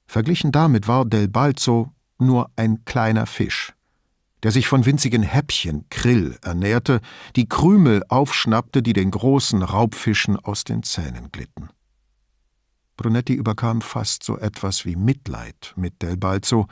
Verglichen 0.05 0.51
damit 0.51 0.87
war 0.87 1.05
Del 1.05 1.27
Balzo 1.27 1.91
nur 2.19 2.49
ein 2.55 2.83
kleiner 2.85 3.25
Fisch 3.25 3.76
der 4.43 4.51
sich 4.51 4.67
von 4.67 4.85
winzigen 4.85 5.23
Häppchen 5.23 5.85
Krill 5.89 6.37
ernährte, 6.43 7.01
die 7.35 7.49
Krümel 7.49 8.03
aufschnappte, 8.07 8.81
die 8.83 8.93
den 8.93 9.11
großen 9.11 9.63
Raubfischen 9.63 10.37
aus 10.37 10.63
den 10.63 10.83
Zähnen 10.83 11.31
glitten. 11.31 11.69
Brunetti 12.97 13.33
überkam 13.33 13.81
fast 13.81 14.23
so 14.23 14.37
etwas 14.37 14.85
wie 14.85 14.95
Mitleid 14.95 15.73
mit 15.75 16.01
Del 16.01 16.17
Balzo, 16.17 16.67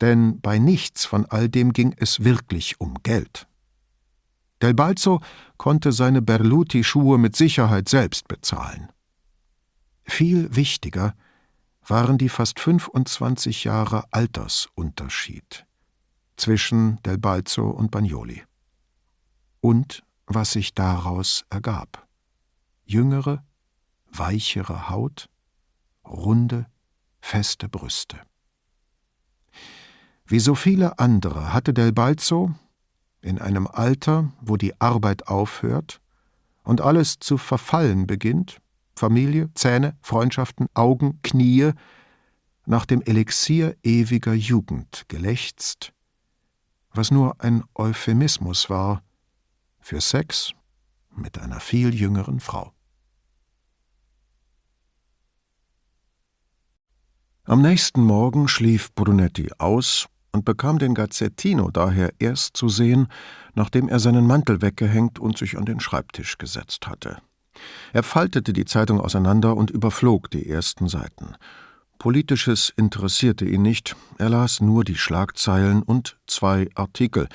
denn 0.00 0.40
bei 0.40 0.58
nichts 0.58 1.04
von 1.04 1.26
all 1.26 1.48
dem 1.48 1.72
ging 1.72 1.94
es 1.96 2.24
wirklich 2.24 2.80
um 2.80 2.94
Geld. 3.02 3.46
Del 4.62 4.74
Balzo 4.74 5.20
konnte 5.56 5.92
seine 5.92 6.22
Berluti-Schuhe 6.22 7.18
mit 7.18 7.36
Sicherheit 7.36 7.88
selbst 7.88 8.28
bezahlen. 8.28 8.88
Viel 10.04 10.54
wichtiger 10.54 11.14
waren 11.86 12.18
die 12.18 12.28
fast 12.28 12.60
25 12.60 13.64
Jahre 13.64 14.04
Altersunterschied 14.10 15.66
zwischen 16.40 17.02
Del 17.02 17.18
Balzo 17.18 17.68
und 17.68 17.90
Bagnoli. 17.90 18.42
Und 19.60 20.02
was 20.26 20.52
sich 20.52 20.74
daraus 20.74 21.44
ergab. 21.50 22.06
Jüngere, 22.86 23.44
weichere 24.10 24.88
Haut, 24.88 25.28
runde, 26.04 26.66
feste 27.20 27.68
Brüste. 27.68 28.18
Wie 30.24 30.40
so 30.40 30.54
viele 30.54 30.98
andere 30.98 31.52
hatte 31.52 31.74
Del 31.74 31.92
Balzo, 31.92 32.54
in 33.20 33.38
einem 33.38 33.66
Alter, 33.66 34.32
wo 34.40 34.56
die 34.56 34.80
Arbeit 34.80 35.28
aufhört 35.28 36.00
und 36.64 36.80
alles 36.80 37.18
zu 37.18 37.36
verfallen 37.36 38.06
beginnt, 38.06 38.62
Familie, 38.96 39.52
Zähne, 39.54 39.98
Freundschaften, 40.00 40.68
Augen, 40.72 41.20
Knie, 41.22 41.72
nach 42.64 42.86
dem 42.86 43.02
Elixier 43.02 43.76
ewiger 43.82 44.32
Jugend 44.32 45.04
gelächzt 45.08 45.92
was 46.92 47.10
nur 47.10 47.40
ein 47.40 47.64
Euphemismus 47.74 48.70
war 48.70 49.02
für 49.80 50.00
Sex 50.00 50.52
mit 51.14 51.38
einer 51.38 51.60
viel 51.60 51.94
jüngeren 51.94 52.40
Frau. 52.40 52.72
Am 57.44 57.62
nächsten 57.62 58.02
Morgen 58.02 58.48
schlief 58.48 58.94
Brunetti 58.94 59.50
aus 59.58 60.06
und 60.32 60.44
bekam 60.44 60.78
den 60.78 60.94
Gazzettino 60.94 61.70
daher 61.70 62.12
erst 62.18 62.56
zu 62.56 62.68
sehen, 62.68 63.08
nachdem 63.54 63.88
er 63.88 63.98
seinen 63.98 64.26
Mantel 64.26 64.62
weggehängt 64.62 65.18
und 65.18 65.36
sich 65.36 65.58
an 65.58 65.64
den 65.64 65.80
Schreibtisch 65.80 66.38
gesetzt 66.38 66.86
hatte. 66.86 67.20
Er 67.92 68.02
faltete 68.02 68.52
die 68.52 68.64
Zeitung 68.64 69.00
auseinander 69.00 69.56
und 69.56 69.70
überflog 69.70 70.30
die 70.30 70.48
ersten 70.48 70.88
Seiten. 70.88 71.34
Politisches 72.00 72.72
interessierte 72.76 73.44
ihn 73.44 73.60
nicht, 73.60 73.94
er 74.16 74.30
las 74.30 74.62
nur 74.62 74.84
die 74.84 74.96
Schlagzeilen 74.96 75.82
und 75.82 76.16
zwei 76.26 76.70
Artikel. 76.74 77.28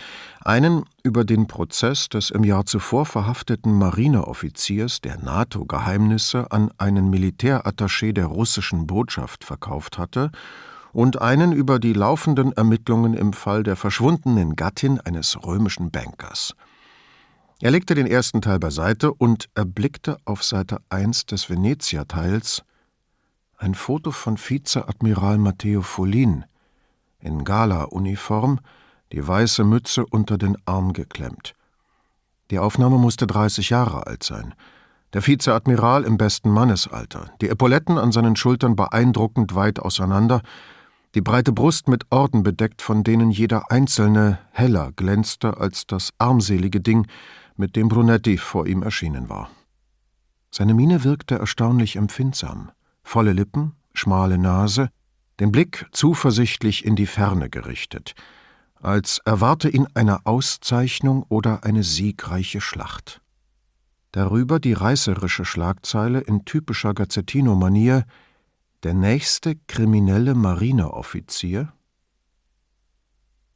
Einen 0.44 0.86
über 1.04 1.24
den 1.24 1.46
Prozess 1.46 2.10
des 2.10 2.32
im 2.32 2.44
Jahr 2.44 2.66
zuvor 2.66 3.06
verhafteten 3.06 3.78
Marineoffiziers, 3.78 5.02
der 5.02 5.20
NATO-Geheimnisse 5.20 6.52
an 6.52 6.72
einen 6.80 7.14
Militärattaché 7.14 8.12
der 8.12 8.26
russischen 8.26 8.88
Botschaft 8.88 9.44
verkauft 9.44 10.00
hatte, 10.00 10.32
und 10.94 11.22
einen 11.22 11.52
über 11.52 11.78
die 11.78 11.94
laufenden 11.94 12.52
Ermittlungen 12.52 13.14
im 13.14 13.34
Fall 13.34 13.62
der 13.62 13.76
verschwundenen 13.76 14.56
Gattin 14.56 15.00
eines 15.00 15.38
römischen 15.46 15.92
Bankers. 15.92 16.56
Er 17.62 17.70
legte 17.70 17.94
den 17.94 18.08
ersten 18.08 18.42
Teil 18.42 18.58
beiseite 18.58 19.14
und 19.14 19.48
erblickte 19.54 20.18
auf 20.26 20.44
Seite 20.44 20.80
1 20.90 21.28
des 21.28 21.52
Venezia-Teils 21.52 22.64
ein 23.58 23.74
Foto 23.76 24.12
von 24.12 24.38
Vizeadmiral 24.38 25.38
Matteo 25.38 25.82
Follin 25.82 26.46
in 27.20 27.44
Gala-Uniform, 27.44 28.60
die 29.12 29.26
weiße 29.26 29.64
Mütze 29.64 30.06
unter 30.06 30.38
den 30.38 30.58
Arm 30.66 30.94
geklemmt. 30.94 31.54
Die 32.52 32.60
Aufnahme 32.60 32.98
musste 32.98 33.26
30 33.26 33.70
Jahre 33.70 34.08
alt 34.08 34.24
sein. 34.24 34.54
Der 35.14 35.26
Vizeadmiral 35.26 36.04
im 36.04 36.18
besten 36.18 36.50
Mannesalter, 36.50 37.32
die 37.42 37.50
Epauletten 37.50 37.98
an 37.98 38.12
seinen 38.12 38.36
Schultern 38.36 38.76
beeindruckend 38.76 39.56
weit 39.56 39.80
auseinander, 39.80 40.42
die 41.16 41.22
breite 41.22 41.54
Brust 41.54 41.88
mit 41.88 42.06
Orden 42.10 42.44
bedeckt, 42.44 42.82
von 42.82 43.04
denen 43.04 43.32
jeder 43.32 43.72
einzelne 43.72 44.40
heller 44.52 44.92
glänzte 44.96 45.58
als 45.58 45.88
das 45.88 46.12
armselige 46.18 46.82
Ding, 46.82 47.08
mit 47.56 47.78
dem 47.78 47.88
Brunetti 47.88 48.38
vor 48.38 48.68
ihm 48.68 48.84
erschienen 48.84 49.30
war. 49.30 49.50
Seine 50.52 50.74
Miene 50.74 51.06
wirkte 51.06 51.40
erstaunlich 51.40 51.96
empfindsam 51.96 52.72
volle 53.06 53.32
Lippen, 53.32 53.74
schmale 53.94 54.38
Nase, 54.38 54.90
den 55.40 55.52
Blick 55.52 55.86
zuversichtlich 55.92 56.84
in 56.84 56.96
die 56.96 57.06
Ferne 57.06 57.50
gerichtet, 57.50 58.14
als 58.82 59.22
erwarte 59.26 59.70
ihn 59.70 59.88
eine 59.94 60.26
Auszeichnung 60.26 61.24
oder 61.30 61.64
eine 61.64 61.84
siegreiche 61.84 62.60
Schlacht. 62.60 63.22
Darüber 64.12 64.60
die 64.60 64.74
reißerische 64.74 65.46
Schlagzeile 65.46 66.20
in 66.22 66.46
typischer 66.46 66.94
Gazzettino-Manier 66.94 68.06
Der 68.84 68.94
nächste 68.94 69.56
kriminelle 69.68 70.36
Marineoffizier? 70.36 71.74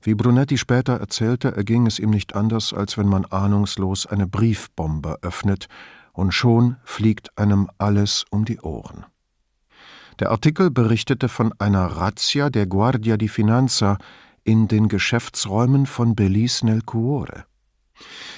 Wie 0.02 0.16
Brunetti 0.16 0.58
später 0.58 0.94
erzählte, 0.94 1.56
erging 1.56 1.86
es 1.86 2.00
ihm 2.00 2.10
nicht 2.10 2.36
anders, 2.36 2.74
als 2.74 2.98
wenn 2.98 3.08
man 3.08 3.26
ahnungslos 3.26 4.06
eine 4.06 4.28
Briefbombe 4.28 5.20
öffnet, 5.22 5.68
und 6.14 6.34
schon 6.34 6.78
fliegt 6.84 7.38
einem 7.38 7.70
alles 7.78 8.26
um 8.30 8.44
die 8.44 8.60
Ohren. 8.60 9.06
Der 10.20 10.32
Artikel 10.32 10.70
berichtete 10.70 11.30
von 11.30 11.54
einer 11.60 11.86
Razzia 11.86 12.50
der 12.50 12.68
Guardia 12.68 13.16
di 13.16 13.30
Finanza 13.30 13.98
in 14.44 14.68
den 14.68 14.90
Geschäftsräumen 14.90 15.86
von 15.86 16.14
Belize 16.14 16.66
nel 16.66 16.82
Cuore. 16.82 17.46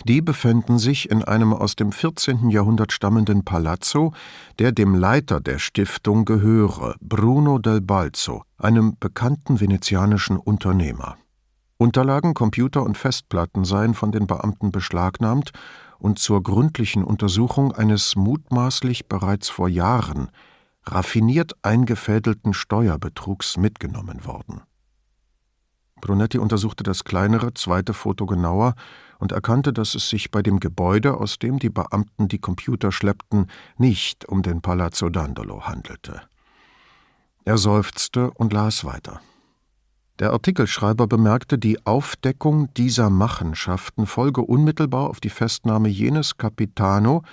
Die 0.08 0.22
befänden 0.22 0.78
sich 0.78 1.10
in 1.10 1.24
einem 1.24 1.54
aus 1.54 1.76
dem 1.76 1.92
14. 1.92 2.50
Jahrhundert 2.50 2.92
stammenden 2.92 3.44
Palazzo, 3.44 4.14
der 4.60 4.72
dem 4.72 4.94
Leiter 4.94 5.40
der 5.40 5.58
Stiftung 5.58 6.26
gehöre, 6.26 6.96
Bruno 7.00 7.58
del 7.58 7.82
Balzo, 7.82 8.44
einem 8.58 8.98
bekannten 9.00 9.60
venezianischen 9.60 10.38
Unternehmer. 10.38 11.18
Unterlagen, 11.78 12.36
Computer 12.36 12.84
und 12.84 12.96
Festplatten 12.96 13.66
seien 13.66 13.96
von 13.96 14.12
den 14.12 14.28
Beamten 14.28 14.72
beschlagnahmt 14.72 15.52
und 15.98 16.20
zur 16.20 16.44
gründlichen 16.44 17.04
Untersuchung 17.04 17.72
eines 17.72 18.16
mutmaßlich 18.16 19.08
bereits 19.08 19.50
vor 19.50 19.68
Jahren 19.68 20.30
raffiniert 20.86 21.54
eingefädelten 21.64 22.54
Steuerbetrugs 22.54 23.58
mitgenommen 23.58 24.26
worden. 24.26 24.62
Brunetti 26.02 26.40
untersuchte 26.40 26.84
das 26.84 27.04
kleinere 27.04 27.54
zweite 27.54 27.94
Foto 27.94 28.26
genauer 28.26 28.74
und 29.20 29.32
erkannte, 29.32 29.72
dass 29.72 29.94
es 29.94 30.10
sich 30.10 30.32
bei 30.32 30.42
dem 30.42 30.60
Gebäude, 30.60 31.18
aus 31.18 31.38
dem 31.38 31.60
die 31.60 31.70
Beamten 31.70 32.28
die 32.28 32.40
Computer 32.40 32.92
schleppten, 32.92 33.48
nicht 33.78 34.26
um 34.26 34.42
den 34.42 34.62
Palazzo 34.62 35.10
Dandolo 35.10 35.68
handelte. 35.68 36.22
Er 37.46 37.58
seufzte 37.58 38.32
und 38.32 38.52
las 38.52 38.84
weiter. 38.84 39.22
Der 40.20 40.34
Artikelschreiber 40.34 41.08
bemerkte, 41.08 41.58
die 41.58 41.84
Aufdeckung 41.86 42.72
dieser 42.76 43.10
Machenschaften 43.10 44.06
folge 44.06 44.42
unmittelbar 44.42 45.10
auf 45.10 45.20
die 45.20 45.30
Festnahme 45.30 45.90
jenes 45.90 46.38
Capitano, 46.38 47.24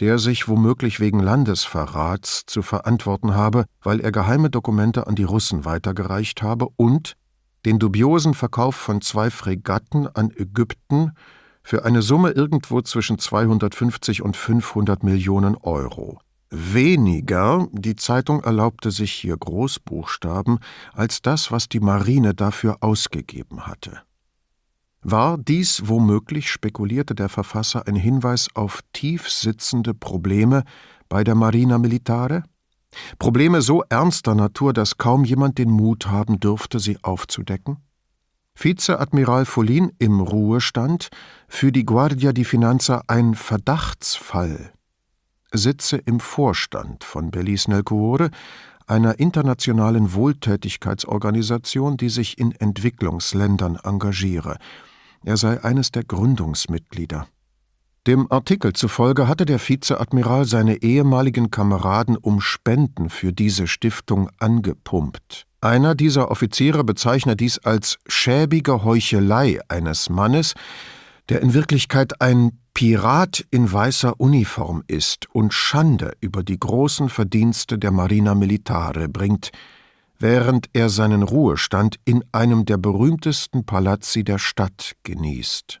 der 0.00 0.18
sich 0.18 0.48
womöglich 0.48 1.00
wegen 1.00 1.20
Landesverrats 1.20 2.44
zu 2.46 2.62
verantworten 2.62 3.34
habe, 3.34 3.66
weil 3.82 4.00
er 4.00 4.12
geheime 4.12 4.50
Dokumente 4.50 5.06
an 5.06 5.14
die 5.14 5.24
Russen 5.24 5.64
weitergereicht 5.64 6.42
habe 6.42 6.68
und 6.76 7.16
den 7.64 7.78
dubiosen 7.78 8.34
Verkauf 8.34 8.74
von 8.74 9.00
zwei 9.00 9.30
Fregatten 9.30 10.08
an 10.08 10.30
Ägypten 10.34 11.12
für 11.62 11.84
eine 11.84 12.02
Summe 12.02 12.30
irgendwo 12.30 12.80
zwischen 12.80 13.18
250 13.18 14.22
und 14.22 14.36
500 14.36 15.04
Millionen 15.04 15.56
Euro 15.56 16.18
weniger, 16.52 17.66
die 17.72 17.96
Zeitung 17.96 18.44
erlaubte 18.44 18.90
sich 18.90 19.12
hier 19.12 19.36
Großbuchstaben, 19.36 20.58
als 20.92 21.22
das, 21.22 21.50
was 21.50 21.68
die 21.68 21.80
Marine 21.80 22.34
dafür 22.34 22.76
ausgegeben 22.80 23.66
hatte. 23.66 24.02
War 25.04 25.36
dies 25.36 25.88
womöglich, 25.88 26.48
spekulierte 26.48 27.16
der 27.16 27.28
Verfasser, 27.28 27.88
ein 27.88 27.96
Hinweis 27.96 28.48
auf 28.54 28.82
tief 28.92 29.28
sitzende 29.28 29.94
Probleme 29.94 30.62
bei 31.08 31.24
der 31.24 31.34
Marina 31.34 31.78
Militare? 31.78 32.44
Probleme 33.18 33.62
so 33.62 33.82
ernster 33.88 34.36
Natur, 34.36 34.72
dass 34.72 34.98
kaum 34.98 35.24
jemand 35.24 35.58
den 35.58 35.70
Mut 35.70 36.06
haben 36.06 36.38
dürfte, 36.38 36.78
sie 36.78 36.98
aufzudecken? 37.02 37.78
Vizeadmiral 38.54 39.44
Follin 39.44 39.90
im 39.98 40.20
Ruhestand, 40.20 41.08
für 41.48 41.72
die 41.72 41.84
Guardia 41.84 42.32
di 42.32 42.44
Finanza 42.44 43.02
ein 43.08 43.34
Verdachtsfall, 43.34 44.72
sitze 45.52 45.96
im 45.96 46.20
Vorstand 46.20 47.02
von 47.02 47.30
Bellis 47.32 47.66
nel 47.66 47.82
Cuore, 47.82 48.30
einer 48.86 49.18
internationalen 49.18 50.12
Wohltätigkeitsorganisation, 50.12 51.96
die 51.96 52.10
sich 52.10 52.38
in 52.38 52.52
Entwicklungsländern 52.52 53.78
engagiere. 53.82 54.58
Er 55.24 55.36
sei 55.36 55.62
eines 55.62 55.92
der 55.92 56.04
Gründungsmitglieder. 56.04 57.26
Dem 58.06 58.30
Artikel 58.32 58.72
zufolge 58.72 59.28
hatte 59.28 59.44
der 59.46 59.60
Vizeadmiral 59.60 60.44
seine 60.44 60.82
ehemaligen 60.82 61.52
Kameraden 61.52 62.16
um 62.16 62.40
Spenden 62.40 63.10
für 63.10 63.32
diese 63.32 63.68
Stiftung 63.68 64.28
angepumpt. 64.38 65.46
Einer 65.60 65.94
dieser 65.94 66.32
Offiziere 66.32 66.82
bezeichnet 66.82 67.38
dies 67.38 67.60
als 67.60 67.98
schäbige 68.08 68.82
Heuchelei 68.82 69.60
eines 69.68 70.10
Mannes, 70.10 70.54
der 71.28 71.40
in 71.40 71.54
Wirklichkeit 71.54 72.20
ein 72.20 72.58
Pirat 72.74 73.44
in 73.50 73.72
weißer 73.72 74.18
Uniform 74.18 74.82
ist 74.88 75.32
und 75.32 75.54
Schande 75.54 76.12
über 76.20 76.42
die 76.42 76.58
großen 76.58 77.08
Verdienste 77.08 77.78
der 77.78 77.92
Marina 77.92 78.34
Militare 78.34 79.08
bringt, 79.08 79.52
während 80.22 80.70
er 80.72 80.88
seinen 80.88 81.24
Ruhestand 81.24 81.96
in 82.04 82.24
einem 82.30 82.64
der 82.64 82.76
berühmtesten 82.76 83.66
Palazzi 83.66 84.22
der 84.22 84.38
Stadt 84.38 84.94
genießt. 85.02 85.80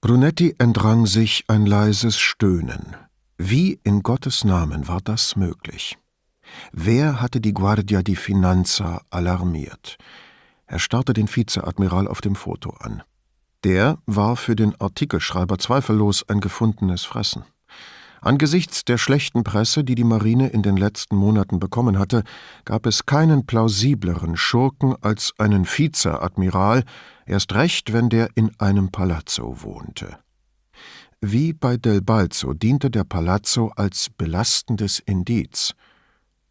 Brunetti 0.00 0.56
entrang 0.58 1.06
sich 1.06 1.44
ein 1.46 1.66
leises 1.66 2.18
Stöhnen. 2.18 2.96
Wie 3.38 3.78
in 3.84 4.02
Gottes 4.02 4.44
Namen 4.44 4.88
war 4.88 5.00
das 5.00 5.36
möglich? 5.36 5.98
Wer 6.72 7.20
hatte 7.20 7.40
die 7.40 7.54
Guardia 7.54 8.02
di 8.02 8.16
Finanza 8.16 9.02
alarmiert? 9.10 9.96
Er 10.66 10.80
starrte 10.80 11.12
den 11.12 11.28
Vizeadmiral 11.28 12.08
auf 12.08 12.20
dem 12.20 12.34
Foto 12.34 12.70
an. 12.70 13.04
Der 13.62 13.98
war 14.06 14.34
für 14.34 14.56
den 14.56 14.74
Artikelschreiber 14.80 15.58
zweifellos 15.58 16.28
ein 16.28 16.40
gefundenes 16.40 17.04
Fressen. 17.04 17.44
Angesichts 18.22 18.84
der 18.84 18.98
schlechten 18.98 19.44
Presse, 19.44 19.82
die 19.82 19.94
die 19.94 20.04
Marine 20.04 20.48
in 20.48 20.62
den 20.62 20.76
letzten 20.76 21.16
Monaten 21.16 21.58
bekommen 21.58 21.98
hatte, 21.98 22.22
gab 22.64 22.86
es 22.86 23.06
keinen 23.06 23.46
plausibleren 23.46 24.36
Schurken 24.36 24.94
als 25.00 25.32
einen 25.38 25.64
Vizeadmiral, 25.64 26.84
erst 27.24 27.54
recht, 27.54 27.92
wenn 27.92 28.10
der 28.10 28.28
in 28.34 28.50
einem 28.58 28.90
Palazzo 28.90 29.62
wohnte. 29.62 30.18
Wie 31.22 31.52
bei 31.52 31.76
Del 31.76 32.02
Balzo 32.02 32.54
diente 32.54 32.90
der 32.90 33.04
Palazzo 33.04 33.72
als 33.76 34.08
belastendes 34.10 34.98
Indiz. 35.00 35.74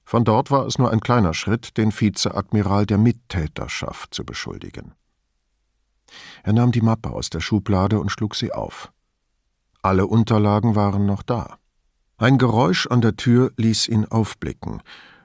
Von 0.03 0.23
dort 0.23 0.49
war 0.49 0.65
es 0.65 0.79
nur 0.79 0.91
ein 0.91 1.01
kleiner 1.01 1.35
Schritt, 1.35 1.77
den 1.77 1.91
Vizeadmiral 1.91 2.87
der 2.87 2.97
Mittäterschaft 2.97 4.13
zu 4.13 4.23
beschuldigen. 4.25 4.93
Er 6.43 6.53
nahm 6.53 6.71
die 6.71 6.81
Mappe 6.81 7.11
aus 7.11 7.29
der 7.29 7.41
Schublade 7.41 7.99
und 7.99 8.11
schlug 8.11 8.35
sie 8.35 8.51
auf. 8.51 8.91
Alle 9.81 10.07
Unterlagen 10.07 10.75
waren 10.75 11.05
noch 11.05 11.23
da. 11.23 11.57
Ein 12.17 12.37
Geräusch 12.37 12.87
an 12.87 12.99
der 12.99 13.15
Tür 13.15 13.51
ließ 13.55 13.87
ihn 13.87 14.05
aufblicken. 14.05 14.81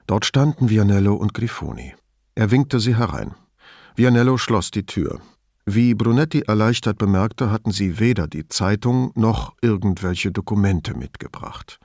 Dort 0.07 0.25
standen 0.25 0.69
Vianello 0.69 1.15
und 1.15 1.33
Grifoni. 1.33 1.93
Er 2.35 2.51
winkte 2.51 2.79
sie 2.79 2.95
herein. 2.95 3.33
Vianello 3.95 4.37
schloss 4.37 4.71
die 4.71 4.85
Tür. 4.85 5.19
Wie 5.65 5.93
Brunetti 5.93 6.41
erleichtert 6.41 6.97
bemerkte, 6.97 7.51
hatten 7.51 7.71
sie 7.71 7.99
weder 7.99 8.27
die 8.27 8.47
Zeitung 8.47 9.11
noch 9.15 9.53
irgendwelche 9.61 10.31
Dokumente 10.31 10.95
mitgebracht. 10.95 11.79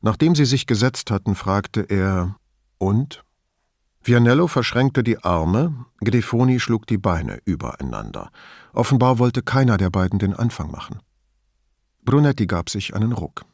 Nachdem 0.00 0.34
sie 0.34 0.44
sich 0.44 0.66
gesetzt 0.66 1.10
hatten, 1.10 1.34
fragte 1.34 1.80
er 1.80 2.36
Und? 2.78 3.24
Vianello 4.02 4.46
verschränkte 4.46 5.02
die 5.02 5.22
Arme, 5.24 5.86
Grifoni 5.98 6.60
schlug 6.60 6.86
die 6.86 6.98
Beine 6.98 7.40
übereinander. 7.44 8.30
Offenbar 8.72 9.18
wollte 9.18 9.42
keiner 9.42 9.76
der 9.76 9.90
beiden 9.90 10.18
den 10.18 10.34
Anfang 10.34 10.70
machen. 10.70 11.00
Brunetti 12.04 12.46
gab 12.46 12.70
sich 12.70 12.94
einen 12.94 13.12
Ruck. 13.12 13.44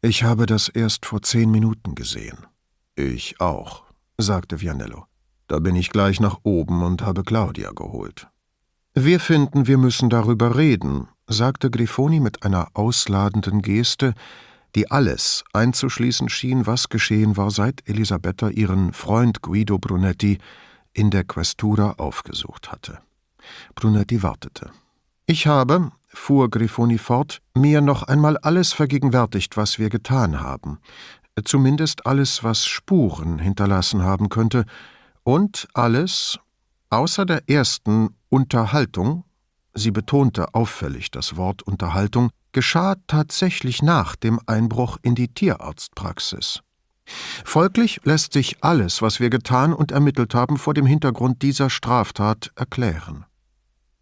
Ich 0.00 0.22
habe 0.22 0.46
das 0.46 0.68
erst 0.68 1.06
vor 1.06 1.22
zehn 1.22 1.50
Minuten 1.50 1.94
gesehen. 1.94 2.46
Ich 2.94 3.40
auch, 3.40 3.84
sagte 4.16 4.60
Vianello. 4.60 5.06
Da 5.48 5.58
bin 5.58 5.76
ich 5.76 5.90
gleich 5.90 6.20
nach 6.20 6.40
oben 6.42 6.82
und 6.82 7.02
habe 7.02 7.24
Claudia 7.24 7.72
geholt. 7.72 8.28
Wir 8.94 9.20
finden, 9.20 9.66
wir 9.66 9.78
müssen 9.78 10.10
darüber 10.10 10.56
reden, 10.56 11.08
sagte 11.26 11.70
Grifoni 11.70 12.20
mit 12.20 12.42
einer 12.42 12.68
ausladenden 12.74 13.62
Geste, 13.62 14.14
die 14.74 14.90
alles 14.90 15.44
einzuschließen 15.52 16.28
schien, 16.28 16.66
was 16.66 16.88
geschehen 16.88 17.36
war, 17.36 17.50
seit 17.50 17.88
Elisabetta 17.88 18.50
ihren 18.50 18.92
Freund 18.92 19.40
Guido 19.40 19.78
Brunetti 19.78 20.38
in 20.92 21.10
der 21.10 21.24
Questura 21.24 21.92
aufgesucht 21.92 22.70
hatte. 22.70 22.98
Brunetti 23.74 24.22
wartete. 24.22 24.70
Ich 25.26 25.46
habe, 25.46 25.92
fuhr 26.08 26.50
Grifoni 26.50 26.98
fort, 26.98 27.40
mir 27.54 27.80
noch 27.80 28.02
einmal 28.02 28.36
alles 28.38 28.72
vergegenwärtigt, 28.72 29.56
was 29.56 29.78
wir 29.78 29.90
getan 29.90 30.40
haben, 30.40 30.78
zumindest 31.44 32.06
alles, 32.06 32.42
was 32.42 32.66
Spuren 32.66 33.38
hinterlassen 33.38 34.02
haben 34.02 34.28
könnte, 34.28 34.64
und 35.22 35.68
alles, 35.74 36.38
außer 36.90 37.26
der 37.26 37.48
ersten 37.48 38.16
Unterhaltung, 38.30 39.24
sie 39.74 39.90
betonte 39.90 40.54
auffällig 40.54 41.10
das 41.10 41.36
Wort 41.36 41.62
Unterhaltung, 41.62 42.30
geschah 42.52 42.96
tatsächlich 43.06 43.82
nach 43.82 44.16
dem 44.16 44.40
Einbruch 44.46 44.96
in 45.02 45.14
die 45.14 45.28
Tierarztpraxis. 45.28 46.62
Folglich 47.44 48.00
lässt 48.04 48.32
sich 48.32 48.62
alles, 48.62 49.00
was 49.02 49.20
wir 49.20 49.30
getan 49.30 49.72
und 49.72 49.92
ermittelt 49.92 50.34
haben, 50.34 50.58
vor 50.58 50.74
dem 50.74 50.86
Hintergrund 50.86 51.42
dieser 51.42 51.70
Straftat 51.70 52.50
erklären. 52.54 53.24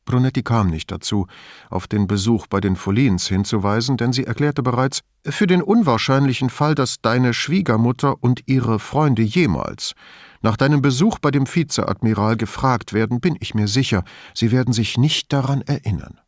Brunetti 0.07 0.42
kam 0.42 0.68
nicht 0.68 0.90
dazu, 0.90 1.26
auf 1.68 1.86
den 1.86 2.07
Besuch 2.07 2.46
bei 2.46 2.61
den 2.61 2.76
Follins 2.76 3.26
hinzuweisen, 3.26 3.98
denn 3.98 4.12
sie 4.12 4.24
erklärte 4.24 4.62
bereits, 4.62 5.02
für 5.24 5.46
den 5.46 5.61
unwahrscheinlichen 5.61 6.48
Fall, 6.48 6.74
dass 6.74 7.02
deine 7.02 7.34
Schwiegermutter 7.34 8.22
und 8.22 8.44
ihre 8.46 8.78
Freunde 8.78 9.22
jemals 9.22 9.94
nach 10.42 10.57
deinem 10.57 10.80
Besuch 10.80 11.18
bei 11.18 11.30
dem 11.30 11.46
Vizeadmiral 11.52 12.36
gefragt 12.36 12.92
werden, 12.92 13.20
bin 13.20 13.36
ich 13.40 13.54
mir 13.54 13.68
sicher, 13.68 14.04
sie 14.32 14.52
werden 14.52 14.72
sich 14.72 14.96
nicht 14.96 15.32
daran 15.32 15.61
erinnern. 15.62 16.20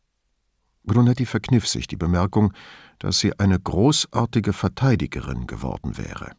Brunetti 0.83 1.25
verkniff 1.25 1.67
sich 1.67 1.87
die 1.87 1.95
Bemerkung, 1.95 2.51
dass 2.99 3.19
sie 3.19 3.39
eine 3.39 3.59
großartige 3.59 4.51
Verteidigerin 4.51 5.47
geworden 5.47 5.97
wäre. 5.97 6.31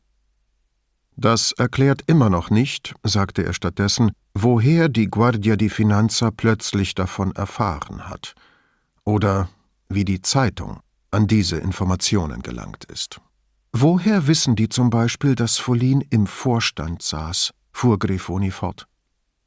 Das 1.16 1.52
erklärt 1.52 2.02
immer 2.06 2.30
noch 2.30 2.50
nicht, 2.50 2.94
sagte 3.02 3.44
er 3.44 3.52
stattdessen, 3.52 4.12
woher 4.34 4.88
die 4.88 5.08
Guardia 5.08 5.56
di 5.56 5.68
Finanza 5.68 6.30
plötzlich 6.30 6.94
davon 6.94 7.32
erfahren 7.32 8.08
hat. 8.08 8.34
Oder 9.04 9.48
wie 9.88 10.04
die 10.04 10.22
Zeitung 10.22 10.80
an 11.10 11.26
diese 11.26 11.56
Informationen 11.56 12.42
gelangt 12.42 12.84
ist. 12.84 13.20
Woher 13.72 14.26
wissen 14.26 14.56
die 14.56 14.68
zum 14.68 14.90
Beispiel, 14.90 15.34
dass 15.34 15.58
Follin 15.58 16.04
im 16.10 16.26
Vorstand 16.26 17.02
saß? 17.02 17.52
fuhr 17.72 17.98
Grifoni 17.98 18.50
fort. 18.50 18.86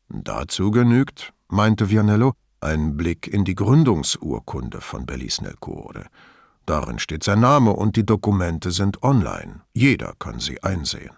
Dazu 0.09 0.71
genügt, 0.71 1.33
meinte 1.49 1.89
Vianello, 1.89 2.33
ein 2.61 2.95
Blick 2.95 3.27
in 3.27 3.43
die 3.43 3.55
Gründungsurkunde 3.55 4.79
von 4.79 5.05
Bellis 5.05 5.41
nel 5.41 5.55
Cuore. 5.59 6.05
Darin 6.65 6.99
steht 6.99 7.23
sein 7.23 7.41
Name 7.41 7.73
und 7.73 7.97
die 7.97 8.05
Dokumente 8.05 8.71
sind 8.71 9.03
online. 9.03 9.61
Jeder 9.73 10.13
kann 10.17 10.39
sie 10.39 10.63
einsehen. 10.63 11.11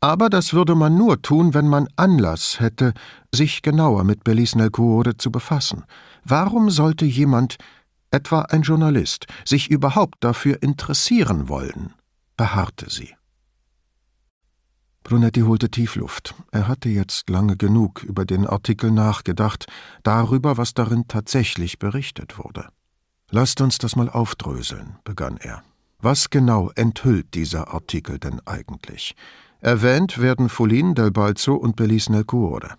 Aber 0.00 0.30
das 0.30 0.52
würde 0.52 0.74
man 0.74 0.96
nur 0.96 1.22
tun, 1.22 1.54
wenn 1.54 1.66
man 1.66 1.88
Anlass 1.96 2.60
hätte, 2.60 2.92
sich 3.34 3.62
genauer 3.62 4.04
mit 4.04 4.22
Bellis 4.22 4.54
nel 4.54 4.70
Cuore 4.70 5.16
zu 5.16 5.32
befassen. 5.32 5.84
Warum 6.24 6.70
sollte 6.70 7.04
jemand, 7.04 7.56
etwa 8.10 8.42
ein 8.42 8.62
Journalist, 8.62 9.26
sich 9.44 9.70
überhaupt 9.70 10.16
dafür 10.20 10.62
interessieren 10.62 11.48
wollen? 11.48 11.94
beharrte 12.36 12.88
sie. 12.88 13.14
Brunetti 15.02 15.40
holte 15.40 15.70
Tiefluft. 15.70 16.34
Er 16.52 16.68
hatte 16.68 16.90
jetzt 16.90 17.30
lange 17.30 17.56
genug 17.56 18.02
über 18.02 18.24
den 18.24 18.46
Artikel 18.46 18.90
nachgedacht, 18.90 19.66
darüber, 20.02 20.58
was 20.58 20.74
darin 20.74 21.08
tatsächlich 21.08 21.78
berichtet 21.78 22.38
wurde. 22.38 22.68
Lasst 23.30 23.60
uns 23.60 23.78
das 23.78 23.96
mal 23.96 24.08
aufdröseln, 24.08 24.98
begann 25.04 25.38
er. 25.38 25.62
Was 25.98 26.30
genau 26.30 26.70
enthüllt 26.76 27.34
dieser 27.34 27.72
Artikel 27.74 28.18
denn 28.18 28.40
eigentlich? 28.46 29.16
Erwähnt 29.60 30.18
werden 30.18 30.48
Follin, 30.48 30.94
Del 30.94 31.10
Balzo 31.10 31.54
und 31.54 31.74
Belis 31.74 32.08
nel 32.08 32.24
Cuore. 32.24 32.74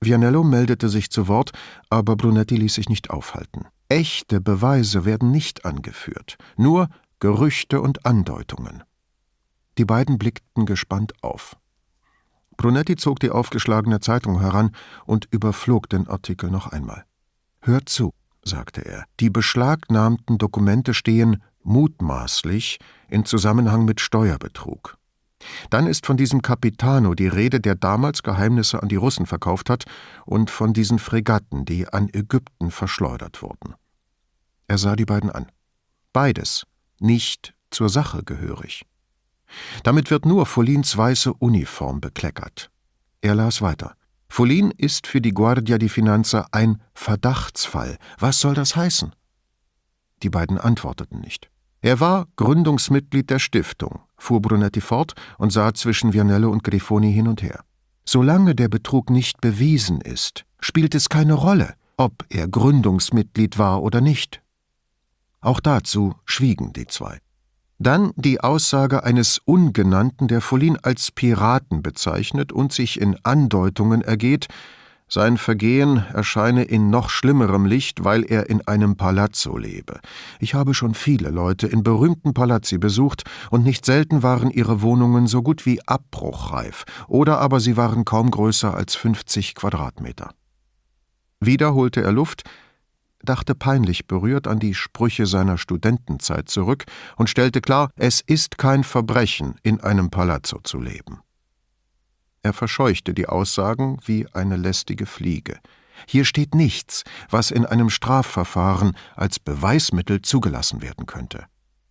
Vianello 0.00 0.44
meldete 0.44 0.88
sich 0.88 1.10
zu 1.10 1.26
Wort, 1.26 1.52
aber 1.88 2.16
Brunetti 2.16 2.56
ließ 2.56 2.74
sich 2.74 2.88
nicht 2.88 3.10
aufhalten. 3.10 3.66
Echte 3.88 4.40
Beweise 4.40 5.04
werden 5.04 5.30
nicht 5.30 5.64
angeführt, 5.64 6.36
nur 6.56 6.88
Gerüchte 7.18 7.80
und 7.80 8.04
Andeutungen. 8.04 8.84
Die 9.78 9.84
beiden 9.84 10.18
blickten 10.18 10.66
gespannt 10.66 11.14
auf. 11.22 11.56
Brunetti 12.58 12.96
zog 12.96 13.20
die 13.20 13.30
aufgeschlagene 13.30 14.00
Zeitung 14.00 14.40
heran 14.40 14.72
und 15.06 15.26
überflog 15.30 15.88
den 15.88 16.06
Artikel 16.08 16.50
noch 16.50 16.66
einmal. 16.66 17.04
Hört 17.62 17.88
zu, 17.88 18.12
sagte 18.44 18.84
er, 18.84 19.04
die 19.20 19.30
beschlagnahmten 19.30 20.38
Dokumente 20.38 20.92
stehen 20.92 21.42
mutmaßlich 21.62 22.78
in 23.08 23.24
Zusammenhang 23.24 23.84
mit 23.84 24.00
Steuerbetrug. 24.00 24.98
Dann 25.70 25.86
ist 25.86 26.06
von 26.06 26.16
diesem 26.16 26.42
Capitano 26.42 27.14
die 27.14 27.28
Rede, 27.28 27.60
der 27.60 27.74
damals 27.74 28.22
Geheimnisse 28.22 28.82
an 28.82 28.88
die 28.88 28.96
Russen 28.96 29.26
verkauft 29.26 29.70
hat, 29.70 29.84
und 30.26 30.50
von 30.50 30.72
diesen 30.72 30.98
Fregatten, 30.98 31.64
die 31.64 31.88
an 31.88 32.08
Ägypten 32.12 32.70
verschleudert 32.70 33.42
wurden. 33.42 33.74
Er 34.66 34.78
sah 34.78 34.96
die 34.96 35.06
beiden 35.06 35.30
an. 35.30 35.46
Beides 36.12 36.66
nicht 37.00 37.54
zur 37.70 37.88
Sache 37.88 38.22
gehörig. 38.24 38.84
Damit 39.82 40.10
wird 40.10 40.26
nur 40.26 40.46
Follins 40.46 40.96
weiße 40.96 41.32
Uniform 41.32 42.00
bekleckert. 42.00 42.70
Er 43.20 43.34
las 43.34 43.62
weiter. 43.62 43.94
Follin 44.28 44.70
ist 44.72 45.06
für 45.06 45.20
die 45.20 45.32
Guardia 45.32 45.78
di 45.78 45.88
Finanza 45.88 46.46
ein 46.52 46.82
Verdachtsfall. 46.92 47.96
Was 48.18 48.40
soll 48.40 48.54
das 48.54 48.76
heißen? 48.76 49.14
Die 50.22 50.30
beiden 50.30 50.58
antworteten 50.58 51.20
nicht. 51.20 51.50
Er 51.80 52.00
war 52.00 52.26
Gründungsmitglied 52.36 53.30
der 53.30 53.38
Stiftung, 53.38 54.00
fuhr 54.18 54.42
Brunetti 54.42 54.80
fort 54.80 55.14
und 55.38 55.52
sah 55.52 55.72
zwischen 55.72 56.12
Vianello 56.12 56.50
und 56.50 56.64
Grifoni 56.64 57.12
hin 57.12 57.28
und 57.28 57.42
her. 57.42 57.60
Solange 58.04 58.54
der 58.54 58.68
Betrug 58.68 59.10
nicht 59.10 59.40
bewiesen 59.40 60.00
ist, 60.00 60.44
spielt 60.60 60.94
es 60.94 61.08
keine 61.08 61.34
Rolle, 61.34 61.74
ob 61.96 62.24
er 62.28 62.48
Gründungsmitglied 62.48 63.58
war 63.58 63.82
oder 63.82 64.00
nicht. 64.00 64.42
Auch 65.40 65.60
dazu 65.60 66.14
schwiegen 66.24 66.72
die 66.72 66.86
zwei. 66.86 67.18
Dann 67.78 68.12
die 68.16 68.40
Aussage 68.40 69.04
eines 69.04 69.38
Ungenannten, 69.44 70.26
der 70.26 70.40
Follin 70.40 70.76
als 70.82 71.12
Piraten 71.12 71.80
bezeichnet 71.80 72.50
und 72.50 72.72
sich 72.72 73.00
in 73.00 73.16
Andeutungen 73.22 74.02
ergeht, 74.02 74.48
sein 75.08 75.36
Vergehen 75.36 76.04
erscheine 76.12 76.64
in 76.64 76.90
noch 76.90 77.10
schlimmerem 77.10 77.66
Licht, 77.66 78.04
weil 78.04 78.24
er 78.24 78.48
in 78.50 78.66
einem 78.66 78.96
Palazzo 78.96 79.56
lebe. 79.56 80.00
Ich 80.38 80.54
habe 80.54 80.74
schon 80.74 80.94
viele 80.94 81.30
Leute 81.30 81.66
in 81.66 81.82
berühmten 81.82 82.34
Palazzi 82.34 82.78
besucht, 82.78 83.24
und 83.50 83.64
nicht 83.64 83.84
selten 83.84 84.22
waren 84.22 84.50
ihre 84.50 84.82
Wohnungen 84.82 85.26
so 85.26 85.42
gut 85.42 85.66
wie 85.66 85.80
abbruchreif, 85.86 86.84
oder 87.06 87.38
aber 87.38 87.60
sie 87.60 87.76
waren 87.76 88.04
kaum 88.04 88.30
größer 88.30 88.74
als 88.74 88.94
50 88.94 89.54
Quadratmeter. 89.54 90.30
Wieder 91.40 91.74
holte 91.74 92.02
er 92.02 92.12
Luft, 92.12 92.42
dachte 93.22 93.54
peinlich 93.54 94.06
berührt 94.06 94.46
an 94.46 94.58
die 94.58 94.74
Sprüche 94.74 95.26
seiner 95.26 95.58
Studentenzeit 95.58 96.48
zurück 96.48 96.84
und 97.16 97.30
stellte 97.30 97.60
klar, 97.60 97.90
es 97.96 98.20
ist 98.20 98.58
kein 98.58 98.84
Verbrechen, 98.84 99.56
in 99.62 99.80
einem 99.80 100.10
Palazzo 100.10 100.60
zu 100.62 100.80
leben. 100.80 101.20
Er 102.42 102.52
verscheuchte 102.52 103.14
die 103.14 103.28
Aussagen 103.28 103.98
wie 104.04 104.26
eine 104.32 104.56
lästige 104.56 105.06
Fliege. 105.06 105.58
Hier 106.06 106.24
steht 106.24 106.54
nichts, 106.54 107.04
was 107.28 107.50
in 107.50 107.66
einem 107.66 107.90
Strafverfahren 107.90 108.96
als 109.16 109.38
Beweismittel 109.38 110.22
zugelassen 110.22 110.80
werden 110.80 111.06
könnte. 111.06 111.46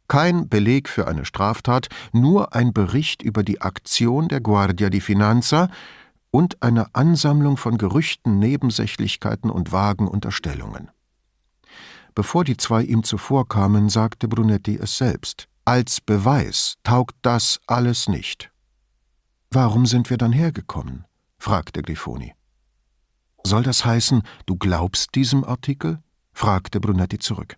Kein 0.08 0.48
Beleg 0.48 0.88
für 0.88 1.08
eine 1.08 1.26
Straftat, 1.26 1.90
nur 2.14 2.56
ein 2.56 2.72
Bericht 2.72 3.22
über 3.22 3.44
die 3.44 3.60
Aktion 3.60 4.30
der 4.30 4.40
Guardia 4.40 4.90
di 4.90 5.02
Finanza 5.02 5.70
und 6.32 6.64
eine 6.64 6.96
Ansammlung 6.96 7.58
von 7.58 7.78
Gerüchten, 7.78 8.40
Nebensächlichkeiten 8.40 9.50
und 9.50 9.72
vagen 9.74 10.08
Unterstellungen. 10.08 10.90
Bevor 12.16 12.46
die 12.46 12.58
zwei 12.58 12.84
ihm 12.84 13.04
zuvorkamen, 13.04 13.90
sagte 13.90 14.28
Brunetti 14.28 14.78
es 14.78 14.98
selbst. 14.98 15.48
Als 15.66 16.00
Beweis 16.00 16.76
taugt 16.84 17.16
das 17.22 17.60
alles 17.68 18.08
nicht. 18.08 18.50
Warum 19.52 19.86
sind 19.86 20.10
wir 20.10 20.18
dann 20.18 20.34
hergekommen? 20.34 21.06
fragte 21.40 21.82
Grifoni. 21.82 22.34
Soll 23.44 23.64
das 23.64 23.86
heißen, 23.86 24.24
du 24.46 24.58
glaubst 24.58 25.16
diesem 25.16 25.44
Artikel? 25.44 26.00
fragte 26.34 26.80
Brunetti 26.80 27.18
zurück. 27.18 27.56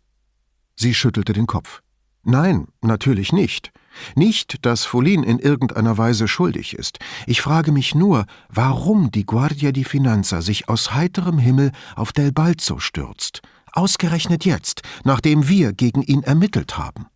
Sie 0.76 0.94
schüttelte 0.94 1.34
den 1.34 1.48
Kopf. 1.48 1.82
Nein, 2.24 2.68
natürlich 2.82 3.34
nicht. 3.34 3.72
Nicht, 4.16 4.66
dass 4.66 4.86
Folin 4.86 5.24
in 5.24 5.40
irgendeiner 5.40 5.98
Weise 5.98 6.28
schuldig 6.28 6.74
ist. 6.74 7.00
Ich 7.26 7.42
frage 7.42 7.72
mich 7.72 7.96
nur, 7.96 8.26
warum 8.50 9.12
die 9.12 9.26
Guardia 9.26 9.72
di 9.72 9.84
Finanza 9.84 10.42
sich 10.42 10.70
aus 10.70 10.94
heiterem 10.94 11.40
Himmel 11.40 11.72
auf 11.96 12.14
Del 12.14 12.32
Balzo 12.32 12.80
stürzt. 12.80 13.42
Ausgerechnet 13.72 14.46
jetzt, 14.46 14.84
nachdem 15.04 15.48
wir 15.48 15.74
gegen 15.74 16.02
ihn 16.02 16.24
ermittelt 16.24 16.78
haben. 16.78 17.08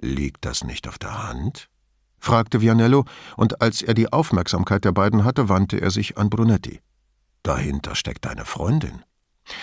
Liegt 0.00 0.44
das 0.44 0.64
nicht 0.64 0.88
auf 0.88 0.98
der 0.98 1.28
Hand? 1.28 1.68
Fragte 2.18 2.60
Vianello, 2.60 3.04
und 3.36 3.60
als 3.60 3.82
er 3.82 3.94
die 3.94 4.12
Aufmerksamkeit 4.12 4.84
der 4.84 4.92
beiden 4.92 5.24
hatte, 5.24 5.48
wandte 5.48 5.80
er 5.80 5.90
sich 5.90 6.18
an 6.18 6.30
Brunetti. 6.30 6.80
Dahinter 7.42 7.94
steckt 7.94 8.24
deine 8.24 8.44
Freundin. 8.44 9.02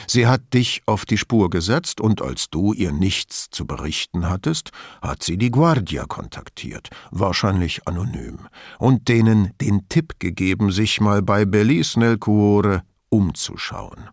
Sie 0.07 0.27
hat 0.27 0.53
dich 0.53 0.81
auf 0.85 1.05
die 1.05 1.17
Spur 1.17 1.49
gesetzt, 1.49 2.01
und 2.01 2.21
als 2.21 2.49
du 2.49 2.73
ihr 2.73 2.91
nichts 2.91 3.49
zu 3.51 3.65
berichten 3.67 4.29
hattest, 4.29 4.71
hat 5.01 5.23
sie 5.23 5.37
die 5.37 5.51
Guardia 5.51 6.05
kontaktiert, 6.05 6.89
wahrscheinlich 7.11 7.87
anonym, 7.87 8.47
und 8.79 9.07
denen 9.07 9.51
den 9.61 9.87
Tipp 9.89 10.19
gegeben, 10.19 10.71
sich 10.71 11.01
mal 11.01 11.21
bei 11.21 11.45
Belize 11.45 11.99
nel 11.99 12.17
Cuore 12.17 12.83
umzuschauen. 13.09 14.09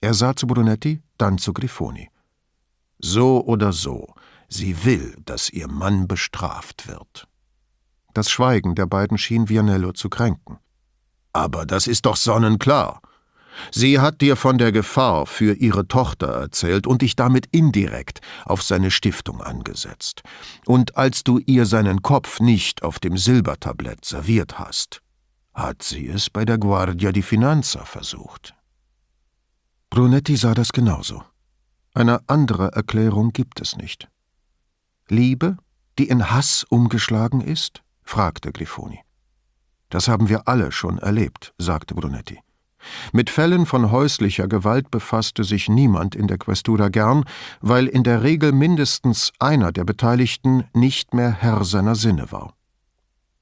Er 0.00 0.14
sah 0.14 0.34
zu 0.34 0.46
Brunetti, 0.46 1.02
dann 1.18 1.36
zu 1.38 1.52
Grifoni. 1.52 2.08
So 2.98 3.44
oder 3.44 3.72
so, 3.72 4.14
sie 4.48 4.84
will, 4.84 5.14
dass 5.24 5.50
ihr 5.50 5.68
Mann 5.68 6.08
bestraft 6.08 6.88
wird. 6.88 7.28
Das 8.14 8.30
Schweigen 8.30 8.74
der 8.74 8.86
beiden 8.86 9.18
schien 9.18 9.48
Vianello 9.48 9.92
zu 9.92 10.08
kränken. 10.08 10.58
Aber 11.32 11.64
das 11.66 11.86
ist 11.86 12.06
doch 12.06 12.16
sonnenklar. 12.16 13.00
Sie 13.70 13.98
hat 13.98 14.20
dir 14.20 14.36
von 14.36 14.58
der 14.58 14.72
Gefahr 14.72 15.26
für 15.26 15.54
ihre 15.54 15.86
Tochter 15.86 16.28
erzählt 16.28 16.86
und 16.86 17.02
dich 17.02 17.16
damit 17.16 17.46
indirekt 17.50 18.20
auf 18.44 18.62
seine 18.62 18.90
Stiftung 18.90 19.40
angesetzt. 19.40 20.22
Und 20.66 20.96
als 20.96 21.24
du 21.24 21.38
ihr 21.38 21.66
seinen 21.66 22.02
Kopf 22.02 22.40
nicht 22.40 22.82
auf 22.82 22.98
dem 22.98 23.16
Silbertablett 23.16 24.04
serviert 24.04 24.58
hast, 24.58 25.02
hat 25.52 25.82
sie 25.82 26.08
es 26.08 26.30
bei 26.30 26.44
der 26.44 26.58
Guardia 26.58 27.12
di 27.12 27.22
Finanza 27.22 27.84
versucht. 27.84 28.54
Brunetti 29.90 30.36
sah 30.36 30.54
das 30.54 30.72
genauso. 30.72 31.22
Eine 31.92 32.20
andere 32.28 32.72
Erklärung 32.72 33.32
gibt 33.32 33.60
es 33.60 33.76
nicht. 33.76 34.08
Liebe, 35.08 35.56
die 35.98 36.08
in 36.08 36.30
Hass 36.30 36.64
umgeschlagen 36.68 37.40
ist? 37.40 37.82
Fragte 38.10 38.50
Grifoni. 38.50 39.00
Das 39.88 40.08
haben 40.08 40.28
wir 40.28 40.48
alle 40.48 40.72
schon 40.72 40.98
erlebt, 40.98 41.54
sagte 41.58 41.94
Brunetti. 41.94 42.40
Mit 43.12 43.30
Fällen 43.30 43.66
von 43.66 43.92
häuslicher 43.92 44.48
Gewalt 44.48 44.90
befasste 44.90 45.44
sich 45.44 45.68
niemand 45.68 46.16
in 46.16 46.26
der 46.26 46.38
Questura 46.38 46.88
gern, 46.88 47.24
weil 47.60 47.86
in 47.86 48.02
der 48.02 48.22
Regel 48.24 48.50
mindestens 48.50 49.32
einer 49.38 49.70
der 49.70 49.84
Beteiligten 49.84 50.64
nicht 50.74 51.14
mehr 51.14 51.30
Herr 51.30 51.62
seiner 51.64 51.94
Sinne 51.94 52.32
war. 52.32 52.54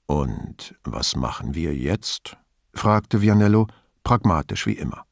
Und 0.06 0.74
was 0.84 1.16
machen 1.16 1.54
wir 1.54 1.74
jetzt? 1.74 2.36
fragte 2.74 3.22
Vianello, 3.22 3.68
pragmatisch 4.04 4.66
wie 4.66 4.74
immer. 4.74 5.04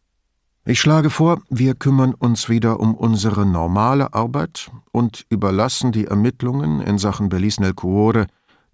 Ich 0.66 0.80
schlage 0.80 1.11
vor, 1.11 1.40
wir 1.48 1.74
kümmern 1.74 2.12
uns 2.12 2.48
wieder 2.48 2.80
um 2.80 2.94
unsere 2.94 3.46
normale 3.46 4.12
Arbeit 4.12 4.70
und 4.90 5.24
überlassen 5.30 5.92
die 5.92 6.07
Ermittlungen 6.07 6.80
in 6.80 6.98
Sachen 6.98 7.28
Belize 7.28 7.62
nel 7.62 7.72
Cuore 7.72 8.26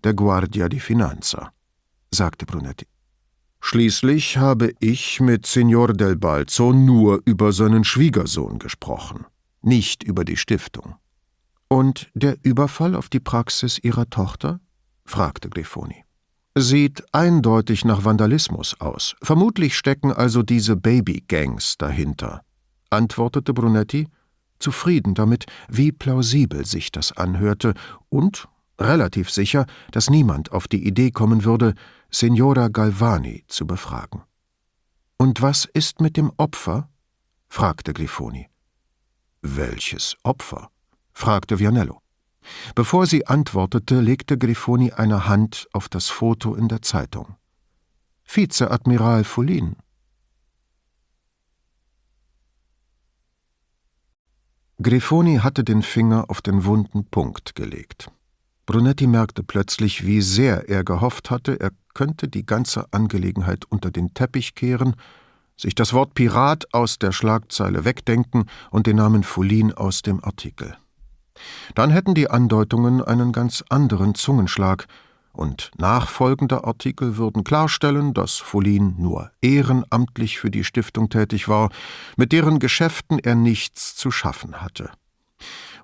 der 0.04 0.14
Guardia 0.14 0.68
di 0.68 0.80
Finanza, 0.80 1.52
sagte 2.10 2.46
Brunetti. 2.46 2.86
Schließlich 3.60 4.38
habe 4.38 4.72
ich 4.80 5.20
mit 5.20 5.46
Signor 5.46 5.92
del 5.92 6.16
Balzo 6.16 6.72
nur 6.72 7.22
über 7.24 7.52
seinen 7.52 7.84
Schwiegersohn 7.84 8.58
gesprochen, 8.58 9.24
nicht 9.62 10.02
über 10.02 10.24
die 10.24 10.36
Stiftung. 10.36 10.96
Und 11.68 12.10
der 12.14 12.36
Überfall 12.42 12.96
auf 12.96 13.08
die 13.08 13.20
Praxis 13.20 13.78
ihrer 13.78 14.10
Tochter? 14.10 14.60
fragte 15.04 15.48
Grifoni. 15.48 16.04
Sieht 16.54 17.02
eindeutig 17.14 17.84
nach 17.84 18.04
Vandalismus 18.04 18.78
aus. 18.80 19.14
Vermutlich 19.22 19.76
stecken 19.76 20.12
also 20.12 20.42
diese 20.42 20.76
Baby-Gangs 20.76 21.78
dahinter, 21.78 22.42
antwortete 22.90 23.54
Brunetti, 23.54 24.08
zufrieden 24.58 25.14
damit, 25.14 25.46
wie 25.68 25.92
plausibel 25.92 26.66
sich 26.66 26.92
das 26.92 27.16
anhörte 27.16 27.74
und 28.10 28.48
relativ 28.82 29.30
sicher, 29.30 29.66
dass 29.90 30.10
niemand 30.10 30.52
auf 30.52 30.68
die 30.68 30.86
Idee 30.86 31.10
kommen 31.10 31.44
würde, 31.44 31.74
Signora 32.10 32.68
Galvani 32.68 33.44
zu 33.48 33.66
befragen. 33.66 34.22
Und 35.16 35.40
was 35.40 35.64
ist 35.64 36.00
mit 36.00 36.16
dem 36.16 36.32
Opfer? 36.36 36.88
fragte 37.48 37.92
Grifoni. 37.92 38.48
Welches 39.40 40.16
Opfer? 40.22 40.70
fragte 41.12 41.58
Vianello. 41.58 42.00
Bevor 42.74 43.06
sie 43.06 43.26
antwortete, 43.26 44.00
legte 44.00 44.36
Grifoni 44.36 44.92
eine 44.92 45.28
Hand 45.28 45.68
auf 45.72 45.88
das 45.88 46.08
Foto 46.08 46.54
in 46.54 46.68
der 46.68 46.82
Zeitung. 46.82 47.36
Vizeadmiral 48.24 49.24
Follin. 49.24 49.76
Grifoni 54.80 55.36
hatte 55.36 55.62
den 55.62 55.82
Finger 55.82 56.24
auf 56.28 56.42
den 56.42 56.64
wunden 56.64 57.04
Punkt 57.04 57.54
gelegt. 57.54 58.10
Brunetti 58.72 59.06
merkte 59.06 59.42
plötzlich, 59.42 60.06
wie 60.06 60.22
sehr 60.22 60.70
er 60.70 60.82
gehofft 60.82 61.30
hatte, 61.30 61.60
er 61.60 61.72
könnte 61.92 62.26
die 62.26 62.46
ganze 62.46 62.86
Angelegenheit 62.90 63.66
unter 63.68 63.90
den 63.90 64.14
Teppich 64.14 64.54
kehren, 64.54 64.96
sich 65.58 65.74
das 65.74 65.92
Wort 65.92 66.14
Pirat 66.14 66.72
aus 66.72 66.98
der 66.98 67.12
Schlagzeile 67.12 67.84
wegdenken 67.84 68.46
und 68.70 68.86
den 68.86 68.96
Namen 68.96 69.24
Foulin 69.24 69.74
aus 69.74 70.00
dem 70.00 70.24
Artikel. 70.24 70.74
Dann 71.74 71.90
hätten 71.90 72.14
die 72.14 72.30
Andeutungen 72.30 73.04
einen 73.04 73.32
ganz 73.32 73.62
anderen 73.68 74.14
Zungenschlag, 74.14 74.86
und 75.34 75.70
nachfolgende 75.78 76.64
Artikel 76.64 77.16
würden 77.16 77.42
klarstellen, 77.44 78.12
dass 78.12 78.36
Foulin 78.36 78.94
nur 78.98 79.30
ehrenamtlich 79.40 80.38
für 80.38 80.50
die 80.50 80.64
Stiftung 80.64 81.08
tätig 81.08 81.48
war, 81.48 81.70
mit 82.16 82.32
deren 82.32 82.58
Geschäften 82.58 83.18
er 83.18 83.34
nichts 83.34 83.96
zu 83.96 84.10
schaffen 84.10 84.60
hatte. 84.60 84.90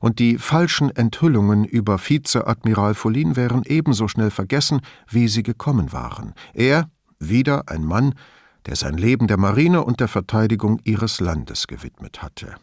Und 0.00 0.18
die 0.18 0.38
falschen 0.38 0.90
Enthüllungen 0.90 1.64
über 1.64 1.98
Vizeadmiral 1.98 2.94
Foulin 2.94 3.36
wären 3.36 3.62
ebenso 3.64 4.08
schnell 4.08 4.30
vergessen, 4.30 4.80
wie 5.08 5.28
sie 5.28 5.42
gekommen 5.42 5.92
waren. 5.92 6.34
Er, 6.54 6.90
wieder 7.18 7.68
ein 7.68 7.84
Mann, 7.84 8.14
der 8.66 8.76
sein 8.76 8.96
Leben 8.96 9.26
der 9.26 9.38
Marine 9.38 9.82
und 9.84 10.00
der 10.00 10.08
Verteidigung 10.08 10.80
ihres 10.84 11.20
Landes 11.20 11.66
gewidmet 11.66 12.22
hatte. 12.22 12.54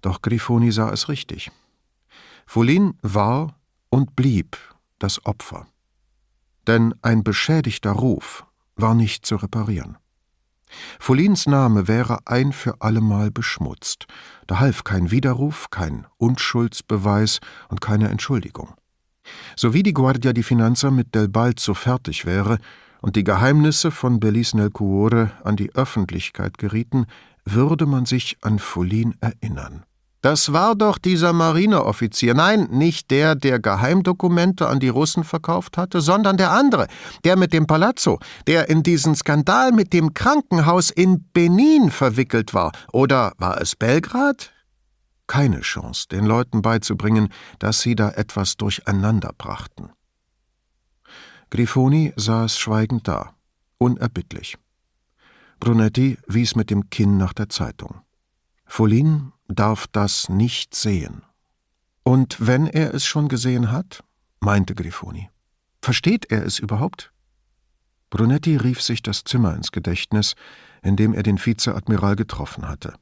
Doch 0.00 0.22
Grifoni 0.22 0.72
sah 0.72 0.90
es 0.90 1.08
richtig. 1.08 1.50
Foulin 2.46 2.94
war 3.02 3.54
und 3.88 4.16
blieb 4.16 4.56
das 4.98 5.24
Opfer. 5.26 5.66
Denn 6.66 6.94
ein 7.02 7.22
beschädigter 7.22 7.92
Ruf 7.92 8.44
war 8.76 8.94
nicht 8.94 9.26
zu 9.26 9.36
reparieren. 9.36 9.98
Foulins 10.98 11.46
Name 11.46 11.88
wäre 11.88 12.20
ein 12.26 12.52
für 12.52 12.80
allemal 12.80 13.30
beschmutzt. 13.30 14.06
Da 14.46 14.60
half 14.60 14.84
kein 14.84 15.10
Widerruf, 15.10 15.70
kein 15.70 16.06
Unschuldsbeweis 16.18 17.40
und 17.68 17.80
keine 17.80 18.08
Entschuldigung. 18.08 18.74
So 19.56 19.74
wie 19.74 19.82
die 19.82 19.92
Guardia 19.92 20.32
di 20.32 20.42
Finanza 20.42 20.90
mit 20.90 21.14
Del 21.14 21.28
Balzo 21.28 21.74
fertig 21.74 22.24
wäre 22.24 22.58
und 23.00 23.16
die 23.16 23.24
Geheimnisse 23.24 23.90
von 23.90 24.20
Belis 24.20 24.54
nel 24.54 24.70
Cuore 24.70 25.32
an 25.44 25.56
die 25.56 25.74
Öffentlichkeit 25.74 26.58
gerieten, 26.58 27.06
würde 27.44 27.86
man 27.86 28.06
sich 28.06 28.38
an 28.42 28.58
Foulin 28.58 29.14
erinnern. 29.20 29.84
Das 30.22 30.52
war 30.52 30.76
doch 30.76 30.98
dieser 30.98 31.32
Marineoffizier. 31.32 32.34
Nein, 32.34 32.68
nicht 32.70 33.10
der, 33.10 33.34
der 33.34 33.58
Geheimdokumente 33.58 34.68
an 34.68 34.78
die 34.78 34.88
Russen 34.88 35.24
verkauft 35.24 35.76
hatte, 35.76 36.00
sondern 36.00 36.36
der 36.36 36.52
andere, 36.52 36.86
der 37.24 37.36
mit 37.36 37.52
dem 37.52 37.66
Palazzo, 37.66 38.20
der 38.46 38.68
in 38.68 38.84
diesen 38.84 39.16
Skandal 39.16 39.72
mit 39.72 39.92
dem 39.92 40.14
Krankenhaus 40.14 40.90
in 40.90 41.24
Benin 41.32 41.90
verwickelt 41.90 42.54
war. 42.54 42.70
Oder 42.92 43.32
war 43.38 43.60
es 43.60 43.74
Belgrad? 43.74 44.52
Keine 45.26 45.60
Chance, 45.60 46.06
den 46.08 46.24
Leuten 46.24 46.62
beizubringen, 46.62 47.28
dass 47.58 47.80
sie 47.80 47.96
da 47.96 48.10
etwas 48.10 48.56
durcheinander 48.56 49.32
brachten. 49.36 49.90
Grifoni 51.50 52.12
saß 52.14 52.58
schweigend 52.60 53.08
da, 53.08 53.34
unerbittlich. 53.78 54.56
Brunetti 55.58 56.16
wies 56.28 56.54
mit 56.54 56.70
dem 56.70 56.90
Kinn 56.90 57.16
nach 57.16 57.32
der 57.32 57.48
Zeitung. 57.48 58.02
Follin 58.66 59.32
darf 59.48 59.86
das 59.86 60.28
nicht 60.28 60.74
sehen. 60.74 61.22
Und 62.02 62.36
wenn 62.46 62.66
er 62.66 62.94
es 62.94 63.04
schon 63.04 63.28
gesehen 63.28 63.70
hat, 63.70 64.02
meinte 64.40 64.74
Grifoni, 64.74 65.30
versteht 65.80 66.30
er 66.30 66.44
es 66.44 66.58
überhaupt? 66.58 67.12
Brunetti 68.10 68.56
rief 68.56 68.82
sich 68.82 69.02
das 69.02 69.24
Zimmer 69.24 69.54
ins 69.54 69.72
Gedächtnis, 69.72 70.34
in 70.82 70.96
dem 70.96 71.14
er 71.14 71.22
den 71.22 71.44
Vizeadmiral 71.44 72.16
getroffen 72.16 72.68
hatte. 72.68 72.94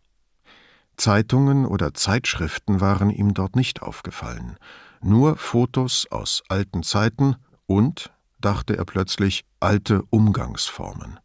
Zeitungen 0.97 1.64
oder 1.64 1.95
Zeitschriften 1.95 2.80
waren 2.80 3.11
ihm 3.11 3.34
dort 3.34 3.57
nicht 3.57 3.82
aufgefallen, 3.82 4.57
nur 5.01 5.36
Fotos 5.36 6.07
aus 6.11 6.43
alten 6.49 6.82
Zeiten 6.82 7.36
und, 7.66 8.12
dachte 8.41 8.76
er 8.76 8.84
plötzlich, 8.84 9.45
alte 9.61 10.03
Umgangsformen. 10.11 11.18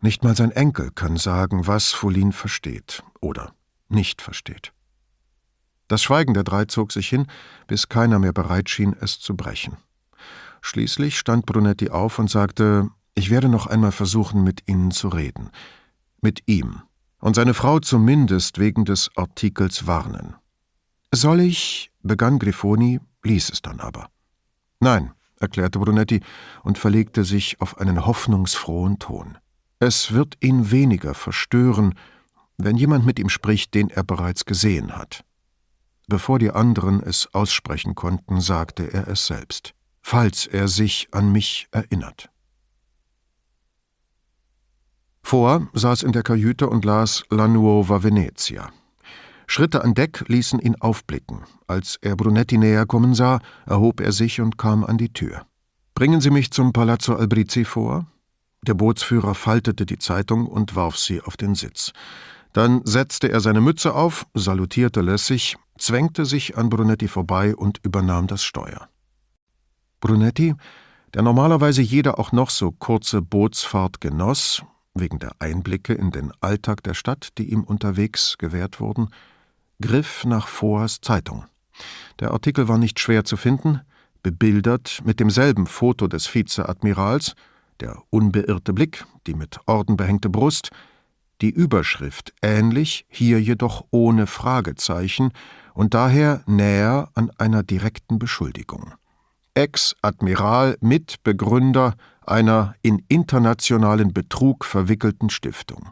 Nicht 0.00 0.22
mal 0.22 0.36
sein 0.36 0.50
Enkel 0.50 0.90
kann 0.92 1.16
sagen, 1.16 1.66
was 1.66 1.92
Foulin 1.92 2.32
versteht 2.32 3.02
oder 3.20 3.52
nicht 3.88 4.22
versteht. 4.22 4.72
Das 5.88 6.02
Schweigen 6.02 6.34
der 6.34 6.44
drei 6.44 6.66
zog 6.66 6.92
sich 6.92 7.08
hin, 7.08 7.26
bis 7.66 7.88
keiner 7.88 8.18
mehr 8.18 8.32
bereit 8.32 8.68
schien, 8.68 8.94
es 9.00 9.18
zu 9.18 9.36
brechen. 9.36 9.78
Schließlich 10.60 11.18
stand 11.18 11.46
Brunetti 11.46 11.90
auf 11.90 12.18
und 12.18 12.30
sagte, 12.30 12.90
ich 13.14 13.30
werde 13.30 13.48
noch 13.48 13.66
einmal 13.66 13.92
versuchen, 13.92 14.44
mit 14.44 14.68
Ihnen 14.68 14.90
zu 14.90 15.08
reden. 15.08 15.50
Mit 16.20 16.42
ihm. 16.46 16.82
Und 17.20 17.34
seine 17.34 17.54
Frau 17.54 17.80
zumindest 17.80 18.58
wegen 18.58 18.84
des 18.84 19.10
Artikels 19.16 19.86
warnen. 19.86 20.36
Soll 21.12 21.40
ich? 21.40 21.90
begann 22.02 22.38
Grifoni, 22.38 23.00
ließ 23.24 23.50
es 23.50 23.62
dann 23.62 23.80
aber. 23.80 24.08
Nein, 24.78 25.12
erklärte 25.40 25.78
Brunetti 25.78 26.20
und 26.62 26.78
verlegte 26.78 27.24
sich 27.24 27.60
auf 27.60 27.78
einen 27.78 28.06
hoffnungsfrohen 28.06 28.98
Ton. 28.98 29.38
Es 29.80 30.12
wird 30.12 30.36
ihn 30.40 30.70
weniger 30.70 31.14
verstören, 31.14 31.94
wenn 32.58 32.76
jemand 32.76 33.06
mit 33.06 33.18
ihm 33.18 33.28
spricht, 33.28 33.74
den 33.74 33.88
er 33.88 34.04
bereits 34.04 34.44
gesehen 34.44 34.96
hat. 34.96 35.24
Bevor 36.08 36.38
die 36.38 36.50
anderen 36.50 37.02
es 37.02 37.32
aussprechen 37.32 37.94
konnten, 37.94 38.40
sagte 38.40 38.92
er 38.92 39.08
es 39.08 39.26
selbst, 39.26 39.74
falls 40.02 40.46
er 40.46 40.68
sich 40.68 41.08
an 41.12 41.32
mich 41.32 41.68
erinnert. 41.70 42.30
Vor 45.22 45.68
saß 45.74 46.04
in 46.04 46.12
der 46.12 46.22
Kajüte 46.22 46.68
und 46.68 46.84
las 46.84 47.24
La 47.30 47.46
Nuova 47.46 48.02
Venezia. 48.02 48.70
Schritte 49.46 49.84
an 49.84 49.94
Deck 49.94 50.24
ließen 50.28 50.58
ihn 50.58 50.76
aufblicken. 50.76 51.40
Als 51.66 51.98
er 52.00 52.16
Brunetti 52.16 52.58
näher 52.58 52.86
kommen 52.86 53.14
sah, 53.14 53.40
erhob 53.66 54.00
er 54.00 54.12
sich 54.12 54.40
und 54.40 54.58
kam 54.58 54.84
an 54.84 54.98
die 54.98 55.12
Tür. 55.12 55.46
Bringen 55.94 56.20
Sie 56.20 56.30
mich 56.30 56.50
zum 56.50 56.72
Palazzo 56.72 57.16
Albrizzi 57.16 57.64
vor? 57.64 58.06
Der 58.62 58.74
Bootsführer 58.74 59.34
faltete 59.34 59.84
die 59.84 59.98
Zeitung 59.98 60.46
und 60.46 60.76
warf 60.76 60.96
sie 60.96 61.20
auf 61.20 61.36
den 61.36 61.54
Sitz. 61.54 61.92
Dann 62.52 62.80
setzte 62.84 63.30
er 63.30 63.40
seine 63.40 63.60
Mütze 63.60 63.94
auf, 63.94 64.26
salutierte 64.34 65.00
lässig, 65.00 65.56
zwängte 65.78 66.24
sich 66.24 66.56
an 66.56 66.70
Brunetti 66.70 67.08
vorbei 67.08 67.54
und 67.54 67.78
übernahm 67.84 68.26
das 68.26 68.42
Steuer. 68.42 68.88
Brunetti, 70.00 70.54
der 71.14 71.22
normalerweise 71.22 71.82
jede 71.82 72.18
auch 72.18 72.32
noch 72.32 72.50
so 72.50 72.72
kurze 72.72 73.22
Bootsfahrt 73.22 74.00
genoss, 74.00 74.62
wegen 74.94 75.18
der 75.18 75.32
Einblicke 75.38 75.94
in 75.94 76.10
den 76.10 76.32
Alltag 76.40 76.82
der 76.82 76.94
Stadt, 76.94 77.30
die 77.38 77.50
ihm 77.50 77.64
unterwegs 77.64 78.36
gewährt 78.38 78.80
wurden, 78.80 79.08
griff 79.80 80.24
nach 80.24 80.48
Foas 80.48 81.00
Zeitung. 81.00 81.44
Der 82.20 82.32
Artikel 82.32 82.68
war 82.68 82.78
nicht 82.78 82.98
schwer 82.98 83.24
zu 83.24 83.36
finden, 83.36 83.80
bebildert 84.22 85.00
mit 85.04 85.20
demselben 85.20 85.66
Foto 85.66 86.08
des 86.08 86.32
Vizeadmirals, 86.34 87.34
der 87.80 88.02
unbeirrte 88.10 88.72
Blick, 88.72 89.04
die 89.26 89.34
mit 89.34 89.60
Orden 89.66 89.96
behängte 89.96 90.28
Brust, 90.28 90.70
die 91.40 91.50
Überschrift 91.50 92.32
ähnlich, 92.42 93.06
hier 93.08 93.40
jedoch 93.40 93.84
ohne 93.90 94.26
Fragezeichen 94.26 95.32
und 95.74 95.94
daher 95.94 96.42
näher 96.46 97.10
an 97.14 97.30
einer 97.38 97.62
direkten 97.62 98.18
Beschuldigung. 98.18 98.94
Ex-Admiral 99.54 100.76
Mitbegründer 100.80 101.94
einer 102.24 102.74
in 102.82 103.02
internationalen 103.08 104.12
Betrug 104.12 104.64
verwickelten 104.64 105.30
Stiftung. 105.30 105.90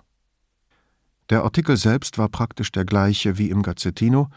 Der 1.30 1.42
Artikel 1.42 1.76
selbst 1.76 2.18
war 2.18 2.28
praktisch 2.28 2.70
der 2.70 2.84
gleiche 2.84 3.38
wie 3.38 3.50
im 3.50 3.62
Gazzettino, 3.62 4.28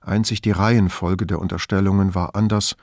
einzig 0.00 0.40
die 0.40 0.52
Reihenfolge 0.52 1.26
der 1.26 1.40
Unterstellungen 1.40 2.14
war 2.14 2.34
anders, 2.34 2.76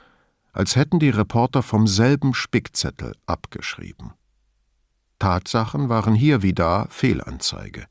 als 0.54 0.76
hätten 0.76 1.00
die 1.00 1.10
Reporter 1.10 1.64
vom 1.64 1.88
selben 1.88 2.34
Spickzettel 2.34 3.16
abgeschrieben. 3.26 4.14
Tatsachen 5.20 5.90
waren 5.90 6.16
hier 6.16 6.42
wie 6.42 6.54
da 6.54 6.88
Fehlanzeige. 6.90 7.86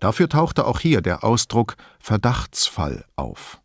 Dafür 0.00 0.28
tauchte 0.28 0.66
auch 0.66 0.80
hier 0.80 1.00
der 1.00 1.24
Ausdruck 1.24 1.76
Verdachtsfall 1.98 3.04
auf. 3.16 3.60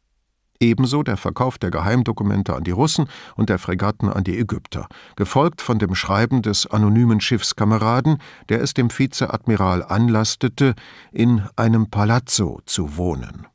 Ebenso 0.59 1.03
der 1.03 1.17
Verkauf 1.17 1.57
der 1.57 1.71
Geheimdokumente 1.71 2.55
an 2.55 2.63
die 2.63 2.71
Russen 2.71 3.07
und 3.35 3.49
der 3.49 3.59
Fregatten 3.59 4.09
an 4.09 4.23
die 4.23 4.39
Ägypter, 4.39 4.87
gefolgt 5.17 5.61
von 5.61 5.77
dem 5.77 5.93
Schreiben 5.93 6.41
des 6.41 6.67
anonymen 6.67 7.19
Schiffskameraden, 7.19 8.17
der 8.47 8.61
es 8.61 8.73
dem 8.73 8.89
Vizeadmiral 8.89 9.83
anlastete, 9.83 10.73
in 11.11 11.43
einem 11.57 11.89
Palazzo 11.89 12.61
zu 12.65 12.95
wohnen. 12.95 13.45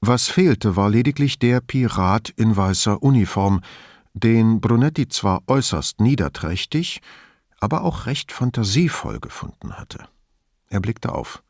Was 0.00 0.28
fehlte, 0.28 0.76
war 0.76 0.90
lediglich 0.90 1.38
der 1.38 1.60
Pirat 1.60 2.30
in 2.30 2.56
weißer 2.56 3.02
Uniform, 3.02 3.60
den 4.12 4.60
Brunetti 4.60 5.08
zwar 5.08 5.42
äußerst 5.46 6.00
niederträchtig, 6.00 7.00
aber 7.64 7.82
auch 7.82 8.04
recht 8.04 8.30
fantasievoll 8.30 9.20
gefunden 9.20 9.78
hatte. 9.78 10.06
Er 10.68 10.80
blickte 10.80 11.14
auf. 11.14 11.42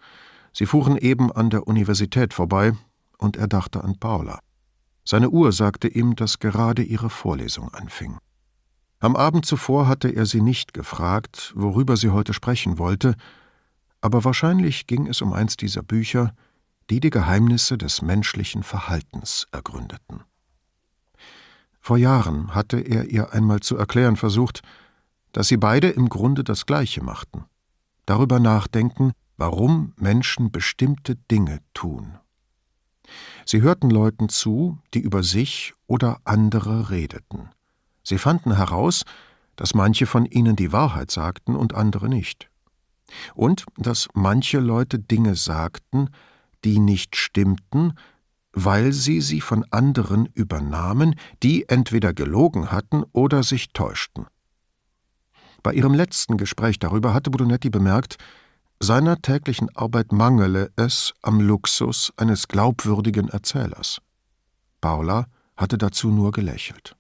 Sie 0.52 0.64
fuhren 0.64 0.96
eben 0.96 1.32
an 1.32 1.50
der 1.50 1.66
Universität 1.66 2.32
vorbei, 2.32 2.74
und 3.18 3.36
er 3.36 3.48
dachte 3.48 3.82
an 3.82 3.98
Paula. 3.98 4.38
Seine 5.04 5.30
Uhr 5.30 5.50
sagte 5.50 5.88
ihm, 5.88 6.14
dass 6.14 6.38
gerade 6.38 6.84
ihre 6.84 7.10
Vorlesung 7.10 7.74
anfing. 7.74 8.16
Am 9.00 9.16
Abend 9.16 9.44
zuvor 9.44 9.88
hatte 9.88 10.08
er 10.08 10.24
sie 10.24 10.40
nicht 10.40 10.72
gefragt, 10.72 11.52
worüber 11.56 11.96
sie 11.96 12.10
heute 12.10 12.32
sprechen 12.32 12.78
wollte, 12.78 13.16
aber 14.00 14.22
wahrscheinlich 14.22 14.86
ging 14.86 15.08
es 15.08 15.20
um 15.20 15.32
eins 15.32 15.56
dieser 15.56 15.82
Bücher, 15.82 16.32
die 16.90 17.00
die 17.00 17.10
Geheimnisse 17.10 17.76
des 17.76 18.02
menschlichen 18.02 18.62
Verhaltens 18.62 19.48
ergründeten. 19.50 20.22
Vor 21.80 21.96
Jahren 21.96 22.54
hatte 22.54 22.78
er 22.78 23.06
ihr 23.06 23.32
einmal 23.32 23.60
zu 23.60 23.76
erklären 23.76 24.16
versucht, 24.16 24.62
dass 25.34 25.48
sie 25.48 25.56
beide 25.56 25.88
im 25.90 26.08
Grunde 26.08 26.44
das 26.44 26.64
Gleiche 26.64 27.02
machten. 27.02 27.44
Darüber 28.06 28.38
nachdenken, 28.38 29.12
warum 29.36 29.92
Menschen 29.96 30.52
bestimmte 30.52 31.16
Dinge 31.16 31.58
tun. 31.74 32.18
Sie 33.44 33.60
hörten 33.60 33.90
Leuten 33.90 34.28
zu, 34.28 34.78
die 34.94 35.00
über 35.00 35.24
sich 35.24 35.74
oder 35.88 36.20
andere 36.24 36.88
redeten. 36.90 37.50
Sie 38.04 38.16
fanden 38.16 38.56
heraus, 38.56 39.02
dass 39.56 39.74
manche 39.74 40.06
von 40.06 40.24
ihnen 40.24 40.54
die 40.54 40.72
Wahrheit 40.72 41.10
sagten 41.10 41.56
und 41.56 41.74
andere 41.74 42.08
nicht. 42.08 42.48
Und 43.34 43.66
dass 43.76 44.08
manche 44.14 44.60
Leute 44.60 45.00
Dinge 45.00 45.34
sagten, 45.34 46.10
die 46.64 46.78
nicht 46.78 47.16
stimmten, 47.16 47.94
weil 48.52 48.92
sie 48.92 49.20
sie 49.20 49.40
von 49.40 49.64
anderen 49.72 50.26
übernahmen, 50.26 51.16
die 51.42 51.68
entweder 51.68 52.14
gelogen 52.14 52.70
hatten 52.70 53.02
oder 53.12 53.42
sich 53.42 53.72
täuschten. 53.72 54.26
Bei 55.64 55.72
ihrem 55.72 55.94
letzten 55.94 56.36
Gespräch 56.36 56.78
darüber 56.78 57.14
hatte 57.14 57.30
Brunetti 57.30 57.70
bemerkt, 57.70 58.18
seiner 58.80 59.22
täglichen 59.22 59.74
Arbeit 59.74 60.12
mangele 60.12 60.70
es 60.76 61.14
am 61.22 61.40
Luxus 61.40 62.12
eines 62.18 62.48
glaubwürdigen 62.48 63.28
Erzählers. 63.30 64.00
Paula 64.82 65.26
hatte 65.56 65.78
dazu 65.78 66.10
nur 66.10 66.32
gelächelt. 66.32 66.96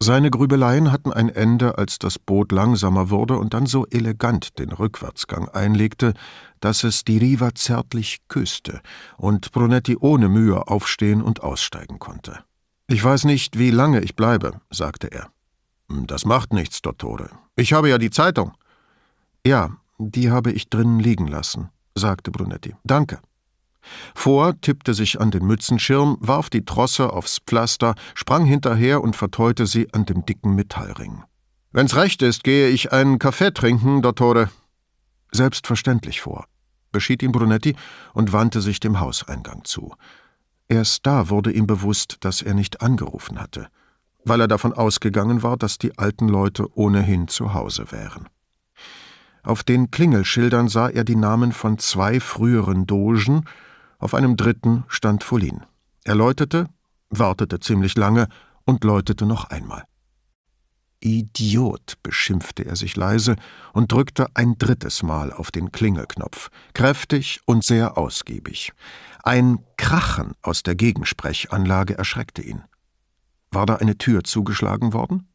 Seine 0.00 0.30
Grübeleien 0.30 0.92
hatten 0.92 1.12
ein 1.12 1.28
Ende, 1.28 1.76
als 1.76 1.98
das 1.98 2.18
Boot 2.18 2.52
langsamer 2.52 3.10
wurde 3.10 3.38
und 3.38 3.52
dann 3.52 3.66
so 3.66 3.86
elegant 3.86 4.58
den 4.58 4.72
Rückwärtsgang 4.72 5.48
einlegte, 5.50 6.14
dass 6.60 6.84
es 6.84 7.04
die 7.04 7.18
Riva 7.18 7.54
zärtlich 7.54 8.20
küsste 8.28 8.80
und 9.18 9.52
Brunetti 9.52 9.96
ohne 10.00 10.30
Mühe 10.30 10.68
aufstehen 10.68 11.20
und 11.20 11.42
aussteigen 11.42 11.98
konnte. 11.98 12.44
Ich 12.88 13.04
weiß 13.04 13.24
nicht, 13.24 13.58
wie 13.58 13.70
lange 13.70 14.00
ich 14.00 14.16
bleibe, 14.16 14.60
sagte 14.70 15.08
er. 15.08 15.28
Das 15.88 16.24
macht 16.24 16.52
nichts, 16.52 16.82
Dottore. 16.82 17.30
Ich 17.56 17.72
habe 17.72 17.88
ja 17.88 17.98
die 17.98 18.10
Zeitung. 18.10 18.52
Ja, 19.46 19.70
die 19.98 20.30
habe 20.30 20.52
ich 20.52 20.68
drinnen 20.68 21.00
liegen 21.00 21.26
lassen, 21.26 21.70
sagte 21.94 22.30
Brunetti. 22.30 22.74
Danke. 22.84 23.20
Vor 24.14 24.60
tippte 24.60 24.94
sich 24.94 25.20
an 25.20 25.30
den 25.30 25.46
Mützenschirm, 25.46 26.16
warf 26.20 26.50
die 26.50 26.64
Trosse 26.64 27.12
aufs 27.12 27.38
Pflaster, 27.46 27.94
sprang 28.14 28.44
hinterher 28.44 29.02
und 29.02 29.14
verteute 29.14 29.66
sie 29.66 29.92
an 29.94 30.04
dem 30.04 30.26
dicken 30.26 30.54
Metallring. 30.54 31.22
Wenn's 31.72 31.94
recht 31.94 32.22
ist, 32.22 32.42
gehe 32.42 32.68
ich 32.68 32.92
einen 32.92 33.18
Kaffee 33.18 33.52
trinken, 33.52 34.02
Dottore. 34.02 34.50
Selbstverständlich 35.30 36.20
vor, 36.20 36.46
beschied 36.90 37.22
ihn 37.22 37.32
Brunetti 37.32 37.76
und 38.14 38.32
wandte 38.32 38.60
sich 38.60 38.80
dem 38.80 38.98
Hauseingang 38.98 39.64
zu. 39.64 39.94
Erst 40.68 41.06
da 41.06 41.28
wurde 41.28 41.52
ihm 41.52 41.66
bewusst, 41.66 42.16
dass 42.20 42.42
er 42.42 42.54
nicht 42.54 42.80
angerufen 42.80 43.38
hatte, 43.38 43.68
weil 44.26 44.40
er 44.40 44.48
davon 44.48 44.72
ausgegangen 44.72 45.42
war, 45.42 45.56
dass 45.56 45.78
die 45.78 45.96
alten 45.98 46.28
Leute 46.28 46.66
ohnehin 46.76 47.28
zu 47.28 47.54
Hause 47.54 47.92
wären. 47.92 48.28
Auf 49.42 49.62
den 49.62 49.92
Klingelschildern 49.92 50.68
sah 50.68 50.88
er 50.88 51.04
die 51.04 51.14
Namen 51.14 51.52
von 51.52 51.78
zwei 51.78 52.18
früheren 52.18 52.86
Dogen 52.86 53.44
auf 53.98 54.12
einem 54.12 54.36
dritten 54.36 54.84
stand 54.88 55.22
Folin. 55.22 55.62
Er 56.04 56.16
läutete, 56.16 56.66
wartete 57.08 57.60
ziemlich 57.60 57.96
lange 57.96 58.26
und 58.64 58.82
läutete 58.84 59.24
noch 59.24 59.44
einmal. 59.44 59.84
Idiot, 61.00 61.94
beschimpfte 62.02 62.64
er 62.64 62.74
sich 62.74 62.96
leise 62.96 63.36
und 63.72 63.92
drückte 63.92 64.26
ein 64.34 64.58
drittes 64.58 65.04
Mal 65.04 65.32
auf 65.32 65.52
den 65.52 65.70
Klingelknopf, 65.70 66.50
kräftig 66.74 67.40
und 67.46 67.64
sehr 67.64 67.96
ausgiebig. 67.96 68.72
Ein 69.22 69.60
Krachen 69.76 70.32
aus 70.42 70.64
der 70.64 70.74
Gegensprechanlage 70.74 71.96
erschreckte 71.96 72.42
ihn. 72.42 72.64
War 73.50 73.66
da 73.66 73.76
eine 73.76 73.98
Tür 73.98 74.24
zugeschlagen 74.24 74.92
worden? 74.92 75.28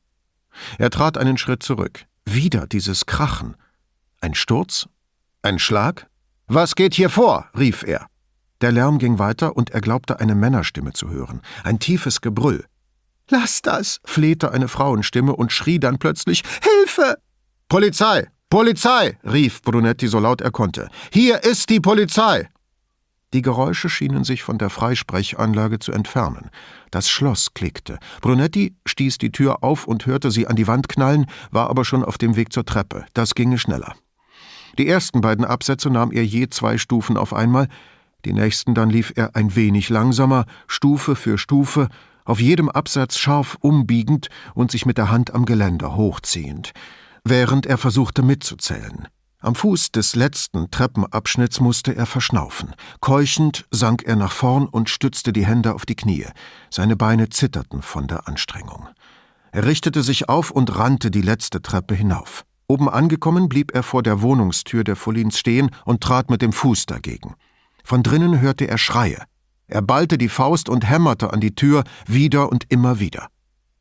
Er 0.77 0.89
trat 0.89 1.17
einen 1.17 1.37
Schritt 1.37 1.63
zurück. 1.63 2.05
Wieder 2.25 2.67
dieses 2.67 3.05
Krachen. 3.05 3.55
Ein 4.19 4.35
Sturz? 4.35 4.87
Ein 5.41 5.59
Schlag? 5.59 6.07
Was 6.47 6.75
geht 6.75 6.93
hier 6.93 7.09
vor? 7.09 7.49
rief 7.57 7.83
er. 7.83 8.07
Der 8.61 8.71
Lärm 8.71 8.99
ging 8.99 9.17
weiter 9.17 9.55
und 9.57 9.71
er 9.71 9.81
glaubte 9.81 10.19
eine 10.19 10.35
Männerstimme 10.35 10.93
zu 10.93 11.09
hören, 11.09 11.41
ein 11.63 11.79
tiefes 11.79 12.21
Gebrüll. 12.21 12.65
Lass 13.29 13.61
das, 13.61 13.99
flehte 14.03 14.51
eine 14.51 14.67
Frauenstimme 14.67 15.35
und 15.35 15.51
schrie 15.51 15.79
dann 15.79 15.97
plötzlich 15.97 16.43
Hilfe. 16.61 17.17
Polizei. 17.69 18.27
Polizei. 18.49 19.17
rief 19.23 19.61
Brunetti 19.61 20.07
so 20.07 20.19
laut 20.19 20.41
er 20.41 20.51
konnte. 20.51 20.89
Hier 21.11 21.43
ist 21.43 21.69
die 21.69 21.79
Polizei. 21.79 22.49
Die 23.33 23.41
Geräusche 23.41 23.89
schienen 23.89 24.23
sich 24.23 24.43
von 24.43 24.57
der 24.57 24.69
Freisprechanlage 24.69 25.79
zu 25.79 25.93
entfernen. 25.93 26.49
Das 26.89 27.09
Schloss 27.09 27.53
klickte. 27.53 27.97
Brunetti 28.19 28.75
stieß 28.85 29.17
die 29.19 29.31
Tür 29.31 29.63
auf 29.63 29.87
und 29.87 30.05
hörte 30.05 30.31
sie 30.31 30.47
an 30.47 30.57
die 30.57 30.67
Wand 30.67 30.89
knallen, 30.89 31.27
war 31.49 31.69
aber 31.69 31.85
schon 31.85 32.03
auf 32.03 32.17
dem 32.17 32.35
Weg 32.35 32.51
zur 32.51 32.65
Treppe. 32.65 33.05
Das 33.13 33.33
ginge 33.33 33.57
schneller. 33.57 33.95
Die 34.77 34.87
ersten 34.87 35.21
beiden 35.21 35.45
Absätze 35.45 35.89
nahm 35.89 36.11
er 36.11 36.25
je 36.25 36.49
zwei 36.49 36.77
Stufen 36.77 37.17
auf 37.17 37.33
einmal, 37.33 37.67
die 38.25 38.33
nächsten 38.33 38.75
dann 38.75 38.89
lief 38.89 39.13
er 39.15 39.35
ein 39.35 39.55
wenig 39.55 39.89
langsamer, 39.89 40.45
Stufe 40.67 41.15
für 41.15 41.37
Stufe, 41.37 41.89
auf 42.23 42.39
jedem 42.39 42.69
Absatz 42.69 43.17
scharf 43.17 43.57
umbiegend 43.61 44.29
und 44.53 44.71
sich 44.71 44.85
mit 44.85 44.97
der 44.97 45.09
Hand 45.09 45.33
am 45.33 45.45
Geländer 45.45 45.95
hochziehend, 45.95 46.71
während 47.23 47.65
er 47.65 47.77
versuchte 47.77 48.21
mitzuzählen. 48.21 49.07
Am 49.43 49.55
Fuß 49.55 49.91
des 49.91 50.15
letzten 50.15 50.69
Treppenabschnitts 50.69 51.61
musste 51.61 51.95
er 51.95 52.05
verschnaufen. 52.05 52.75
Keuchend 52.99 53.65
sank 53.71 54.03
er 54.03 54.15
nach 54.15 54.31
vorn 54.31 54.67
und 54.67 54.87
stützte 54.87 55.33
die 55.33 55.47
Hände 55.47 55.73
auf 55.73 55.87
die 55.87 55.95
Knie. 55.95 56.27
Seine 56.69 56.95
Beine 56.95 57.29
zitterten 57.29 57.81
von 57.81 58.07
der 58.07 58.27
Anstrengung. 58.27 58.87
Er 59.51 59.65
richtete 59.65 60.03
sich 60.03 60.29
auf 60.29 60.51
und 60.51 60.77
rannte 60.77 61.09
die 61.09 61.23
letzte 61.23 61.63
Treppe 61.63 61.95
hinauf. 61.95 62.45
Oben 62.67 62.87
angekommen 62.87 63.49
blieb 63.49 63.73
er 63.73 63.81
vor 63.81 64.03
der 64.03 64.21
Wohnungstür 64.21 64.83
der 64.83 64.95
Folins 64.95 65.39
stehen 65.39 65.71
und 65.85 66.01
trat 66.01 66.29
mit 66.29 66.43
dem 66.43 66.53
Fuß 66.53 66.85
dagegen. 66.85 67.33
Von 67.83 68.03
drinnen 68.03 68.41
hörte 68.41 68.67
er 68.67 68.77
Schreie. 68.77 69.23
Er 69.65 69.81
ballte 69.81 70.19
die 70.19 70.29
Faust 70.29 70.69
und 70.69 70.87
hämmerte 70.87 71.33
an 71.33 71.41
die 71.41 71.55
Tür 71.55 71.83
wieder 72.05 72.51
und 72.51 72.65
immer 72.69 72.99
wieder. 72.99 73.27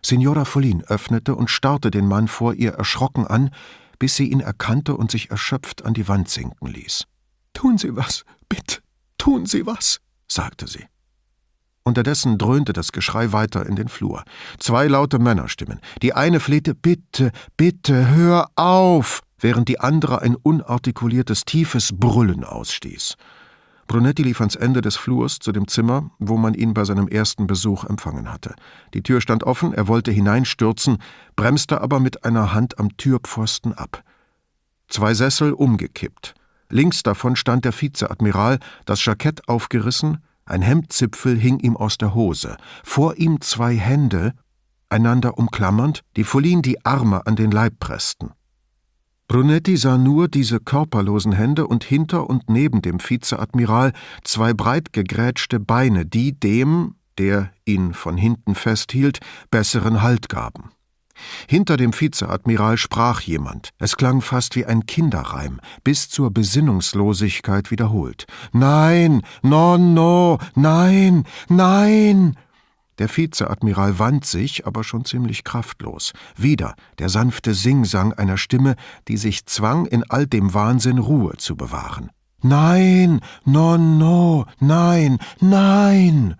Signora 0.03 0.47
Follin 0.47 0.82
öffnete 0.85 1.35
und 1.35 1.51
starrte 1.51 1.91
den 1.91 2.09
Mann 2.09 2.28
vor 2.28 2.55
ihr 2.55 2.73
erschrocken 2.73 3.27
an, 3.27 3.51
bis 4.01 4.17
sie 4.17 4.33
ihn 4.33 4.41
erkannte 4.41 4.97
und 4.97 5.13
sich 5.13 5.31
erschöpft 5.31 5.85
an 5.85 5.95
die 5.95 6.09
Wand 6.09 6.29
sinken 6.29 6.67
ließ. 6.67 7.05
Tun 7.53 7.79
Sie 7.79 7.95
was, 7.95 8.25
bitte, 8.49 8.79
tun 9.19 9.47
Sie 9.47 9.67
was, 9.67 10.01
sagte 10.27 10.67
sie. 10.67 10.87
Unterdessen 11.83 12.39
dröhnte 12.39 12.73
das 12.73 12.93
Geschrei 12.93 13.33
weiter 13.33 13.67
in 13.67 13.77
den 13.77 13.89
Flur. 13.89 14.25
Zwei 14.59 14.87
laute 14.87 15.19
Männerstimmen. 15.19 15.81
Die 16.03 16.13
eine 16.15 16.41
flehte 16.41 16.75
Bitte, 16.75 17.31
bitte, 17.57 18.09
hör 18.09 18.51
auf, 18.57 19.21
während 19.39 19.69
die 19.69 19.81
andere 19.81 20.23
ein 20.23 20.37
unartikuliertes, 20.37 21.45
tiefes 21.45 21.93
Brüllen 21.95 22.45
ausstieß. 22.45 23.17
Brunetti 23.91 24.23
lief 24.23 24.41
ans 24.41 24.55
Ende 24.55 24.83
des 24.83 24.95
Flurs 24.95 25.41
zu 25.41 25.51
dem 25.51 25.67
Zimmer, 25.67 26.12
wo 26.21 26.37
man 26.37 26.55
ihn 26.55 26.75
bei 26.75 26.85
seinem 26.85 27.09
ersten 27.09 27.49
Besuch 27.49 27.83
empfangen 27.83 28.33
hatte. 28.33 28.55
Die 28.95 29.03
Tür 29.03 29.21
stand 29.21 29.43
offen, 29.43 29.75
er 29.75 29.89
wollte 29.89 30.12
hineinstürzen, 30.12 30.99
bremste 31.35 31.81
aber 31.81 31.99
mit 31.99 32.25
einer 32.25 32.55
Hand 32.55 32.79
am 32.79 32.97
Türpfosten 32.97 33.75
ab. 33.75 34.05
Zwei 34.87 35.12
Sessel 35.12 35.53
umgekippt. 35.53 36.35
Links 36.69 37.03
davon 37.03 37.35
stand 37.35 37.65
der 37.65 37.73
Vizeadmiral, 37.73 38.61
das 38.85 39.05
Jackett 39.05 39.49
aufgerissen, 39.49 40.19
ein 40.45 40.62
Hemdzipfel 40.62 41.37
hing 41.37 41.59
ihm 41.59 41.77
aus 41.77 41.99
der 41.99 42.15
Hose, 42.15 42.59
vor 42.85 43.17
ihm 43.17 43.41
zwei 43.41 43.75
Hände, 43.75 44.35
einander 44.89 45.37
umklammernd, 45.37 46.03
die 46.15 46.23
Folien 46.23 46.62
die 46.62 46.87
Arme 46.87 47.27
an 47.27 47.35
den 47.35 47.51
Leib 47.51 47.81
pressten. 47.81 48.31
Brunetti 49.31 49.77
sah 49.77 49.97
nur 49.97 50.27
diese 50.27 50.59
körperlosen 50.59 51.31
Hände 51.31 51.69
und 51.69 51.85
hinter 51.85 52.28
und 52.28 52.51
neben 52.51 52.82
dem 52.82 52.98
Vizeadmiral 52.98 53.93
zwei 54.24 54.52
breit 54.52 54.93
gegrätschte 54.93 55.61
Beine, 55.61 56.05
die 56.05 56.32
dem, 56.32 56.97
der 57.16 57.52
ihn 57.65 57.94
von 57.94 58.16
hinten 58.16 58.57
festhielt, 58.57 59.20
besseren 59.52 60.02
Halt 60.02 60.28
gaben. 60.28 60.73
Hinter 61.47 61.77
dem 61.77 61.93
Vizeadmiral 61.93 62.77
sprach 62.77 63.20
jemand. 63.20 63.70
Es 63.78 63.97
klang 63.97 64.20
fast 64.20 64.57
wie 64.57 64.66
ein 64.66 64.86
Kinderreim, 64.86 65.61
bis 65.85 66.09
zur 66.09 66.32
Besinnungslosigkeit 66.32 67.70
wiederholt. 67.70 68.27
Nein, 68.51 69.23
nonno, 69.43 70.39
nein, 70.57 71.23
nein! 71.48 72.36
Der 73.01 73.09
Vizeadmiral 73.09 73.99
wand 73.99 74.27
sich, 74.27 74.67
aber 74.67 74.85
schon 74.85 75.07
ziemlich 75.07 75.43
kraftlos. 75.43 76.13
Wieder 76.37 76.75
der 76.99 77.09
sanfte 77.09 77.55
Singsang 77.55 78.13
einer 78.13 78.37
Stimme, 78.37 78.77
die 79.09 79.17
sich 79.17 79.47
zwang, 79.47 79.87
in 79.87 80.05
all 80.11 80.27
dem 80.27 80.53
Wahnsinn 80.53 80.99
Ruhe 80.99 81.39
zu 81.39 81.57
bewahren. 81.57 82.11
Nein, 82.43 83.21
non, 83.47 83.97
no, 83.97 84.45
nein, 84.61 85.19
nein! 85.41 86.37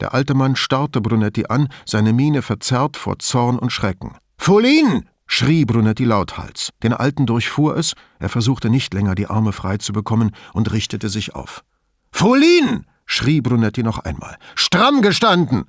Der 0.00 0.14
alte 0.14 0.34
Mann 0.34 0.56
starrte 0.56 1.00
Brunetti 1.00 1.46
an, 1.48 1.68
seine 1.86 2.12
Miene 2.12 2.42
verzerrt 2.42 2.96
vor 2.96 3.20
Zorn 3.20 3.56
und 3.56 3.70
Schrecken. 3.70 4.16
Folin! 4.38 5.08
schrie 5.28 5.64
Brunetti 5.64 6.02
lauthals. 6.02 6.70
Den 6.82 6.92
Alten 6.92 7.24
durchfuhr 7.24 7.76
es, 7.76 7.94
er 8.18 8.28
versuchte 8.28 8.68
nicht 8.68 8.92
länger 8.94 9.14
die 9.14 9.28
Arme 9.28 9.52
frei 9.52 9.76
zu 9.76 9.92
bekommen 9.92 10.32
und 10.54 10.72
richtete 10.72 11.08
sich 11.08 11.36
auf. 11.36 11.62
Folin! 12.10 12.84
Schrie 13.12 13.40
Brunetti 13.40 13.82
noch 13.82 13.98
einmal. 13.98 14.36
Stramm 14.54 15.02
gestanden! 15.02 15.66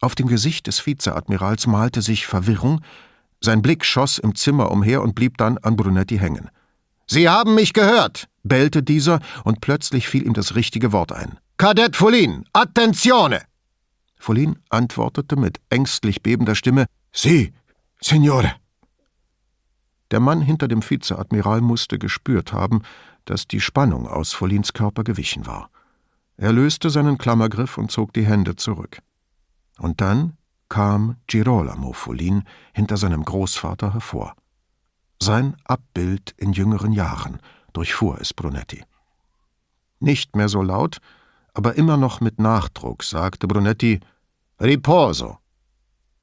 Auf 0.00 0.14
dem 0.14 0.28
Gesicht 0.28 0.66
des 0.66 0.86
Vizeadmirals 0.86 1.66
malte 1.66 2.00
sich 2.00 2.26
Verwirrung, 2.26 2.80
sein 3.40 3.60
Blick 3.60 3.84
schoss 3.84 4.18
im 4.18 4.34
Zimmer 4.34 4.70
umher 4.70 5.02
und 5.02 5.14
blieb 5.14 5.36
dann 5.36 5.58
an 5.58 5.76
Brunetti 5.76 6.18
hängen. 6.18 6.50
Sie 7.06 7.28
haben 7.28 7.54
mich 7.54 7.72
gehört, 7.72 8.28
bellte 8.42 8.82
dieser, 8.82 9.18
und 9.42 9.60
plötzlich 9.60 10.08
fiel 10.08 10.24
ihm 10.26 10.32
das 10.32 10.54
richtige 10.54 10.92
Wort 10.92 11.12
ein. 11.12 11.38
Kadett 11.56 11.96
Folin, 11.96 12.44
attenzione! 12.52 13.42
Folin 14.16 14.56
antwortete 14.70 15.36
mit 15.36 15.60
ängstlich 15.68 16.22
bebender 16.22 16.54
Stimme 16.54 16.86
Sie, 17.12 17.52
Signore. 18.00 18.54
Der 20.10 20.20
Mann 20.20 20.40
hinter 20.40 20.68
dem 20.68 20.88
Vizeadmiral 20.88 21.60
musste 21.60 21.98
gespürt 21.98 22.52
haben, 22.52 22.82
dass 23.24 23.48
die 23.48 23.60
Spannung 23.60 24.06
aus 24.06 24.32
Folins 24.32 24.72
Körper 24.72 25.04
gewichen 25.04 25.46
war. 25.46 25.68
Er 26.36 26.52
löste 26.52 26.90
seinen 26.90 27.18
Klammergriff 27.18 27.78
und 27.78 27.90
zog 27.90 28.12
die 28.12 28.26
Hände 28.26 28.56
zurück. 28.56 28.98
Und 29.78 30.00
dann 30.00 30.36
kam 30.68 31.16
Girolamo 31.26 31.92
Folin 31.92 32.44
hinter 32.72 32.96
seinem 32.96 33.24
Großvater 33.24 33.92
hervor. 33.92 34.34
Sein 35.22 35.56
Abbild 35.64 36.34
in 36.36 36.52
jüngeren 36.52 36.92
Jahren 36.92 37.38
durchfuhr 37.72 38.20
es 38.20 38.34
Brunetti. 38.34 38.82
Nicht 40.00 40.36
mehr 40.36 40.48
so 40.48 40.62
laut, 40.62 40.98
aber 41.54 41.76
immer 41.76 41.96
noch 41.96 42.20
mit 42.20 42.40
Nachdruck 42.40 43.04
sagte 43.04 43.46
Brunetti 43.46 44.00
Riposo. 44.60 45.38